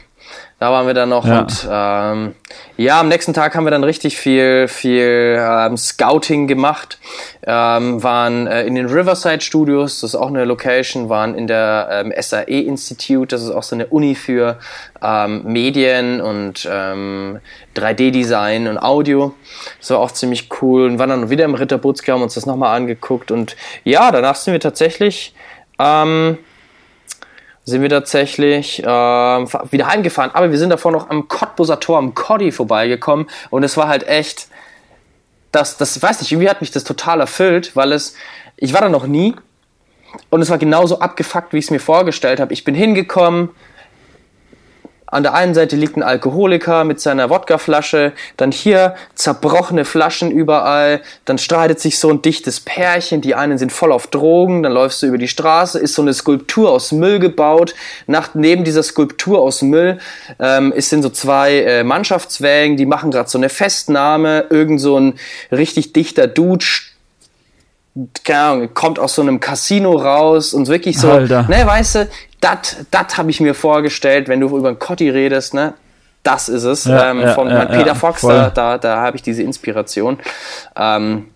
Da 0.58 0.72
waren 0.72 0.86
wir 0.86 0.94
dann 0.94 1.10
noch 1.10 1.26
Ja. 1.26 1.40
und 1.40 1.68
ähm, 1.70 2.34
ja, 2.78 3.00
am 3.00 3.08
nächsten 3.08 3.34
Tag 3.34 3.54
haben 3.54 3.64
wir 3.64 3.70
dann 3.70 3.84
richtig 3.84 4.16
viel, 4.16 4.68
viel 4.68 5.38
ähm, 5.38 5.76
Scouting 5.76 6.46
gemacht. 6.46 6.98
Ähm, 7.46 8.02
waren 8.02 8.46
äh, 8.46 8.64
in 8.64 8.74
den 8.74 8.86
Riverside 8.86 9.42
Studios, 9.42 10.00
das 10.00 10.10
ist 10.10 10.14
auch 10.14 10.28
eine 10.28 10.46
Location, 10.46 11.10
waren 11.10 11.34
in 11.34 11.46
der 11.46 11.88
ähm, 11.90 12.12
SAE 12.18 12.60
Institute, 12.62 13.28
das 13.28 13.42
ist 13.42 13.50
auch 13.50 13.62
so 13.62 13.76
eine 13.76 13.86
Uni 13.88 14.14
für 14.14 14.58
ähm, 15.02 15.42
Medien 15.44 16.22
und 16.22 16.66
ähm, 16.70 17.38
3D-Design 17.76 18.66
und 18.66 18.78
Audio. 18.78 19.34
Das 19.78 19.90
war 19.90 19.98
auch 19.98 20.10
ziemlich 20.10 20.48
cool 20.62 20.86
und 20.86 20.98
waren 20.98 21.10
dann 21.10 21.28
wieder 21.28 21.44
im 21.44 21.54
Ritterbutzke, 21.54 22.12
haben 22.12 22.22
uns 22.22 22.32
das 22.34 22.46
nochmal 22.46 22.74
angeguckt 22.74 23.30
und 23.30 23.56
ja, 23.84 24.10
danach 24.10 24.36
sind 24.36 24.54
wir 24.54 24.60
tatsächlich 24.60 25.34
ähm, 25.78 26.38
sind 27.68 27.82
wir 27.82 27.88
tatsächlich 27.90 28.80
fa- 28.84 29.64
wieder 29.70 29.88
heimgefahren. 29.88 30.30
Aber 30.32 30.50
wir 30.50 30.58
sind 30.58 30.70
davor 30.70 30.92
noch 30.92 31.10
am 31.10 31.26
Cottbuser 31.28 31.80
Tor, 31.80 31.98
am 31.98 32.14
Coddy 32.14 32.52
vorbeigekommen. 32.52 33.26
Und 33.50 33.64
es 33.64 33.76
war 33.76 33.88
halt 33.88 34.06
echt, 34.06 34.46
das, 35.52 35.76
das, 35.76 36.00
weiß 36.00 36.20
nicht, 36.20 36.30
irgendwie 36.32 36.48
hat 36.48 36.60
mich 36.60 36.70
das 36.70 36.84
total 36.84 37.20
erfüllt, 37.20 37.74
weil 37.74 37.92
es, 37.92 38.14
ich 38.56 38.72
war 38.72 38.80
da 38.80 38.88
noch 38.88 39.06
nie. 39.06 39.34
Und 40.30 40.40
es 40.40 40.48
war 40.48 40.58
genauso 40.58 41.00
abgefuckt, 41.00 41.52
wie 41.52 41.58
ich 41.58 41.66
es 41.66 41.70
mir 41.70 41.80
vorgestellt 41.80 42.40
habe. 42.40 42.52
Ich 42.52 42.64
bin 42.64 42.74
hingekommen, 42.74 43.50
an 45.16 45.22
der 45.22 45.32
einen 45.32 45.54
Seite 45.54 45.76
liegt 45.76 45.96
ein 45.96 46.02
Alkoholiker 46.02 46.84
mit 46.84 47.00
seiner 47.00 47.30
Wodkaflasche, 47.30 48.12
dann 48.36 48.52
hier 48.52 48.96
zerbrochene 49.14 49.86
Flaschen 49.86 50.30
überall, 50.30 51.00
dann 51.24 51.38
streitet 51.38 51.80
sich 51.80 51.98
so 51.98 52.10
ein 52.10 52.20
dichtes 52.20 52.60
Pärchen, 52.60 53.22
die 53.22 53.34
einen 53.34 53.56
sind 53.56 53.72
voll 53.72 53.92
auf 53.92 54.08
Drogen, 54.08 54.62
dann 54.62 54.72
läufst 54.72 55.02
du 55.02 55.06
über 55.06 55.16
die 55.16 55.26
Straße, 55.26 55.78
ist 55.78 55.94
so 55.94 56.02
eine 56.02 56.12
Skulptur 56.12 56.70
aus 56.70 56.92
Müll 56.92 57.18
gebaut, 57.18 57.74
Nach, 58.06 58.34
neben 58.34 58.62
dieser 58.62 58.82
Skulptur 58.82 59.40
aus 59.40 59.62
Müll 59.62 59.96
ähm, 60.38 60.70
ist 60.72 60.90
sind 60.90 61.00
so 61.00 61.08
zwei 61.08 61.60
äh, 61.62 61.82
Mannschaftswägen, 61.82 62.76
die 62.76 62.84
machen 62.84 63.10
gerade 63.10 63.30
so 63.30 63.38
eine 63.38 63.48
Festnahme, 63.48 64.44
irgend 64.50 64.82
so 64.82 65.00
ein 65.00 65.14
richtig 65.50 65.94
dichter 65.94 66.26
Dude 66.26 66.66
keine 68.24 68.40
Ahnung, 68.40 68.74
kommt 68.74 68.98
aus 68.98 69.14
so 69.14 69.22
einem 69.22 69.40
Casino 69.40 69.92
raus 69.96 70.52
und 70.52 70.68
wirklich 70.68 70.98
so, 70.98 71.10
Alter. 71.10 71.46
ne, 71.48 71.66
weißt 71.66 71.94
du, 71.94 72.08
das 72.90 73.18
habe 73.18 73.30
ich 73.30 73.40
mir 73.40 73.54
vorgestellt, 73.54 74.28
wenn 74.28 74.40
du 74.40 74.56
über 74.56 74.68
einen 74.68 74.78
Cotti 74.78 75.10
redest, 75.10 75.54
ne, 75.54 75.74
das 76.22 76.48
ist 76.48 76.64
es. 76.64 76.84
Ja, 76.84 77.10
ähm, 77.10 77.20
ja, 77.20 77.34
von 77.34 77.48
ja, 77.48 77.64
Peter 77.66 77.94
Fox, 77.94 78.20
voll. 78.20 78.50
da, 78.54 78.78
da, 78.78 78.96
habe 78.96 79.16
ich 79.16 79.22
diese 79.22 79.42
Inspiration. 79.42 80.18
Ähm, 80.76 81.26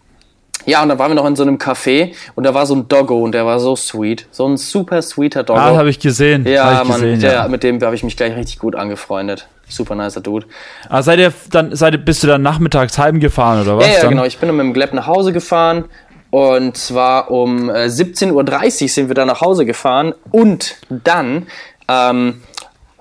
ja, 0.67 0.83
und 0.83 0.91
dann 0.91 0.99
waren 0.99 1.11
wir 1.11 1.15
noch 1.15 1.27
in 1.27 1.37
so 1.37 1.43
einem 1.43 1.57
Café 1.57 2.13
und 2.35 2.45
da 2.45 2.53
war 2.53 2.67
so 2.67 2.75
ein 2.75 2.87
Doggo 2.87 3.23
und 3.23 3.33
der 3.33 3.47
war 3.47 3.61
so 3.61 3.77
sweet. 3.77 4.27
So 4.31 4.47
ein 4.47 4.57
super 4.57 5.01
sweeter 5.01 5.43
Doggo. 5.43 5.59
Ah, 5.61 5.77
habe 5.77 5.89
ich 5.89 6.01
gesehen. 6.01 6.47
ja, 6.47 6.65
hab 6.65 6.83
ich 6.83 6.89
Mann, 6.89 7.01
gesehen, 7.01 7.21
der, 7.21 7.33
ja. 7.33 7.49
mit 7.49 7.63
dem 7.63 7.81
habe 7.81 7.95
ich 7.95 8.03
mich 8.03 8.17
gleich 8.17 8.37
richtig 8.37 8.59
gut 8.59 8.77
angefreundet. 8.77 9.49
Super 9.69 9.95
nicer 9.95 10.21
Dude. 10.21 10.47
Ah, 10.89 11.03
seid 11.03 11.21
ihr 11.21 11.33
dann, 11.51 11.75
seid 11.77 11.95
ihr, 11.95 12.05
bist 12.05 12.23
du 12.23 12.27
dann 12.27 12.43
nachmittags 12.43 12.99
heimgefahren 12.99 13.63
oder 13.63 13.79
was? 13.79 13.87
Ja, 13.87 14.03
ja, 14.03 14.09
genau. 14.09 14.25
Ich 14.25 14.39
bin 14.39 14.49
dann 14.49 14.57
mit 14.57 14.67
dem 14.67 14.75
Gleb 14.75 14.93
nach 14.93 15.07
Hause 15.07 15.33
gefahren 15.33 15.85
Und 16.31 16.77
zwar 16.77 17.31
um 17.31 17.69
äh, 17.69 17.87
17.30 17.87 18.83
Uhr 18.83 18.89
sind 18.89 19.09
wir 19.09 19.15
da 19.15 19.25
nach 19.25 19.41
Hause 19.41 19.67
gefahren 19.67 20.15
und 20.31 20.77
dann 20.89 21.47
ähm, 21.89 22.43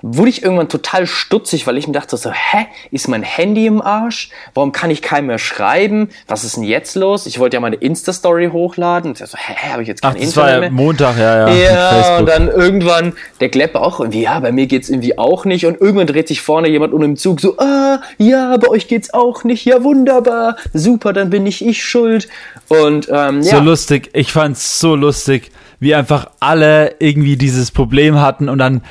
wurde 0.02 0.30
ich 0.30 0.44
irgendwann 0.44 0.70
total 0.70 1.06
stutzig, 1.08 1.68
weil 1.68 1.78
ich 1.78 1.88
mir 1.88 1.94
dachte 1.94 2.16
so, 2.18 2.32
hä, 2.32 2.68
ist 2.92 3.08
mein 3.08 3.24
Handy 3.24 3.66
im 3.66 3.82
Arsch? 3.82 4.30
Warum 4.54 4.72
kann 4.72 4.92
ich 4.92 5.02
keinem 5.02 5.28
mehr 5.28 5.40
schreiben? 5.40 6.10
Was 6.28 6.44
ist 6.44 6.58
denn 6.58 6.64
jetzt 6.64 6.96
los? 6.96 7.26
Ich 7.26 7.40
wollte 7.40 7.58
ja 7.58 7.62
meine 7.62 7.76
Insta-Story 7.76 8.50
hochladen. 8.52 9.12
Und 9.12 9.18
so, 9.18 9.38
hä, 9.38 9.72
habe 9.72 9.82
ich 9.82 9.88
jetzt 9.88 10.02
kein 10.02 10.16
Ach, 10.16 10.20
das 10.20 10.38
war 10.38 10.50
ja 10.50 10.60
mehr? 10.60 10.72
Montag, 10.72 11.18
ja, 11.18 11.50
ja. 11.50 11.54
Ja, 11.54 12.18
und 12.18 12.28
dann 12.28 12.48
irgendwann 12.48 13.14
der 13.40 13.50
Glepp 13.50 13.76
auch 13.76 14.00
irgendwie, 14.00 14.24
ja, 14.24 14.40
bei 14.40 14.52
mir 14.52 14.68
geht's 14.68 14.90
irgendwie 14.90 15.18
auch 15.18 15.46
nicht. 15.46 15.66
Und 15.66 15.80
irgendwann 15.82 16.08
dreht 16.08 16.28
sich 16.28 16.42
vorne 16.42 16.70
jemand 16.70 16.94
um 16.94 17.04
im 17.04 17.16
Zug 17.16 17.42
so, 17.42 17.58
ah, 17.58 18.02
ja, 18.18 18.56
bei 18.58 18.68
euch 18.70 18.88
geht's 18.88 19.14
auch 19.14 19.44
nicht. 19.44 19.66
Ja, 19.66 19.84
wunderbar. 19.84 20.56
Super, 20.74 21.14
dann 21.14 21.30
bin 21.30 21.46
ich 21.46 21.66
ich 21.66 21.84
schuld. 21.84 22.30
Und 22.70 23.10
ähm, 23.12 23.42
ja. 23.42 23.58
So 23.58 23.60
lustig. 23.60 24.10
Ich 24.14 24.32
fand's 24.32 24.80
so 24.80 24.96
lustig, 24.96 25.52
wie 25.80 25.94
einfach 25.96 26.30
alle 26.40 26.96
irgendwie 27.00 27.36
dieses 27.36 27.72
Problem 27.72 28.20
hatten 28.20 28.50
und 28.50 28.60
dann 28.60 28.82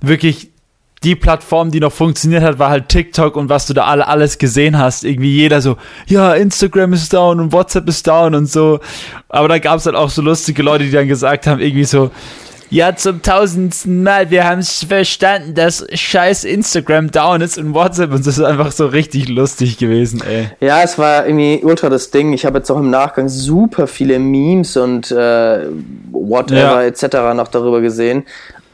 wirklich 0.00 0.50
die 1.06 1.14
Plattform, 1.14 1.70
die 1.70 1.78
noch 1.78 1.92
funktioniert 1.92 2.42
hat, 2.42 2.58
war 2.58 2.68
halt 2.68 2.88
TikTok 2.88 3.36
und 3.36 3.48
was 3.48 3.66
du 3.66 3.74
da 3.74 3.84
alle 3.84 4.08
alles 4.08 4.38
gesehen 4.38 4.76
hast. 4.76 5.04
Irgendwie 5.04 5.36
jeder 5.36 5.60
so, 5.60 5.76
ja, 6.06 6.34
Instagram 6.34 6.92
ist 6.94 7.12
down 7.12 7.38
und 7.38 7.52
WhatsApp 7.52 7.88
ist 7.88 8.08
down 8.08 8.34
und 8.34 8.50
so. 8.50 8.80
Aber 9.28 9.46
da 9.46 9.60
gab 9.60 9.78
es 9.78 9.86
halt 9.86 9.94
auch 9.94 10.10
so 10.10 10.20
lustige 10.20 10.64
Leute, 10.64 10.82
die 10.82 10.90
dann 10.90 11.06
gesagt 11.06 11.46
haben, 11.46 11.60
irgendwie 11.60 11.84
so, 11.84 12.10
ja, 12.70 12.96
zum 12.96 13.22
tausendsten 13.22 14.02
Mal, 14.02 14.30
wir 14.30 14.48
haben 14.48 14.58
es 14.58 14.82
verstanden, 14.82 15.54
dass 15.54 15.86
scheiß 15.92 16.42
Instagram 16.42 17.12
down 17.12 17.40
ist 17.40 17.56
und 17.56 17.72
WhatsApp 17.72 18.10
und 18.10 18.26
das 18.26 18.38
ist 18.38 18.44
einfach 18.44 18.72
so 18.72 18.88
richtig 18.88 19.28
lustig 19.28 19.78
gewesen, 19.78 20.24
ey. 20.28 20.50
Ja, 20.58 20.82
es 20.82 20.98
war 20.98 21.24
irgendwie 21.24 21.60
ultra 21.62 21.88
das 21.88 22.10
Ding. 22.10 22.32
Ich 22.32 22.44
habe 22.44 22.58
jetzt 22.58 22.70
auch 22.72 22.78
im 22.78 22.90
Nachgang 22.90 23.28
super 23.28 23.86
viele 23.86 24.18
Memes 24.18 24.76
und 24.76 25.12
äh, 25.12 25.66
whatever 26.10 26.82
ja. 26.82 26.82
etc. 26.82 27.04
noch 27.36 27.46
darüber 27.46 27.80
gesehen. 27.80 28.24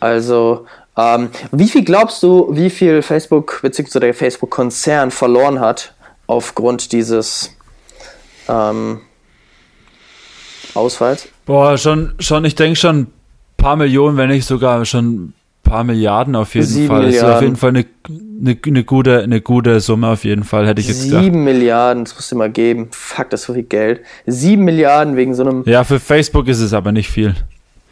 Also 0.00 0.64
ähm, 0.96 1.30
wie 1.52 1.68
viel 1.68 1.84
glaubst 1.84 2.22
du, 2.22 2.48
wie 2.52 2.70
viel 2.70 3.02
Facebook 3.02 3.60
bzw. 3.62 4.00
der 4.00 4.14
Facebook-Konzern 4.14 5.10
verloren 5.10 5.60
hat 5.60 5.94
aufgrund 6.26 6.92
dieses 6.92 7.56
ähm, 8.48 9.00
Ausfalls? 10.74 11.28
Boah, 11.46 11.78
schon, 11.78 12.14
schon, 12.18 12.44
ich 12.44 12.54
denke 12.54 12.76
schon 12.76 13.00
ein 13.00 13.12
paar 13.56 13.76
Millionen, 13.76 14.16
wenn 14.16 14.28
nicht 14.28 14.46
sogar 14.46 14.84
schon 14.84 15.04
ein 15.04 15.34
paar 15.62 15.84
Milliarden 15.84 16.36
auf 16.36 16.54
jeden 16.54 16.66
Sieben 16.66 16.88
Fall. 16.88 17.04
Milliarden. 17.04 17.20
Das 17.20 17.30
ist 17.30 17.36
auf 17.36 17.42
jeden 17.42 17.56
Fall 17.56 17.70
eine, 17.70 17.86
eine, 18.40 18.58
eine, 18.66 18.84
gute, 18.84 19.22
eine 19.22 19.40
gute 19.40 19.80
Summe 19.80 20.08
auf 20.08 20.24
jeden 20.24 20.44
Fall, 20.44 20.66
hätte 20.66 20.82
ich 20.82 20.88
jetzt 20.88 21.02
Sieben 21.02 21.20
gedacht. 21.20 21.32
Milliarden, 21.32 22.04
das 22.04 22.14
musst 22.14 22.30
du 22.30 22.36
mal 22.36 22.50
geben. 22.50 22.88
Fuck, 22.90 23.30
das 23.30 23.40
ist 23.40 23.46
so 23.46 23.54
viel 23.54 23.62
Geld. 23.62 24.02
Sieben 24.26 24.64
Milliarden 24.64 25.16
wegen 25.16 25.34
so 25.34 25.42
einem. 25.42 25.62
Ja, 25.64 25.84
für 25.84 26.00
Facebook 26.00 26.48
ist 26.48 26.60
es 26.60 26.74
aber 26.74 26.92
nicht 26.92 27.08
viel. 27.08 27.34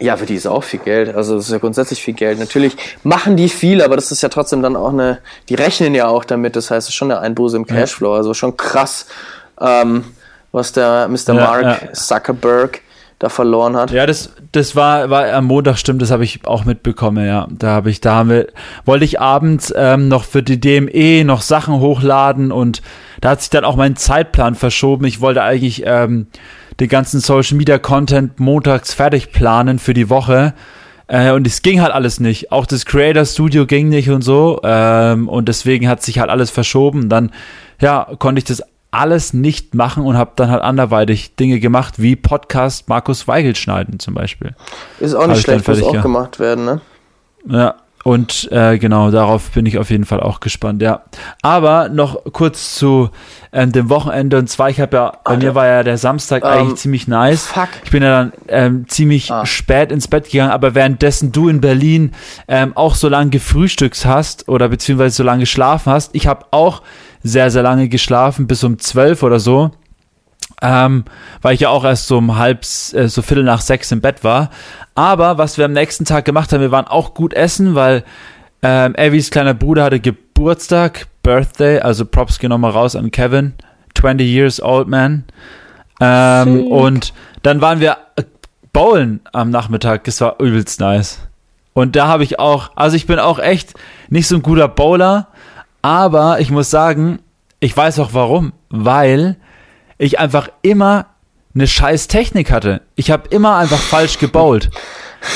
Ja, 0.01 0.17
für 0.17 0.27
die 0.27 0.35
ist 0.35 0.47
auch 0.47 0.65
viel 0.65 0.81
Geld. 0.81 1.15
Also 1.15 1.37
es 1.37 1.47
ist 1.47 1.53
ja 1.53 1.59
grundsätzlich 1.59 2.03
viel 2.03 2.15
Geld. 2.15 2.39
Natürlich 2.39 2.77
machen 3.03 3.37
die 3.37 3.51
viel, 3.51 3.83
aber 3.83 3.97
das 3.97 4.11
ist 4.11 4.23
ja 4.23 4.31
trotzdem 4.31 4.63
dann 4.63 4.75
auch 4.75 4.93
eine, 4.93 5.19
die 5.49 5.55
rechnen 5.55 5.95
ja 5.95 6.09
auch 6.09 6.25
damit. 6.25 6.57
Das 6.57 6.71
heißt, 6.71 6.87
es 6.87 6.89
ist 6.89 6.95
schon 6.95 7.11
eine 7.11 7.21
Einbuße 7.21 7.57
im 7.57 7.67
Cashflow. 7.67 8.15
Also 8.15 8.33
schon 8.33 8.57
krass, 8.57 9.07
ähm, 9.61 10.05
was 10.53 10.73
der 10.73 11.07
Mr. 11.09 11.17
Ja, 11.29 11.35
Mark 11.35 11.63
ja. 11.63 11.93
Zuckerberg 11.93 12.81
da 13.21 13.29
verloren 13.29 13.77
hat. 13.77 13.91
Ja, 13.91 14.07
das, 14.07 14.33
das 14.53 14.75
war, 14.75 15.11
war 15.11 15.31
am 15.35 15.45
Montag, 15.45 15.77
stimmt, 15.77 16.01
das 16.01 16.11
habe 16.11 16.25
ich 16.25 16.47
auch 16.47 16.65
mitbekommen, 16.65 17.27
ja. 17.27 17.47
Da 17.51 17.69
habe 17.69 17.91
ich, 17.91 18.01
da 18.01 18.15
haben 18.15 18.31
wir, 18.31 18.47
wollte 18.87 19.05
ich 19.05 19.21
abends 19.21 19.73
ähm, 19.77 20.09
noch 20.09 20.25
für 20.25 20.43
die 20.43 20.59
DME 20.59 21.23
noch 21.27 21.43
Sachen 21.43 21.81
hochladen 21.81 22.51
und 22.51 22.81
da 23.21 23.31
hat 23.31 23.43
sich 23.43 23.51
dann 23.51 23.67
auch 23.67 23.77
mein 23.77 23.97
Zeitplan 23.97 24.55
verschoben. 24.55 25.05
Ich 25.05 25.21
wollte 25.21 25.43
eigentlich 25.43 25.83
ähm, 25.85 26.29
den 26.81 26.89
ganzen 26.89 27.21
Social 27.21 27.57
Media 27.57 27.79
Content 27.79 28.41
montags 28.41 28.95
fertig 28.95 29.33
planen 29.33 29.79
für 29.79 29.95
die 29.95 30.09
Woche. 30.09 30.55
Äh, 31.07 31.33
und 31.33 31.47
es 31.47 31.63
ging 31.63 31.81
halt 31.83 31.93
alles 31.93 32.21
nicht. 32.21 32.53
Auch 32.53 32.67
das 32.67 32.87
Creator 32.87 33.25
Studio 33.25 33.67
ging 33.67 33.89
nicht 33.89 34.11
und 34.11 34.23
so. 34.23 34.61
Ähm, 34.65 35.29
und 35.29 35.49
deswegen 35.49 35.89
hat 35.89 36.03
sich 36.03 36.19
halt 36.19 36.31
alles 36.31 36.51
verschoben. 36.51 37.09
Dann, 37.09 37.31
ja, 37.81 38.09
konnte 38.19 38.39
ich 38.39 38.45
das 38.45 38.63
alles 38.91 39.33
nicht 39.33 39.75
machen 39.75 40.05
und 40.05 40.17
habe 40.17 40.33
dann 40.37 40.51
halt 40.51 40.63
anderweitig 40.63 41.37
Dinge 41.37 41.61
gemacht, 41.61 41.95
wie 41.99 42.17
Podcast 42.17 42.89
Markus 42.89 43.29
Weigel 43.29 43.55
schneiden 43.55 44.01
zum 44.01 44.15
Beispiel. 44.15 44.55
Ist 44.99 45.15
auch 45.15 45.27
nicht 45.27 45.43
schlecht, 45.43 45.69
muss 45.69 45.83
auch 45.83 45.95
ja. 45.95 46.03
gemacht 46.03 46.41
werden, 46.41 46.65
ne? 46.65 46.81
Ja, 47.47 47.77
und 48.03 48.51
äh, 48.51 48.79
genau, 48.79 49.11
darauf 49.11 49.51
bin 49.51 49.67
ich 49.67 49.79
auf 49.79 49.91
jeden 49.91 50.07
Fall 50.07 50.21
auch 50.21 50.41
gespannt, 50.41 50.81
ja. 50.81 51.03
Aber 51.43 51.91
noch 51.91 52.25
kurz 52.33 52.75
zu 52.75 53.11
ähm, 53.53 53.73
dem 53.73 53.91
Wochenende. 53.91 54.39
Und 54.39 54.49
zwar, 54.49 54.71
ich 54.71 54.81
habe 54.81 54.97
ja, 54.97 55.13
bei 55.23 55.33
Alter. 55.33 55.45
mir 55.45 55.55
war 55.55 55.67
ja 55.67 55.83
der 55.83 55.99
Samstag 55.99 56.45
um, 56.45 56.51
eigentlich 56.51 56.71
ähm, 56.71 56.77
ziemlich 56.77 57.09
nice. 57.09 57.47
Fuck. 57.47 57.69
Ich 57.85 57.91
bin 57.91 58.03
ja 58.03 58.11
dann 58.11 58.33
ähm, 58.49 58.89
ziemlich 58.89 59.31
ah. 59.31 59.45
spät 59.45 59.93
ins 59.93 60.09
Bett 60.09 60.31
gegangen, 60.31 60.51
aber 60.51 60.75
währenddessen 60.75 61.31
du 61.33 61.49
in 61.49 61.61
Berlin 61.61 62.13
ähm, 62.49 62.75
auch 62.75 62.95
so 62.95 63.09
lange 63.09 63.31
gefrühstückt 63.31 64.07
hast 64.07 64.49
oder 64.49 64.69
beziehungsweise 64.69 65.17
so 65.17 65.23
lange 65.23 65.41
geschlafen 65.41 65.93
hast, 65.93 66.15
ich 66.15 66.27
habe 66.27 66.47
auch 66.53 66.83
sehr, 67.23 67.51
sehr 67.51 67.63
lange 67.63 67.89
geschlafen, 67.89 68.47
bis 68.47 68.65
um 68.65 68.79
zwölf 68.79 69.23
oder 69.23 69.41
so. 69.41 69.73
Ähm, 70.63 71.05
weil 71.41 71.55
ich 71.55 71.61
ja 71.61 71.71
auch 71.71 71.85
erst 71.85 72.07
so 72.07 72.19
um 72.19 72.37
halb, 72.37 72.63
äh, 72.93 73.09
so 73.09 73.23
viertel 73.23 73.45
nach 73.45 73.63
sechs 73.63 73.91
im 73.93 74.01
Bett 74.01 74.25
war. 74.25 74.51
Aber 74.95 75.39
was 75.39 75.57
wir 75.57 75.65
am 75.65 75.73
nächsten 75.73 76.05
Tag 76.05 76.25
gemacht 76.25 76.53
haben, 76.53 76.61
wir 76.61 76.71
waren 76.71 76.87
auch 76.87 77.15
gut 77.15 77.33
essen, 77.33 77.75
weil 77.75 78.05
ähm, 78.63 78.95
Evys 78.95 79.31
kleiner 79.31 79.55
Bruder 79.55 79.85
hatte 79.85 80.01
Geburtstag, 80.01 81.07
Birthday, 81.23 81.81
also 81.81 82.05
Props 82.05 82.39
gehen 82.39 82.51
nochmal 82.51 82.73
raus 82.73 82.95
an 82.95 83.11
Kevin, 83.11 83.55
20 83.99 84.27
years 84.27 84.63
old 84.63 84.89
man. 84.89 85.25
Ähm, 86.01 86.67
und 86.67 87.13
dann 87.43 87.61
waren 87.61 87.81
wir 87.81 87.97
bowlen 88.73 89.21
am 89.33 89.51
Nachmittag, 89.51 90.05
das 90.05 90.21
war 90.21 90.41
übelst 90.41 90.81
nice. 90.81 91.21
Und 91.73 91.97
da 91.97 92.09
habe 92.09 92.25
ich 92.25 92.39
auch, 92.39 92.71
also 92.77 92.97
ich 92.97 93.07
bin 93.07 93.19
auch 93.19 93.39
echt 93.39 93.75
nicht 94.09 94.29
so 94.29 94.37
ein 94.37 94.43
guter 94.43 94.69
Bowler, 94.69 95.29
aber 95.83 96.41
ich 96.41 96.51
muss 96.51 96.71
sagen, 96.71 97.21
ich 97.61 97.77
weiß 97.77 97.99
auch 98.01 98.11
warum, 98.13 98.53
weil 98.69 99.37
ich 100.01 100.19
einfach 100.19 100.49
immer 100.63 101.07
eine 101.55 101.67
scheiß 101.67 102.09
Technik 102.09 102.51
hatte. 102.51 102.81
Ich 102.95 103.11
habe 103.11 103.29
immer 103.29 103.57
einfach 103.57 103.79
falsch 103.79 104.19
gebowlt. 104.19 104.71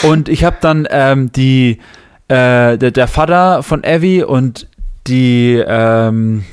Und 0.03 0.31
ich 0.31 0.43
habe 0.43 0.57
dann 0.61 0.89
ähm, 0.91 1.31
die, 1.33 1.81
äh, 2.29 2.79
der, 2.79 2.91
der, 2.91 3.07
Vater 3.07 3.63
von 3.63 3.85
Evie 3.85 4.23
und 4.23 4.67
die 5.07 5.63
ähm, 5.67 6.47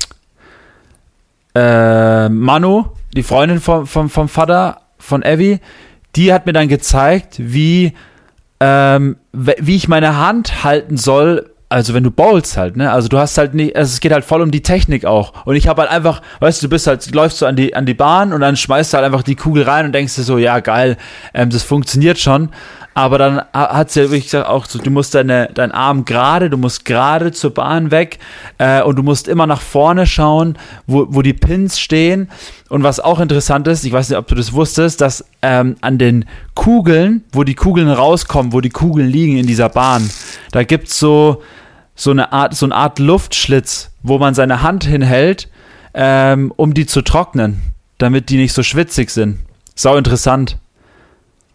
äh, 1.54 2.28
Manu, 2.28 2.84
die 3.14 3.22
Freundin 3.22 3.60
vom, 3.60 3.86
vom, 3.86 4.10
vom 4.10 4.28
Vater 4.28 4.82
von 4.98 5.22
Evie, 5.22 5.60
die 6.14 6.34
hat 6.34 6.44
mir 6.44 6.52
dann 6.52 6.68
gezeigt, 6.68 7.36
wie, 7.38 7.94
ähm, 8.60 9.16
wie 9.32 9.76
ich 9.76 9.88
meine 9.88 10.18
Hand 10.18 10.64
halten 10.64 10.98
soll, 10.98 11.51
also 11.72 11.94
wenn 11.94 12.04
du 12.04 12.10
bowlst 12.10 12.58
halt, 12.58 12.76
ne? 12.76 12.92
Also 12.92 13.08
du 13.08 13.18
hast 13.18 13.38
halt 13.38 13.54
nicht, 13.54 13.74
also 13.74 13.90
es 13.90 14.00
geht 14.00 14.12
halt 14.12 14.24
voll 14.24 14.42
um 14.42 14.50
die 14.50 14.62
Technik 14.62 15.06
auch. 15.06 15.46
Und 15.46 15.56
ich 15.56 15.68
habe 15.68 15.80
halt 15.80 15.90
einfach, 15.90 16.20
weißt 16.40 16.62
du, 16.62 16.66
du 16.66 16.70
bist 16.70 16.86
halt, 16.86 17.14
läufst 17.14 17.40
du 17.40 17.46
an 17.46 17.56
die, 17.56 17.74
an 17.74 17.86
die 17.86 17.94
Bahn 17.94 18.34
und 18.34 18.42
dann 18.42 18.56
schmeißt 18.56 18.92
du 18.92 18.98
halt 18.98 19.06
einfach 19.06 19.22
die 19.22 19.36
Kugel 19.36 19.62
rein 19.62 19.86
und 19.86 19.92
denkst 19.92 20.14
dir 20.14 20.22
so, 20.22 20.36
ja 20.36 20.60
geil, 20.60 20.98
ähm, 21.32 21.48
das 21.48 21.62
funktioniert 21.62 22.18
schon. 22.18 22.50
Aber 22.94 23.16
dann 23.16 23.40
hat 23.54 23.90
sie 23.90 24.00
ja 24.00 24.06
wirklich 24.06 24.24
gesagt, 24.24 24.46
auch 24.46 24.66
so, 24.66 24.78
du 24.78 24.90
musst 24.90 25.14
deine, 25.14 25.48
deinen 25.54 25.72
Arm 25.72 26.04
gerade, 26.04 26.50
du 26.50 26.58
musst 26.58 26.84
gerade 26.84 27.32
zur 27.32 27.54
Bahn 27.54 27.90
weg 27.90 28.18
äh, 28.58 28.82
und 28.82 28.96
du 28.96 29.02
musst 29.02 29.28
immer 29.28 29.46
nach 29.46 29.62
vorne 29.62 30.04
schauen, 30.04 30.58
wo, 30.86 31.06
wo 31.08 31.22
die 31.22 31.32
Pins 31.32 31.80
stehen. 31.80 32.28
Und 32.68 32.82
was 32.82 33.00
auch 33.00 33.18
interessant 33.18 33.66
ist, 33.66 33.84
ich 33.84 33.92
weiß 33.92 34.10
nicht, 34.10 34.18
ob 34.18 34.26
du 34.26 34.34
das 34.34 34.52
wusstest, 34.52 35.00
dass 35.00 35.24
ähm, 35.40 35.76
an 35.80 35.96
den 35.96 36.26
Kugeln, 36.54 37.24
wo 37.32 37.44
die 37.44 37.54
Kugeln 37.54 37.88
rauskommen, 37.88 38.52
wo 38.52 38.60
die 38.60 38.68
Kugeln 38.68 39.08
liegen 39.08 39.38
in 39.38 39.46
dieser 39.46 39.70
Bahn, 39.70 40.10
da 40.50 40.62
gibt's 40.62 40.98
so, 40.98 41.42
so 41.94 42.10
eine 42.10 42.32
Art, 42.32 42.54
so 42.54 42.66
eine 42.66 42.74
Art 42.74 42.98
Luftschlitz, 42.98 43.90
wo 44.02 44.18
man 44.18 44.34
seine 44.34 44.62
Hand 44.62 44.84
hinhält, 44.84 45.48
ähm, 45.94 46.52
um 46.56 46.74
die 46.74 46.86
zu 46.86 47.02
trocknen, 47.02 47.62
damit 47.98 48.28
die 48.28 48.36
nicht 48.36 48.52
so 48.52 48.62
schwitzig 48.62 49.10
sind. 49.10 49.38
Sau 49.74 49.96
interessant. 49.96 50.58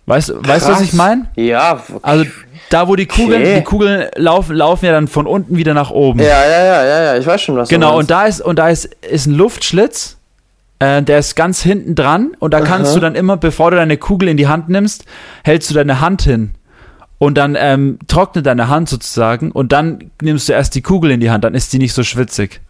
Weißt, 0.06 0.34
weißt 0.36 0.68
du, 0.68 0.72
was 0.72 0.82
ich 0.82 0.94
meine? 0.94 1.28
Ja. 1.36 1.74
Okay. 1.74 2.00
Also 2.02 2.26
da, 2.70 2.88
wo 2.88 2.96
die 2.96 3.08
Kugeln, 3.08 3.42
okay. 3.42 3.56
die 3.58 3.64
Kugeln 3.64 4.10
laufen, 4.16 4.56
laufen 4.56 4.86
ja 4.86 4.92
dann 4.92 5.08
von 5.08 5.28
unten 5.28 5.58
wieder 5.58 5.74
nach 5.74 5.92
oben. 5.92 6.20
Ja, 6.20 6.46
ja, 6.46 6.64
ja, 6.64 6.86
ja, 6.86 7.04
ja. 7.04 7.18
Ich 7.18 7.26
weiß 7.26 7.42
schon, 7.42 7.58
was 7.58 7.68
genau, 7.68 7.88
Genau, 7.88 8.00
und 8.00 8.10
da 8.10 8.26
ist, 8.26 8.42
und 8.42 8.58
da 8.58 8.70
ist, 8.70 8.86
ist 8.86 9.26
ein 9.26 9.34
Luftschlitz, 9.34 10.18
äh, 10.80 11.02
der 11.02 11.20
ist 11.20 11.36
ganz 11.36 11.62
hinten 11.62 11.96
dran 11.96 12.32
und 12.40 12.54
da 12.54 12.62
kannst 12.62 12.92
Aha. 12.92 12.96
du 12.96 13.00
dann 13.02 13.16
immer, 13.16 13.36
bevor 13.36 13.72
du 13.72 13.78
deine 13.78 13.98
Kugel 13.98 14.30
in 14.30 14.38
die 14.38 14.48
Hand 14.48 14.70
nimmst, 14.70 15.06
hältst 15.44 15.70
du 15.70 15.74
deine 15.74 16.00
Hand 16.00 16.22
hin. 16.22 16.56
Und 17.20 17.36
dann 17.36 17.56
ähm, 17.60 17.98
trocknet 18.08 18.46
deine 18.46 18.68
Hand 18.68 18.90
sozusagen 18.90 19.52
und 19.52 19.72
dann 19.72 20.12
nimmst 20.22 20.50
du 20.50 20.54
erst 20.54 20.76
die 20.76 20.82
Kugel 20.82 21.12
in 21.12 21.20
die 21.20 21.32
Hand, 21.32 21.44
dann 21.44 21.56
ist 21.56 21.74
die 21.74 21.80
nicht 21.80 21.94
so 21.94 22.04
schwitzig. 22.04 22.62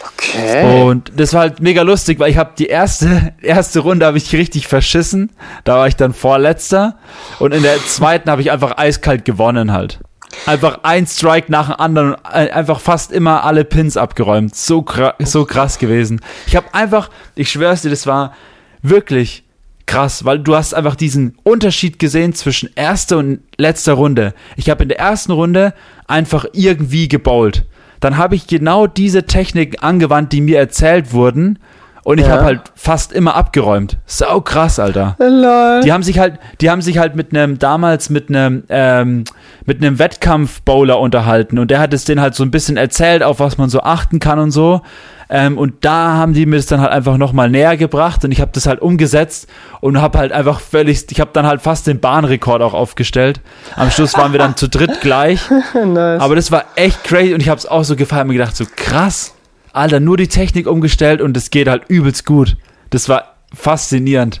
Okay. 0.00 0.82
Und 0.82 1.12
das 1.16 1.32
war 1.32 1.42
halt 1.42 1.60
mega 1.60 1.82
lustig, 1.82 2.18
weil 2.18 2.30
ich 2.30 2.36
habe 2.36 2.52
die 2.56 2.66
erste, 2.66 3.34
erste 3.42 3.80
Runde 3.80 4.06
habe 4.06 4.18
ich 4.18 4.32
richtig 4.32 4.68
verschissen. 4.68 5.30
Da 5.64 5.76
war 5.76 5.88
ich 5.88 5.96
dann 5.96 6.14
Vorletzter. 6.14 6.96
Und 7.38 7.52
in 7.52 7.62
der 7.62 7.78
zweiten 7.78 8.30
habe 8.30 8.42
ich 8.42 8.50
einfach 8.50 8.78
eiskalt 8.78 9.24
gewonnen 9.24 9.72
halt. 9.72 10.00
Einfach 10.46 10.80
ein 10.82 11.06
Strike 11.06 11.50
nach 11.50 11.68
dem 11.68 11.80
anderen 11.80 12.14
und 12.14 12.24
einfach 12.34 12.80
fast 12.80 13.12
immer 13.12 13.44
alle 13.44 13.64
Pins 13.64 13.96
abgeräumt. 13.96 14.54
So, 14.54 14.82
krass, 14.82 15.14
so 15.20 15.44
krass 15.44 15.78
gewesen. 15.78 16.20
Ich 16.46 16.54
habe 16.54 16.72
einfach, 16.74 17.10
ich 17.34 17.50
schwör's 17.50 17.82
dir, 17.82 17.90
das 17.90 18.06
war 18.06 18.34
wirklich 18.82 19.44
krass, 19.88 20.24
weil 20.24 20.38
du 20.38 20.54
hast 20.54 20.74
einfach 20.74 20.94
diesen 20.94 21.36
Unterschied 21.42 21.98
gesehen 21.98 22.32
zwischen 22.34 22.70
erster 22.76 23.18
und 23.18 23.40
letzter 23.56 23.94
Runde. 23.94 24.34
Ich 24.56 24.70
habe 24.70 24.84
in 24.84 24.88
der 24.88 25.00
ersten 25.00 25.32
Runde 25.32 25.74
einfach 26.06 26.44
irgendwie 26.52 27.08
gebowlt. 27.08 27.64
Dann 27.98 28.16
habe 28.16 28.36
ich 28.36 28.46
genau 28.46 28.86
diese 28.86 29.24
Techniken 29.24 29.82
angewandt, 29.82 30.32
die 30.32 30.40
mir 30.40 30.58
erzählt 30.58 31.12
wurden 31.12 31.58
und 32.04 32.18
ich 32.20 32.26
Ja. 32.26 32.34
habe 32.34 32.44
halt 32.44 32.60
fast 32.76 33.12
immer 33.12 33.34
abgeräumt. 33.34 33.98
Sau 34.06 34.40
krass, 34.40 34.78
Alter. 34.78 35.16
Lol. 35.18 35.80
Die 35.82 35.92
haben 35.92 36.04
sich 36.04 36.18
halt, 36.18 36.38
die 36.60 36.70
haben 36.70 36.80
sich 36.80 36.98
halt 36.98 37.16
mit 37.16 37.34
einem, 37.34 37.58
damals 37.58 38.08
mit 38.08 38.28
einem, 38.28 38.62
ähm, 38.68 39.24
mit 39.66 39.82
einem 39.82 39.98
Wettkampf-Bowler 39.98 40.98
unterhalten 40.98 41.58
und 41.58 41.70
der 41.70 41.80
hat 41.80 41.92
es 41.92 42.04
denen 42.04 42.20
halt 42.20 42.34
so 42.34 42.42
ein 42.42 42.50
bisschen 42.50 42.76
erzählt, 42.76 43.22
auf 43.22 43.40
was 43.40 43.58
man 43.58 43.68
so 43.68 43.80
achten 43.80 44.18
kann 44.18 44.38
und 44.38 44.50
so. 44.50 44.82
Ähm, 45.30 45.58
und 45.58 45.84
da 45.84 46.14
haben 46.14 46.32
die 46.32 46.46
mir 46.46 46.56
das 46.56 46.66
dann 46.66 46.80
halt 46.80 46.90
einfach 46.90 47.18
nochmal 47.18 47.50
näher 47.50 47.76
gebracht 47.76 48.24
und 48.24 48.32
ich 48.32 48.40
habe 48.40 48.50
das 48.54 48.66
halt 48.66 48.80
umgesetzt 48.80 49.46
und 49.80 50.00
habe 50.00 50.18
halt 50.18 50.32
einfach 50.32 50.60
völlig, 50.60 51.04
ich 51.10 51.20
habe 51.20 51.30
dann 51.34 51.46
halt 51.46 51.60
fast 51.60 51.86
den 51.86 52.00
Bahnrekord 52.00 52.62
auch 52.62 52.72
aufgestellt. 52.72 53.40
Am 53.76 53.90
Schluss 53.90 54.16
waren 54.16 54.32
wir 54.32 54.38
dann 54.38 54.56
zu 54.56 54.68
dritt 54.68 55.00
gleich. 55.02 55.42
nice. 55.74 56.22
Aber 56.22 56.34
das 56.34 56.50
war 56.50 56.64
echt 56.76 57.04
crazy 57.04 57.34
und 57.34 57.40
ich 57.40 57.50
habe 57.50 57.58
es 57.58 57.66
auch 57.66 57.84
so 57.84 57.94
gefallen 57.94 58.26
mir 58.28 58.34
gedacht, 58.34 58.56
so 58.56 58.64
krass, 58.74 59.34
Alter, 59.74 60.00
nur 60.00 60.16
die 60.16 60.28
Technik 60.28 60.66
umgestellt 60.66 61.20
und 61.20 61.36
es 61.36 61.50
geht 61.50 61.68
halt 61.68 61.82
übelst 61.88 62.24
gut. 62.24 62.56
Das 62.88 63.10
war 63.10 63.34
faszinierend. 63.54 64.40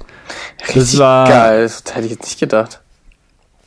Das 0.58 0.76
Richtig 0.76 0.98
war 1.00 1.28
geil. 1.28 1.62
Das 1.64 1.84
hätte 1.94 2.06
ich 2.06 2.12
jetzt 2.12 2.24
nicht 2.24 2.40
gedacht. 2.40 2.80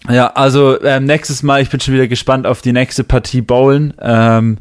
Ja, 0.10 0.28
also 0.28 0.82
ähm, 0.84 1.06
nächstes 1.06 1.44
Mal, 1.44 1.62
ich 1.62 1.70
bin 1.70 1.80
schon 1.80 1.94
wieder 1.94 2.08
gespannt 2.08 2.48
auf 2.48 2.62
die 2.62 2.74
nächste 2.74 3.04
Partie 3.04 3.42
Bowlen. 3.42 3.94
Ähm, 4.02 4.58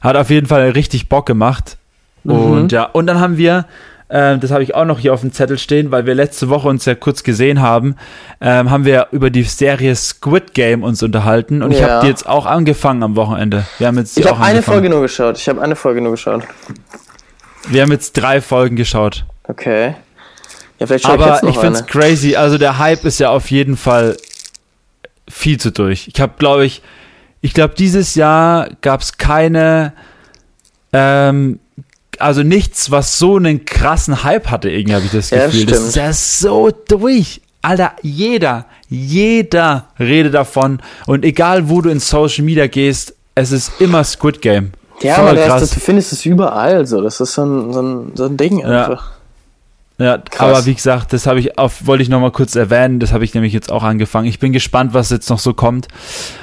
hat 0.00 0.16
auf 0.16 0.30
jeden 0.30 0.46
Fall 0.46 0.70
richtig 0.70 1.08
Bock 1.08 1.26
gemacht. 1.26 1.76
Mhm. 2.24 2.32
Und 2.32 2.72
ja, 2.72 2.84
und 2.84 3.06
dann 3.06 3.20
haben 3.20 3.36
wir, 3.36 3.66
ähm, 4.10 4.40
das 4.40 4.50
habe 4.50 4.62
ich 4.62 4.74
auch 4.74 4.84
noch 4.84 4.98
hier 4.98 5.14
auf 5.14 5.20
dem 5.20 5.32
Zettel 5.32 5.58
stehen, 5.58 5.90
weil 5.90 6.06
wir 6.06 6.14
letzte 6.14 6.48
Woche 6.48 6.68
uns 6.68 6.84
ja 6.86 6.94
kurz 6.94 7.22
gesehen 7.22 7.60
haben, 7.60 7.96
ähm, 8.40 8.70
haben 8.70 8.84
wir 8.84 9.08
über 9.12 9.30
die 9.30 9.42
Serie 9.44 9.94
Squid 9.94 10.54
Game 10.54 10.82
uns 10.82 11.02
unterhalten. 11.02 11.62
Und 11.62 11.70
ich 11.72 11.80
Ja. 11.80 11.88
habe 11.88 12.00
die 12.06 12.08
jetzt 12.10 12.26
auch 12.28 12.46
angefangen 12.46 13.02
am 13.02 13.14
Wochenende. 13.16 13.64
Wir 13.78 13.86
haben 13.86 13.98
jetzt 13.98 14.18
Ich 14.18 14.26
habe 14.26 14.42
eine. 14.42 14.62
Folge 14.62 14.88
nur 14.90 15.02
geschaut. 15.02 15.38
Ich 15.38 15.48
habe 15.48 15.60
eine 15.62 15.76
Folge 15.76 16.00
nur 16.00 16.12
geschaut. 16.12 16.42
Wir 17.68 17.82
haben 17.82 17.92
jetzt 17.92 18.12
drei 18.14 18.40
Folgen 18.40 18.74
geschaut. 18.76 19.24
Okay. 19.44 19.94
Ja, 20.78 20.86
vielleicht 20.86 21.04
schaue 21.04 21.16
ich 21.16 21.22
Aber 21.22 21.40
noch 21.42 21.50
ich 21.50 21.58
finde 21.58 21.78
es 21.78 21.86
crazy. 21.86 22.36
Also 22.36 22.56
der 22.56 22.78
Hype 22.78 23.04
ist 23.04 23.20
ja 23.20 23.28
auf 23.30 23.50
jeden 23.50 23.76
Fall 23.76 24.16
viel 25.30 25.58
zu 25.58 25.70
durch. 25.72 26.08
Ich 26.12 26.20
habe, 26.20 26.34
glaube 26.38 26.64
ich, 26.66 26.82
ich 27.40 27.54
glaube, 27.54 27.74
dieses 27.76 28.14
Jahr 28.14 28.68
gab 28.82 29.00
es 29.00 29.16
keine, 29.16 29.92
ähm, 30.92 31.58
also 32.18 32.42
nichts, 32.42 32.90
was 32.90 33.18
so 33.18 33.36
einen 33.36 33.64
krassen 33.64 34.24
Hype 34.24 34.50
hatte, 34.50 34.68
irgendwie 34.70 34.94
habe 34.94 35.04
ich 35.06 35.12
das 35.12 35.30
Ja, 35.30 35.46
Gefühl. 35.46 35.66
Das 35.66 35.76
stimmt. 35.76 35.88
ist 35.88 35.96
ja 35.96 36.12
so 36.12 36.70
durch. 36.88 37.40
Alter, 37.62 37.92
jeder, 38.02 38.66
jeder 38.88 39.86
redet 39.98 40.34
davon. 40.34 40.80
Und 41.06 41.24
egal, 41.24 41.68
wo 41.68 41.80
du 41.80 41.90
in 41.90 42.00
Social 42.00 42.44
Media 42.44 42.66
gehst, 42.66 43.14
es 43.34 43.52
ist 43.52 43.72
immer 43.80 44.02
Squid 44.04 44.40
Game. 44.42 44.72
Ja, 45.02 45.14
Voll 45.16 45.28
aber 45.28 45.34
das, 45.36 45.60
das, 45.60 45.70
du 45.70 45.80
findest 45.80 46.12
es 46.12 46.26
überall 46.26 46.86
so. 46.86 47.00
Das 47.00 47.20
ist 47.20 47.32
so 47.34 47.42
ein, 47.44 47.72
so 47.72 47.80
ein, 47.82 48.12
so 48.14 48.24
ein 48.26 48.36
Ding 48.36 48.58
Ja. 48.58 48.82
einfach. 48.82 49.10
Ja, 49.12 49.16
Krass. 50.30 50.40
aber 50.40 50.66
wie 50.66 50.74
gesagt, 50.74 51.12
das 51.12 51.26
habe 51.26 51.40
ich 51.40 51.58
auf, 51.58 51.86
wollte 51.86 52.02
ich 52.02 52.08
noch 52.08 52.20
mal 52.20 52.32
kurz 52.32 52.56
erwähnen. 52.56 53.00
Das 53.00 53.12
habe 53.12 53.24
ich 53.24 53.34
nämlich 53.34 53.52
jetzt 53.52 53.70
auch 53.70 53.82
angefangen. 53.82 54.26
Ich 54.26 54.38
bin 54.38 54.52
gespannt, 54.52 54.94
was 54.94 55.10
jetzt 55.10 55.28
noch 55.30 55.38
so 55.38 55.52
kommt. 55.54 55.88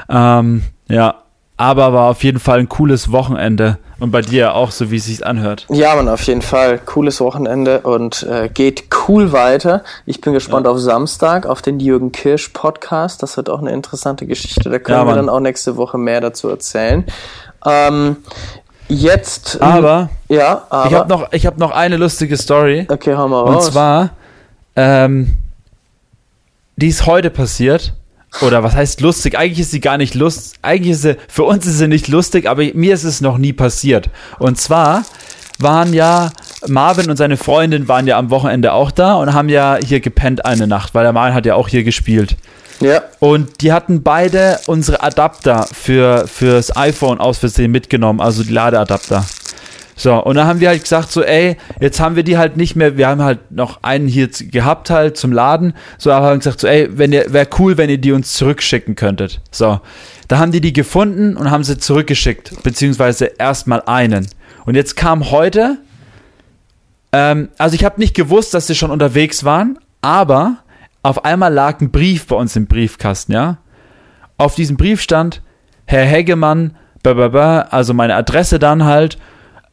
Ähm, 0.10 0.64
ja, 0.90 1.16
aber 1.58 1.92
war 1.92 2.12
auf 2.12 2.24
jeden 2.24 2.40
Fall 2.40 2.60
ein 2.60 2.70
cooles 2.70 3.12
Wochenende 3.12 3.80
und 4.00 4.12
bei 4.12 4.22
dir 4.22 4.54
auch, 4.54 4.70
so 4.70 4.92
wie 4.92 4.98
es 4.98 5.06
sich 5.06 5.26
anhört. 5.26 5.66
Ja, 5.70 5.96
man, 5.96 6.08
auf 6.08 6.22
jeden 6.22 6.44
Fall. 6.44 6.78
Cooles 6.78 7.20
Wochenende 7.20 7.80
und 7.80 8.22
äh, 8.30 8.48
geht 8.48 8.84
cool 9.08 9.32
weiter. 9.32 9.84
Ich 10.06 10.22
bin 10.22 10.34
gespannt 10.34 10.68
auf 10.68 10.78
Samstag, 10.78 11.48
auf 11.48 11.64
den 11.64 11.80
Jürgen 11.80 12.12
Kirsch 12.12 12.50
Podcast. 12.50 13.24
Das 13.24 13.38
wird 13.38 13.50
auch 13.50 13.60
eine 13.60 13.72
interessante 13.72 14.28
Geschichte. 14.28 14.70
Da 14.70 14.78
können 14.78 15.00
Ja, 15.00 15.06
wir 15.08 15.16
dann 15.16 15.30
auch 15.30 15.40
nächste 15.40 15.78
Woche 15.78 15.98
mehr 15.98 16.22
dazu 16.22 16.48
erzählen. 16.48 17.06
Ähm, 17.66 18.18
jetzt. 18.90 19.62
Aber 19.62 20.10
Ja, 20.30 20.66
aber. 20.70 20.88
ich 20.90 20.94
habe 20.96 21.10
noch, 21.10 21.32
ich 21.34 21.46
habe 21.46 21.60
noch 21.60 21.72
eine 21.72 21.98
lustige 21.98 22.38
Story. 22.38 22.86
okay, 22.90 23.16
hau 23.16 23.28
mal 23.28 23.42
Und 23.42 23.56
raus. 23.56 23.72
zwar, 23.72 24.12
ähm, 24.76 25.38
die 26.76 26.88
ist 26.88 27.06
heute 27.06 27.30
passiert. 27.30 27.94
Oder 28.42 28.62
was 28.62 28.76
heißt 28.76 29.02
lustig? 29.02 29.38
Eigentlich 29.38 29.62
ist 29.62 29.72
sie 29.72 29.80
gar 29.80 29.98
nicht 29.98 30.14
lustig. 30.14 30.60
Eigentlich 30.62 30.92
ist 30.92 31.02
sie, 31.02 31.18
für 31.28 31.44
uns 31.46 31.66
ist 31.66 31.78
sie 31.80 31.88
nicht 31.88 32.08
lustig, 32.08 32.48
aber 32.48 32.64
mir 32.74 32.94
ist 32.94 33.04
es 33.06 33.22
noch 33.22 33.38
nie 33.38 33.54
passiert. 33.54 34.10
Und 34.38 34.60
zwar 34.60 35.04
waren 35.60 35.94
ja, 35.94 36.32
Marvin 36.68 37.10
und 37.10 37.18
seine 37.18 37.38
Freundin 37.38 37.88
waren 37.88 38.06
ja 38.06 38.18
am 38.18 38.30
Wochenende 38.30 38.74
auch 38.74 38.92
da 38.92 39.16
und 39.16 39.34
haben 39.34 39.50
ja 39.50 39.78
hier 39.84 40.02
gepennt 40.02 40.46
eine 40.46 40.68
Nacht, 40.68 40.94
weil 40.94 41.04
der 41.04 41.14
Marvin 41.14 41.34
hat 41.34 41.46
ja 41.48 41.56
auch 41.56 41.68
hier 41.68 41.84
gespielt. 41.84 42.36
Ja, 42.80 43.02
Und 43.20 43.62
die 43.62 43.74
hatten 43.74 44.04
beide 44.04 44.60
unsere 44.68 45.02
Adapter 45.02 45.68
für, 45.72 46.28
fürs 46.28 46.76
iPhone 46.76 47.20
aus 47.20 47.38
Versehen 47.38 47.72
mitgenommen, 47.72 48.20
also 48.20 48.44
die 48.44 48.54
Ladeadapter. 48.54 49.26
So, 50.00 50.14
und 50.24 50.36
dann 50.36 50.46
haben 50.46 50.60
wir 50.60 50.70
halt 50.70 50.84
gesagt, 50.84 51.12
so, 51.12 51.24
ey, 51.24 51.58
jetzt 51.80 52.00
haben 52.00 52.16
wir 52.16 52.22
die 52.22 52.38
halt 52.38 52.56
nicht 52.56 52.76
mehr, 52.76 52.98
wir 52.98 53.08
haben 53.08 53.24
halt 53.24 53.52
noch 53.52 53.82
einen 53.82 54.08
hier 54.08 54.28
gehabt 54.28 54.92
halt 54.92 55.18
zum 55.18 55.32
Laden, 55.32 55.74
so, 55.98 56.12
aber 56.12 56.28
haben 56.28 56.38
gesagt, 56.38 56.60
so, 56.60 56.68
ey, 56.68 56.88
wäre 56.96 57.48
cool, 57.58 57.78
wenn 57.78 57.90
ihr 57.90 57.98
die 57.98 58.12
uns 58.12 58.34
zurückschicken 58.34 58.94
könntet. 58.94 59.42
So, 59.52 59.82
da 60.28 60.38
haben 60.38 60.52
die 60.52 60.62
die 60.62 60.72
gefunden 60.72 61.36
und 61.36 61.50
haben 61.50 61.64
sie 61.64 61.80
zurückgeschickt, 61.80 62.62
beziehungsweise 62.62 63.26
erstmal 63.26 63.82
einen. 63.88 64.28
Und 64.68 64.76
jetzt 64.76 64.96
kam 64.96 65.32
heute, 65.32 65.78
ähm, 67.12 67.50
also 67.58 67.74
ich 67.74 67.84
habe 67.84 68.00
nicht 68.00 68.14
gewusst, 68.14 68.54
dass 68.54 68.68
sie 68.68 68.76
schon 68.76 68.92
unterwegs 68.92 69.46
waren, 69.46 69.80
aber 70.02 70.58
auf 71.04 71.26
einmal 71.26 71.54
lag 71.54 71.82
ein 71.82 71.92
Brief 71.92 72.28
bei 72.28 72.36
uns 72.36 72.56
im 72.56 72.68
Briefkasten, 72.68 73.34
ja. 73.34 73.58
Auf 74.38 74.56
diesem 74.56 74.78
Brief 74.78 75.02
stand, 75.02 75.42
Herr 75.86 76.06
Hegemann, 76.06 76.76
also 77.04 77.94
meine 77.94 78.16
Adresse 78.16 78.60
dann 78.60 78.84
halt, 78.84 79.18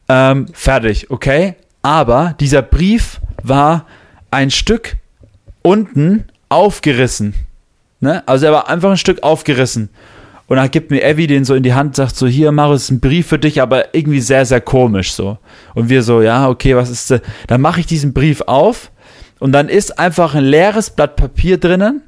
ähm, 0.07 0.47
fertig, 0.53 1.11
okay? 1.11 1.55
Aber 1.81 2.35
dieser 2.39 2.61
Brief 2.61 3.19
war 3.43 3.85
ein 4.31 4.49
Stück 4.51 4.95
unten 5.61 6.25
aufgerissen. 6.49 7.33
Ne? 7.99 8.23
Also 8.27 8.45
er 8.45 8.51
war 8.53 8.69
einfach 8.69 8.91
ein 8.91 8.97
Stück 8.97 9.23
aufgerissen. 9.23 9.89
Und 10.47 10.57
dann 10.57 10.69
gibt 10.69 10.91
mir 10.91 11.03
Evi 11.03 11.25
den 11.25 11.43
so 11.43 11.55
in 11.55 11.63
die 11.63 11.73
Hand, 11.73 11.95
sagt 11.95 12.15
so, 12.15 12.27
hier, 12.27 12.51
Marius, 12.51 12.83
ist 12.83 12.91
ein 12.91 12.99
Brief 12.99 13.27
für 13.27 13.39
dich, 13.39 13.61
aber 13.61 13.95
irgendwie 13.95 14.21
sehr, 14.21 14.45
sehr 14.45 14.61
komisch 14.61 15.13
so. 15.13 15.39
Und 15.73 15.89
wir 15.89 16.03
so, 16.03 16.21
ja, 16.21 16.47
okay, 16.47 16.75
was 16.75 16.89
ist 16.89 17.09
das? 17.09 17.21
Dann 17.47 17.61
mache 17.61 17.79
ich 17.79 17.87
diesen 17.87 18.13
Brief 18.13 18.41
auf 18.41 18.91
und 19.39 19.51
dann 19.51 19.69
ist 19.69 19.99
einfach 19.99 20.35
ein 20.35 20.43
leeres 20.43 20.89
Blatt 20.89 21.15
Papier 21.15 21.57
drinnen, 21.57 22.01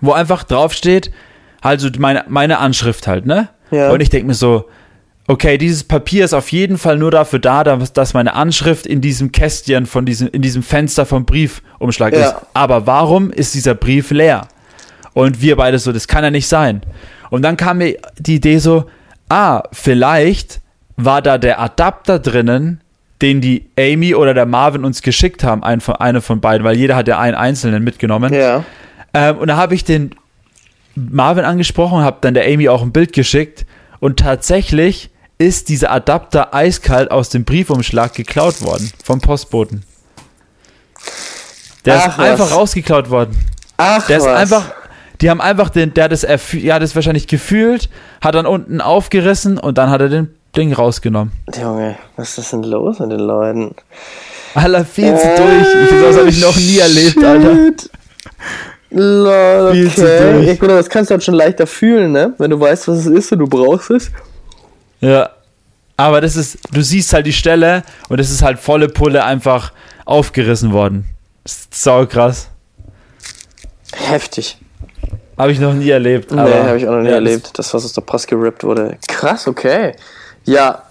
wo 0.00 0.12
einfach 0.12 0.44
draufsteht, 0.44 1.10
also 1.60 1.88
meine, 1.98 2.24
meine 2.28 2.58
Anschrift 2.58 3.06
halt, 3.06 3.26
ne? 3.26 3.48
Ja. 3.70 3.90
Und 3.90 4.00
ich 4.00 4.08
denke 4.10 4.26
mir 4.26 4.34
so, 4.34 4.68
okay, 5.28 5.58
dieses 5.58 5.84
Papier 5.84 6.24
ist 6.24 6.32
auf 6.34 6.50
jeden 6.50 6.76
Fall 6.78 6.96
nur 6.96 7.10
dafür 7.10 7.38
da, 7.38 7.62
dass 7.62 8.14
meine 8.14 8.34
Anschrift 8.34 8.86
in 8.86 9.00
diesem 9.00 9.30
Kästchen 9.30 9.86
von 9.86 10.04
diesem, 10.06 10.28
in 10.28 10.42
diesem 10.42 10.62
Fenster 10.62 11.06
vom 11.06 11.24
Briefumschlag 11.24 12.12
Ja. 12.14 12.26
ist. 12.26 12.34
Aber 12.54 12.86
warum 12.86 13.30
ist 13.30 13.54
dieser 13.54 13.74
Brief 13.74 14.10
leer? 14.10 14.48
Und 15.12 15.40
wir 15.42 15.56
beide 15.56 15.78
so, 15.78 15.92
das 15.92 16.08
kann 16.08 16.24
ja 16.24 16.30
nicht 16.30 16.48
sein. 16.48 16.82
Und 17.30 17.42
dann 17.42 17.56
kam 17.56 17.78
mir 17.78 17.96
die 18.18 18.36
Idee 18.36 18.58
so, 18.58 18.86
ah, 19.28 19.62
vielleicht 19.72 20.60
war 20.96 21.22
da 21.22 21.38
der 21.38 21.60
Adapter 21.60 22.18
drinnen, 22.18 22.80
den 23.22 23.40
die 23.40 23.66
Amy 23.78 24.14
oder 24.14 24.32
der 24.34 24.46
Marvin 24.46 24.84
uns 24.84 25.02
geschickt 25.02 25.44
haben, 25.44 25.62
ein 25.62 25.80
von, 25.80 25.96
eine 25.96 26.20
von 26.20 26.40
beiden, 26.40 26.64
weil 26.64 26.76
jeder 26.76 26.96
hat 26.96 27.08
ja 27.08 27.18
einen 27.18 27.34
einzelnen 27.36 27.82
mitgenommen. 27.84 28.32
ja. 28.32 28.64
Ähm, 29.12 29.38
und 29.38 29.48
da 29.48 29.56
habe 29.56 29.74
ich 29.74 29.84
den 29.84 30.14
Marvin 30.94 31.44
angesprochen, 31.44 31.98
habe 32.00 32.18
dann 32.20 32.34
der 32.34 32.46
Amy 32.46 32.68
auch 32.68 32.82
ein 32.82 32.92
Bild 32.92 33.12
geschickt 33.12 33.66
und 33.98 34.20
tatsächlich 34.20 35.10
ist 35.38 35.68
dieser 35.68 35.90
Adapter 35.90 36.54
eiskalt 36.54 37.10
aus 37.10 37.28
dem 37.30 37.44
Briefumschlag 37.44 38.14
geklaut 38.14 38.62
worden 38.62 38.92
vom 39.02 39.20
Postboten. 39.20 39.82
Der 41.84 41.96
Ach, 41.98 42.06
ist 42.08 42.18
einfach 42.18 42.50
was. 42.50 42.56
rausgeklaut 42.56 43.10
worden. 43.10 43.36
Ach, 43.78 44.06
Der 44.06 44.18
ist 44.18 44.26
was. 44.26 44.36
einfach, 44.38 44.70
die 45.20 45.30
haben 45.30 45.40
einfach 45.40 45.70
den, 45.70 45.94
der 45.94 46.04
hat 46.04 46.12
das, 46.12 46.26
erfü- 46.28 46.60
ja, 46.60 46.78
das 46.78 46.94
wahrscheinlich 46.94 47.26
gefühlt, 47.26 47.88
hat 48.20 48.34
dann 48.34 48.46
unten 48.46 48.80
aufgerissen 48.80 49.58
und 49.58 49.78
dann 49.78 49.90
hat 49.90 50.00
er 50.02 50.08
den 50.08 50.34
Ding 50.56 50.72
rausgenommen. 50.72 51.32
Junge, 51.60 51.96
was 52.16 52.36
ist 52.38 52.52
denn 52.52 52.62
los 52.64 52.98
mit 52.98 53.12
den 53.12 53.20
Leuten? 53.20 53.74
Alter, 54.54 54.84
viel 54.84 55.16
zu 55.16 55.26
durch. 55.36 55.84
Ich, 55.84 56.02
das 56.02 56.16
habe 56.18 56.28
ich 56.28 56.40
noch 56.40 56.56
nie 56.56 56.78
erlebt, 56.78 57.22
Alter. 57.22 57.54
Shit. 57.54 57.90
Lol, 58.90 59.72
Viel 59.72 59.90
zu 59.92 60.02
okay. 60.02 60.32
durch. 60.32 60.46
Ja, 60.48 60.54
gut, 60.54 60.64
aber 60.64 60.78
das 60.78 60.88
kannst 60.88 61.10
du 61.10 61.12
halt 61.14 61.22
schon 61.22 61.34
leichter 61.34 61.66
fühlen, 61.68 62.10
ne? 62.10 62.34
Wenn 62.38 62.50
du 62.50 62.58
weißt, 62.58 62.88
was 62.88 62.98
es 62.98 63.06
ist 63.06 63.30
und 63.32 63.38
du 63.38 63.46
brauchst 63.46 63.90
es. 63.90 64.10
Ja. 65.00 65.30
Aber 65.96 66.20
das 66.20 66.34
ist, 66.34 66.58
du 66.72 66.82
siehst 66.82 67.12
halt 67.12 67.26
die 67.26 67.32
Stelle 67.32 67.84
und 68.08 68.18
es 68.18 68.30
ist 68.30 68.42
halt 68.42 68.58
volle 68.58 68.88
Pulle 68.88 69.22
einfach 69.22 69.72
aufgerissen 70.06 70.72
worden. 70.72 71.04
Sau 71.70 72.06
krass. 72.06 72.48
Heftig. 73.92 74.58
Habe 75.38 75.52
ich 75.52 75.60
noch 75.60 75.74
nie 75.74 75.90
erlebt. 75.90 76.32
nee, 76.32 76.40
aber- 76.40 76.64
habe 76.64 76.76
ich 76.78 76.88
auch 76.88 76.92
noch 76.92 77.02
nie 77.02 77.08
ja, 77.08 77.14
erlebt, 77.14 77.56
dass 77.58 77.72
was 77.72 77.84
aus 77.84 77.92
der 77.92 78.02
Post 78.02 78.28
gerippt 78.28 78.64
wurde. 78.64 78.98
Krass, 79.06 79.46
okay. 79.46 79.94
Ja. 80.44 80.82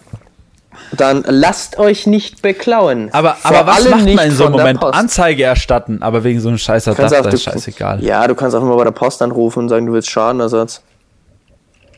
dann 0.91 1.24
lasst 1.28 1.78
euch 1.78 2.08
nicht 2.08 2.41
beklauen. 2.41 3.10
Aber, 3.14 3.38
aber 3.43 3.68
was 3.68 3.89
macht 3.89 4.06
man 4.06 4.26
in 4.28 4.32
so 4.32 4.45
einem 4.45 4.54
Moment? 4.54 4.84
Anzeige 4.84 5.43
erstatten, 5.43 6.02
aber 6.02 6.24
wegen 6.24 6.39
so 6.39 6.47
einem 6.50 6.58
scheiß 6.58 6.88
Adapter 6.88 7.22
auch- 7.22 7.26
ist 7.34 7.43
scheißegal. 7.43 8.04
Ja, 8.04 8.28
du 8.28 8.36
kannst 8.36 8.56
auch 8.56 8.62
immer 8.62 8.76
bei 8.78 8.84
der 8.86 8.91
Post 8.91 9.22
anrufen 9.22 9.60
und 9.60 9.70
sagen, 9.70 9.86
du 9.86 9.93
willst 9.93 10.10
Schadenersatz. 10.10 10.82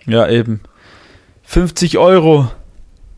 Ja, 0.05 0.27
eben. 0.27 0.61
50 1.43 1.97
Euro. 1.97 2.47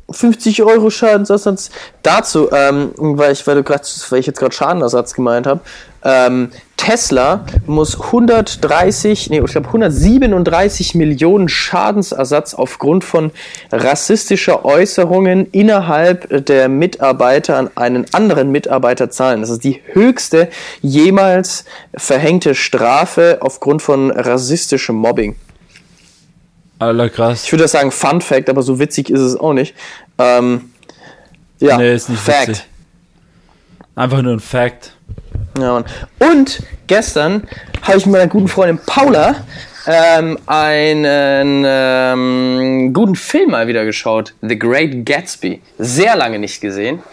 50 0.09 0.63
Euro 0.63 0.89
Schadensersatz. 0.89 1.69
Dazu, 2.01 2.49
ähm, 2.51 2.91
weil 2.97 3.31
ich, 3.33 3.45
weil 3.47 3.55
du 3.55 3.63
gerade, 3.63 3.83
weil 4.09 4.19
ich 4.19 4.27
jetzt 4.27 4.39
gerade 4.39 4.53
Schadenersatz 4.53 5.13
gemeint 5.13 5.47
habe, 5.47 5.61
ähm, 6.03 6.49
Tesla 6.75 7.45
muss 7.65 7.97
130, 7.97 9.29
nee, 9.29 9.39
ich 9.39 9.51
glaube 9.51 9.67
137 9.67 10.95
Millionen 10.95 11.47
Schadensersatz 11.47 12.53
aufgrund 12.53 13.05
von 13.05 13.31
rassistischer 13.71 14.65
Äußerungen 14.65 15.47
innerhalb 15.51 16.45
der 16.45 16.67
Mitarbeiter 16.67 17.57
an 17.57 17.69
einen 17.75 18.05
anderen 18.13 18.51
Mitarbeiter 18.51 19.09
zahlen. 19.09 19.39
Das 19.39 19.49
ist 19.49 19.63
die 19.63 19.81
höchste 19.93 20.49
jemals 20.81 21.63
verhängte 21.95 22.53
Strafe 22.53 23.37
aufgrund 23.39 23.81
von 23.81 24.11
rassistischem 24.11 24.97
Mobbing. 24.97 25.37
Alter, 26.83 27.09
krass. 27.09 27.43
Ich 27.45 27.51
würde 27.51 27.67
sagen 27.67 27.91
Fun 27.91 28.21
Fact, 28.21 28.49
aber 28.49 28.61
so 28.61 28.79
witzig 28.79 29.09
ist 29.09 29.21
es 29.21 29.35
auch 29.39 29.53
nicht. 29.53 29.75
Ähm, 30.17 30.71
ja, 31.59 31.77
Nee, 31.77 31.93
ist 31.95 32.09
nicht 32.09 32.21
Fact. 32.21 32.47
witzig. 32.49 32.65
Einfach 33.95 34.21
nur 34.21 34.33
ein 34.33 34.39
Fact. 34.39 34.93
Ja. 35.59 35.83
Und 36.19 36.63
gestern 36.87 37.47
habe 37.83 37.97
ich 37.97 38.05
mit 38.05 38.13
meiner 38.13 38.27
guten 38.27 38.47
Freundin 38.47 38.79
Paula 38.85 39.35
ähm, 39.85 40.39
einen 40.45 41.63
ähm, 41.67 42.93
guten 42.93 43.15
Film 43.15 43.51
mal 43.51 43.67
wieder 43.67 43.85
geschaut. 43.85 44.33
The 44.41 44.57
Great 44.57 45.05
Gatsby. 45.05 45.61
Sehr 45.77 46.15
lange 46.15 46.39
nicht 46.39 46.61
gesehen. 46.61 47.03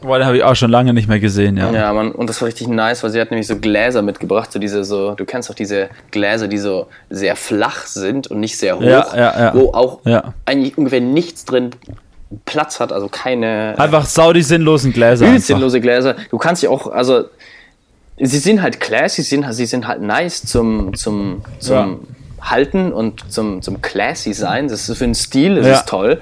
Boah, 0.00 0.18
den 0.18 0.26
habe 0.26 0.36
ich 0.36 0.44
auch 0.44 0.54
schon 0.54 0.70
lange 0.70 0.94
nicht 0.94 1.08
mehr 1.08 1.18
gesehen, 1.18 1.56
ja. 1.56 1.72
Ja, 1.72 1.92
Mann. 1.92 2.12
Und 2.12 2.28
das 2.28 2.40
war 2.40 2.46
richtig 2.46 2.68
nice, 2.68 3.02
weil 3.02 3.10
sie 3.10 3.20
hat 3.20 3.30
nämlich 3.30 3.48
so 3.48 3.56
Gläser 3.56 4.02
mitgebracht. 4.02 4.52
So 4.52 4.58
diese 4.58 4.84
so, 4.84 5.14
du 5.14 5.24
kennst 5.24 5.50
doch 5.50 5.54
diese 5.54 5.88
Gläser, 6.12 6.46
die 6.46 6.58
so 6.58 6.86
sehr 7.10 7.34
flach 7.34 7.86
sind 7.86 8.28
und 8.28 8.38
nicht 8.38 8.56
sehr 8.58 8.76
hoch. 8.76 8.82
Ja, 8.82 9.06
ja, 9.16 9.40
ja. 9.40 9.54
Wo 9.54 9.72
auch 9.72 10.00
eigentlich 10.44 10.78
ungefähr 10.78 11.00
nichts 11.00 11.44
drin 11.44 11.70
Platz 12.44 12.78
hat, 12.78 12.92
also 12.92 13.08
keine 13.08 13.74
Einfach 13.78 14.04
sau 14.04 14.32
die 14.32 14.42
sinnlosen 14.42 14.92
Gläser. 14.92 15.26
Einfach. 15.26 15.44
sinnlose 15.44 15.80
Gläser. 15.80 16.14
Du 16.30 16.38
kannst 16.38 16.62
ja 16.62 16.70
auch, 16.70 16.86
also 16.86 17.24
sie 18.18 18.38
sind 18.38 18.62
halt 18.62 18.80
classy, 18.80 19.22
sie 19.22 19.36
sind, 19.36 19.52
sie 19.52 19.66
sind 19.66 19.88
halt 19.88 20.02
nice 20.02 20.44
zum, 20.44 20.94
zum, 20.94 21.42
zum 21.58 22.00
Halten 22.40 22.92
und 22.92 23.32
zum, 23.32 23.62
zum 23.62 23.82
classy 23.82 24.32
sein. 24.32 24.68
Das 24.68 24.88
ist 24.88 24.98
für 24.98 25.04
den 25.04 25.14
Stil, 25.14 25.56
das 25.56 25.66
Ja. 25.66 25.72
ist 25.74 25.88
toll. 25.88 26.20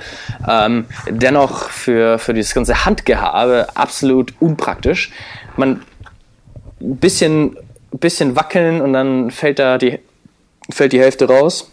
Ähm, 0.48 0.86
dennoch 1.10 1.68
für, 1.70 2.18
für 2.18 2.34
dieses 2.34 2.54
ganze 2.54 2.84
Handgehabe 2.84 3.66
absolut 3.74 4.34
unpraktisch. 4.40 5.10
Man 5.56 5.82
ein 6.80 6.96
bisschen, 6.96 7.56
bisschen 7.92 8.36
wackeln 8.36 8.80
und 8.80 8.92
dann 8.92 9.30
fällt 9.30 9.58
da 9.58 9.78
die, 9.78 9.98
fällt 10.70 10.92
die 10.92 11.00
Hälfte 11.00 11.26
raus. 11.28 11.70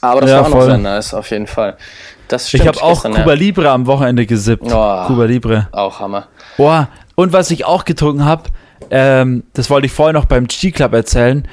Aber 0.00 0.20
das 0.20 0.30
Ja, 0.30 0.36
war 0.36 0.42
auch 0.44 0.48
noch 0.50 0.56
voll. 0.58 0.66
sehr 0.66 0.78
nice, 0.78 1.14
auf 1.14 1.30
jeden 1.30 1.46
Fall. 1.46 1.76
Das 2.28 2.48
stimmt. 2.48 2.62
Ich 2.62 2.68
habe 2.68 2.82
auch 2.82 3.02
gestern, 3.02 3.14
Cuba 3.14 3.32
Libre 3.34 3.70
am 3.70 3.86
Wochenende 3.86 4.26
gesippt. 4.26 4.64
Oh. 4.66 5.04
Cuba 5.06 5.24
Libre. 5.24 5.54
ja. 5.54 5.68
Auch 5.72 6.00
Hammer. 6.00 6.26
Boah, 6.56 6.88
und 7.14 7.32
was 7.32 7.50
ich 7.50 7.64
auch 7.64 7.84
getrunken 7.84 8.24
habe, 8.24 8.44
ähm, 8.90 9.44
das 9.54 9.70
wollte 9.70 9.86
ich 9.86 9.92
vorher 9.92 10.12
noch 10.12 10.24
beim 10.26 10.46
G-Club 10.46 10.92
erzählen. 10.92 11.46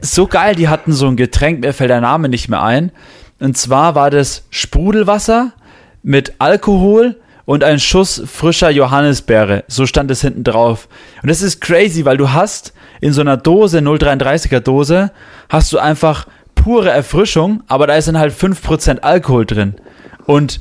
So 0.00 0.26
geil, 0.26 0.54
die 0.54 0.68
hatten 0.68 0.92
so 0.92 1.06
ein 1.08 1.16
Getränk, 1.16 1.60
mir 1.60 1.72
fällt 1.72 1.90
der 1.90 2.00
Name 2.00 2.28
nicht 2.28 2.48
mehr 2.48 2.62
ein. 2.62 2.92
Und 3.40 3.56
zwar 3.56 3.94
war 3.94 4.10
das 4.10 4.44
Sprudelwasser 4.50 5.52
mit 6.02 6.34
Alkohol 6.38 7.16
und 7.44 7.64
ein 7.64 7.80
Schuss 7.80 8.22
frischer 8.26 8.70
Johannisbeere. 8.70 9.64
So 9.68 9.86
stand 9.86 10.10
es 10.10 10.20
hinten 10.20 10.44
drauf. 10.44 10.88
Und 11.22 11.30
das 11.30 11.42
ist 11.42 11.60
crazy, 11.60 12.04
weil 12.04 12.16
du 12.16 12.32
hast 12.32 12.74
in 13.00 13.12
so 13.12 13.20
einer 13.20 13.36
Dose, 13.36 13.78
0,33er 13.78 14.60
Dose, 14.60 15.12
hast 15.48 15.72
du 15.72 15.78
einfach 15.78 16.26
pure 16.54 16.90
Erfrischung, 16.90 17.62
aber 17.66 17.86
da 17.86 17.94
ist 17.94 18.08
dann 18.08 18.18
halt 18.18 18.34
5% 18.34 19.00
Alkohol 19.00 19.46
drin. 19.46 19.76
Und 20.26 20.60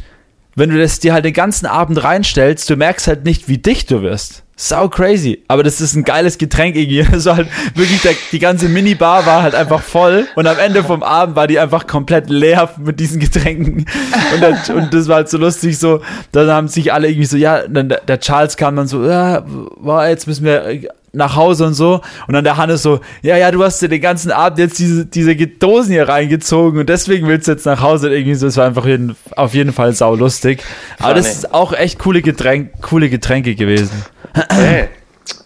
wenn 0.55 0.69
du 0.69 0.79
das 0.79 0.99
dir 0.99 1.13
halt 1.13 1.25
den 1.25 1.33
ganzen 1.33 1.65
Abend 1.65 2.03
reinstellst, 2.03 2.69
du 2.69 2.75
merkst 2.75 3.07
halt 3.07 3.25
nicht, 3.25 3.47
wie 3.47 3.57
dicht 3.57 3.91
du 3.91 4.01
wirst. 4.01 4.43
Sau 4.59 4.89
crazy. 4.89 5.43
Aber 5.47 5.61
das 5.61 5.79
ist 5.81 5.93
ein 5.95 6.03
geiles 6.03 6.39
Getränk 6.39 6.75
irgendwie. 6.75 7.05
So 7.17 7.35
halt 7.35 7.47
wirklich, 7.75 8.01
der, 8.01 8.13
die 8.31 8.39
ganze 8.39 8.69
Minibar 8.69 9.25
war 9.25 9.41
halt 9.41 9.55
einfach 9.55 9.81
voll 9.81 10.27
und 10.35 10.47
am 10.47 10.57
Ende 10.57 10.83
vom 10.83 11.03
Abend 11.03 11.35
war 11.35 11.47
die 11.47 11.59
einfach 11.59 11.87
komplett 11.87 12.29
leer 12.29 12.69
mit 12.77 12.99
diesen 12.99 13.19
Getränken. 13.19 13.85
Und, 14.33 14.41
dann, 14.41 14.77
und 14.77 14.93
das 14.93 15.07
war 15.07 15.17
halt 15.17 15.29
so 15.29 15.37
lustig, 15.37 15.77
so, 15.77 16.01
dann 16.31 16.49
haben 16.49 16.67
sich 16.67 16.93
alle 16.93 17.07
irgendwie 17.07 17.25
so, 17.25 17.37
ja, 17.37 17.67
dann 17.67 17.89
der, 17.89 18.01
der 18.01 18.19
Charles 18.19 18.57
kam 18.57 18.75
dann 18.75 18.87
so, 18.87 19.05
ja, 19.05 19.43
boah, 19.79 20.07
jetzt 20.07 20.27
müssen 20.27 20.45
wir 20.45 20.81
nach 21.13 21.35
Hause 21.35 21.65
und 21.65 21.73
so. 21.73 22.01
Und 22.27 22.33
dann 22.33 22.43
der 22.43 22.57
Hannes 22.57 22.81
so, 22.81 22.99
ja, 23.21 23.35
ja, 23.37 23.51
du 23.51 23.63
hast 23.63 23.81
dir 23.81 23.89
den 23.89 24.01
ganzen 24.01 24.31
Abend 24.31 24.59
jetzt 24.59 24.79
diese, 24.79 25.05
diese 25.05 25.35
Dosen 25.35 25.91
hier 25.91 26.07
reingezogen 26.07 26.79
und 26.79 26.89
deswegen 26.89 27.27
willst 27.27 27.47
du 27.47 27.51
jetzt 27.51 27.65
nach 27.65 27.81
Hause. 27.81 28.07
Und 28.07 28.13
irgendwie 28.13 28.35
so, 28.35 28.47
es 28.47 28.57
war 28.57 28.65
einfach 28.65 28.85
jeden, 28.85 29.15
auf 29.35 29.53
jeden 29.53 29.73
Fall 29.73 29.93
sau 29.93 30.15
lustig. 30.15 30.63
Aber 30.99 31.13
das 31.15 31.27
ist 31.27 31.53
auch 31.53 31.73
echt 31.73 31.99
coole, 31.99 32.21
Getränk, 32.21 32.81
coole 32.81 33.09
Getränke 33.09 33.55
gewesen. 33.55 34.05
Hey. 34.49 34.89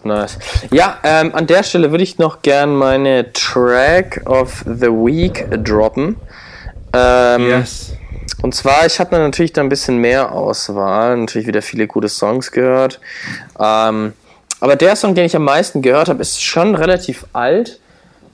Nice. 0.04 0.38
Ja, 0.72 0.98
ähm, 1.04 1.34
an 1.36 1.48
der 1.48 1.64
Stelle 1.64 1.92
würde 1.92 2.04
ich 2.04 2.18
noch 2.18 2.42
gern 2.42 2.76
meine 2.76 3.32
Track 3.34 4.22
of 4.26 4.64
the 4.66 4.88
Week 4.88 5.48
droppen. 5.64 6.18
Ähm, 6.94 7.64
Und 8.42 8.56
zwar, 8.56 8.88
ich 8.88 9.00
habe 9.00 9.16
natürlich 9.18 9.54
da 9.54 9.62
ein 9.62 9.70
bisschen 9.70 9.98
mehr 9.98 10.32
Auswahl, 10.32 11.16
natürlich 11.16 11.48
wieder 11.48 11.62
viele 11.62 11.86
gute 11.86 12.10
Songs 12.10 12.52
gehört. 12.52 13.00
Ähm, 13.60 14.14
aber 14.60 14.76
der 14.76 14.96
Song, 14.96 15.14
den 15.14 15.26
ich 15.26 15.36
am 15.36 15.44
meisten 15.44 15.82
gehört 15.82 16.10
habe, 16.10 16.22
ist 16.22 16.42
schon 16.44 16.74
relativ 16.74 17.26
alt. 17.34 17.80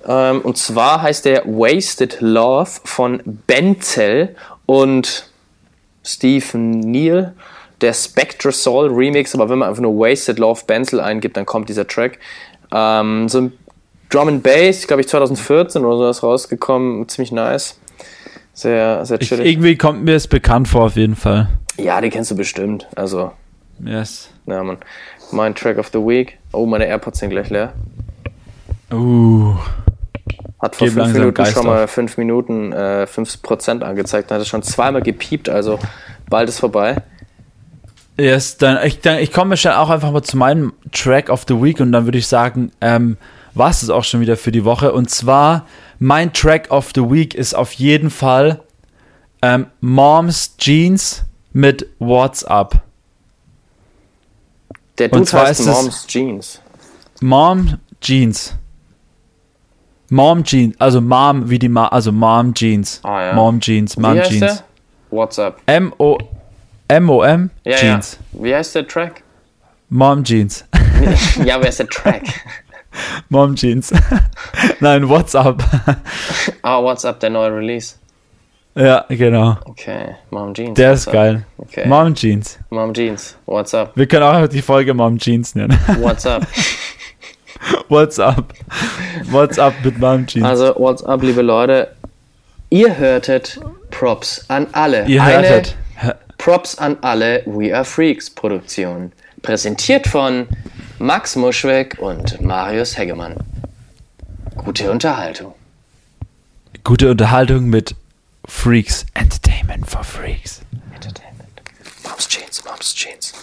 Ähm, 0.07 0.41
und 0.41 0.57
zwar 0.57 1.01
heißt 1.01 1.25
der 1.25 1.45
Wasted 1.45 2.17
Love 2.21 2.69
von 2.85 3.21
Benzel 3.25 4.35
und 4.65 5.29
Stephen 6.05 6.79
Neal. 6.79 7.33
Der 7.81 7.93
Spectre 7.93 8.51
Soul 8.51 8.87
Remix, 8.91 9.35
aber 9.35 9.49
wenn 9.49 9.59
man 9.59 9.69
einfach 9.69 9.81
nur 9.81 9.97
Wasted 9.99 10.39
Love 10.39 10.61
Benzel 10.65 10.99
eingibt, 10.99 11.37
dann 11.37 11.45
kommt 11.45 11.69
dieser 11.69 11.87
Track. 11.87 12.17
Ähm, 12.71 13.29
so 13.29 13.41
ein 13.41 13.53
Drum 14.09 14.27
and 14.29 14.43
Bass, 14.43 14.87
glaube 14.87 15.01
ich 15.01 15.07
2014 15.07 15.83
oder 15.85 15.97
sowas 15.97 16.23
rausgekommen, 16.23 17.07
ziemlich 17.09 17.31
nice. 17.31 17.77
Sehr, 18.53 19.05
sehr 19.05 19.21
Ich, 19.21 19.27
chillig. 19.29 19.45
irgendwie 19.45 19.75
kommt 19.77 20.03
mir 20.03 20.15
es 20.15 20.27
bekannt 20.27 20.67
vor, 20.67 20.85
auf 20.85 20.95
jeden 20.95 21.15
Fall. 21.15 21.49
Ja, 21.77 22.01
die 22.01 22.09
kennst 22.09 22.31
du 22.31 22.35
bestimmt. 22.35 22.87
Also, 22.95 23.31
Yes. 23.85 24.29
ja, 24.47 24.63
man. 24.63 24.77
Mein 25.31 25.53
Track 25.53 25.77
of 25.77 25.89
the 25.93 25.99
Week. 25.99 26.39
Oh, 26.53 26.65
meine 26.65 26.87
AirPods 26.87 27.19
sind 27.19 27.29
gleich 27.29 27.49
leer. 27.51 27.73
Uh. 28.91 29.55
Hat 30.59 30.75
vor 30.75 30.87
fünf 30.87 31.13
Minuten 31.13 31.33
Geist 31.35 31.53
schon 31.53 31.65
mal 31.67 31.83
auf. 31.83 31.91
fünf 31.91 32.17
Minuten 32.17 32.71
äh, 32.71 33.05
5% 33.13 33.81
angezeigt. 33.83 34.31
Hat 34.31 34.41
es 34.41 34.47
schon 34.47 34.63
zweimal 34.63 35.01
gepiept, 35.03 35.49
also 35.49 35.77
bald 36.29 36.49
ist 36.49 36.59
vorbei. 36.59 36.95
Yes, 38.19 38.57
dann, 38.57 38.83
ich, 38.85 38.99
dann, 38.99 39.19
ich 39.19 39.31
komme 39.31 39.57
schon 39.57 39.73
auch 39.73 39.89
einfach 39.89 40.11
mal 40.11 40.23
zu 40.23 40.37
meinem 40.37 40.73
Track 40.91 41.29
of 41.29 41.45
the 41.47 41.61
Week 41.61 41.79
und 41.79 41.91
dann 41.91 42.05
würde 42.05 42.17
ich 42.17 42.27
sagen, 42.27 42.71
ähm, 42.81 43.17
war 43.53 43.69
es 43.69 43.87
auch 43.89 44.03
schon 44.03 44.21
wieder 44.21 44.37
für 44.37 44.51
die 44.51 44.65
Woche. 44.65 44.91
Und 44.91 45.09
zwar, 45.09 45.67
mein 45.99 46.33
Track 46.33 46.71
of 46.71 46.91
the 46.95 47.01
Week 47.01 47.35
ist 47.35 47.53
auf 47.53 47.73
jeden 47.73 48.09
Fall 48.09 48.61
ähm, 49.41 49.67
Moms 49.81 50.55
Jeans 50.57 51.25
mit 51.53 51.87
What's 51.99 52.43
Up. 52.43 52.81
Der 54.97 55.11
Und 55.11 55.19
Dude 55.19 55.25
zwar 55.25 55.47
heißt 55.47 55.59
ist 55.59 55.67
Moms 55.67 56.07
Jeans. 56.07 56.61
Mom 57.21 57.77
Jeans. 58.01 58.55
Mom 60.09 60.43
Jeans, 60.43 60.79
also 60.79 61.01
Mom 61.01 61.49
wie 61.49 61.59
die 61.59 61.69
Ma, 61.69 61.87
also 61.87 62.11
Mom 62.11 62.53
Jeans. 62.53 63.01
Ah, 63.03 63.25
ja. 63.25 63.33
Mom 63.33 63.59
Jeans, 63.59 63.97
Mom 63.97 64.21
Jeans. 64.23 64.39
der? 64.39 64.63
What's 65.11 65.37
up? 65.37 65.61
M 65.67 65.93
O 65.97 66.17
M 66.87 67.09
O 67.09 67.21
M 67.23 67.49
Ja, 67.63 67.75
Jeans. 67.77 68.17
ja. 68.33 68.43
Wie 68.43 68.55
heißt 68.55 68.75
der 68.75 68.87
Track? 68.87 69.23
Mom 69.89 70.23
Jeans. 70.23 70.65
ja, 71.45 71.59
wer 71.61 71.69
ist 71.69 71.79
der 71.79 71.87
Track? 71.87 72.23
Mom 73.29 73.55
Jeans. 73.55 73.93
Nein, 74.79 75.07
What's 75.07 75.35
Up. 75.35 75.61
Ah, 76.63 76.81
What's 76.81 77.05
up, 77.05 77.19
der 77.19 77.29
neue 77.29 77.51
Release. 77.55 77.95
ja, 78.75 79.05
genau. 79.09 79.57
Okay, 79.65 80.15
Mom 80.31 80.53
Jeans. 80.53 80.75
Der 80.75 80.93
ist 80.93 81.11
geil. 81.11 81.45
Okay. 81.57 81.87
Mom 81.87 82.13
Jeans. 82.15 82.57
Mom 82.69 82.93
Jeans. 82.93 83.35
What's 83.45 83.73
up? 83.73 83.91
Wir 83.95 84.07
können 84.07 84.23
auch 84.23 84.47
die 84.47 84.61
Folge 84.61 84.93
Mom 84.93 85.17
Jeans 85.17 85.55
nennen. 85.55 85.77
What's 85.99 86.25
up? 86.25 86.45
What's 87.89 88.17
up? 88.19 88.53
What's 89.29 89.59
up 89.59 89.73
mit 89.83 89.99
Mom 89.99 90.25
Jeans? 90.25 90.45
Also, 90.45 90.73
what's 90.77 91.03
up, 91.03 91.21
liebe 91.21 91.41
Leute? 91.41 91.89
Ihr 92.69 92.97
hörtet 92.97 93.59
Props 93.91 94.45
an 94.49 94.67
alle. 94.73 95.05
Ihr 95.05 95.21
Eine 95.23 95.47
hörtet. 95.47 95.75
Props 96.37 96.77
an 96.77 96.97
alle 97.01 97.43
We 97.45 97.75
Are 97.75 97.85
Freaks 97.85 98.29
Produktion. 98.29 99.11
Präsentiert 99.41 100.07
von 100.07 100.47
Max 100.99 101.35
Muschweg 101.35 101.97
und 101.99 102.39
Marius 102.41 102.97
Heggemann. 102.97 103.35
Gute 104.55 104.91
Unterhaltung. 104.91 105.53
Gute 106.83 107.11
Unterhaltung 107.11 107.65
mit 107.65 107.95
Freaks. 108.45 109.05
Entertainment 109.13 109.89
for 109.89 110.03
Freaks. 110.03 110.61
Entertainment. 110.93 111.61
Moms 112.03 112.27
Jeans. 112.93 113.33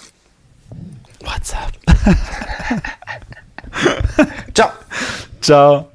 What's 1.21 1.55
up? 1.55 1.73
Ciao. 4.55 4.73
Ciao. 5.41 5.94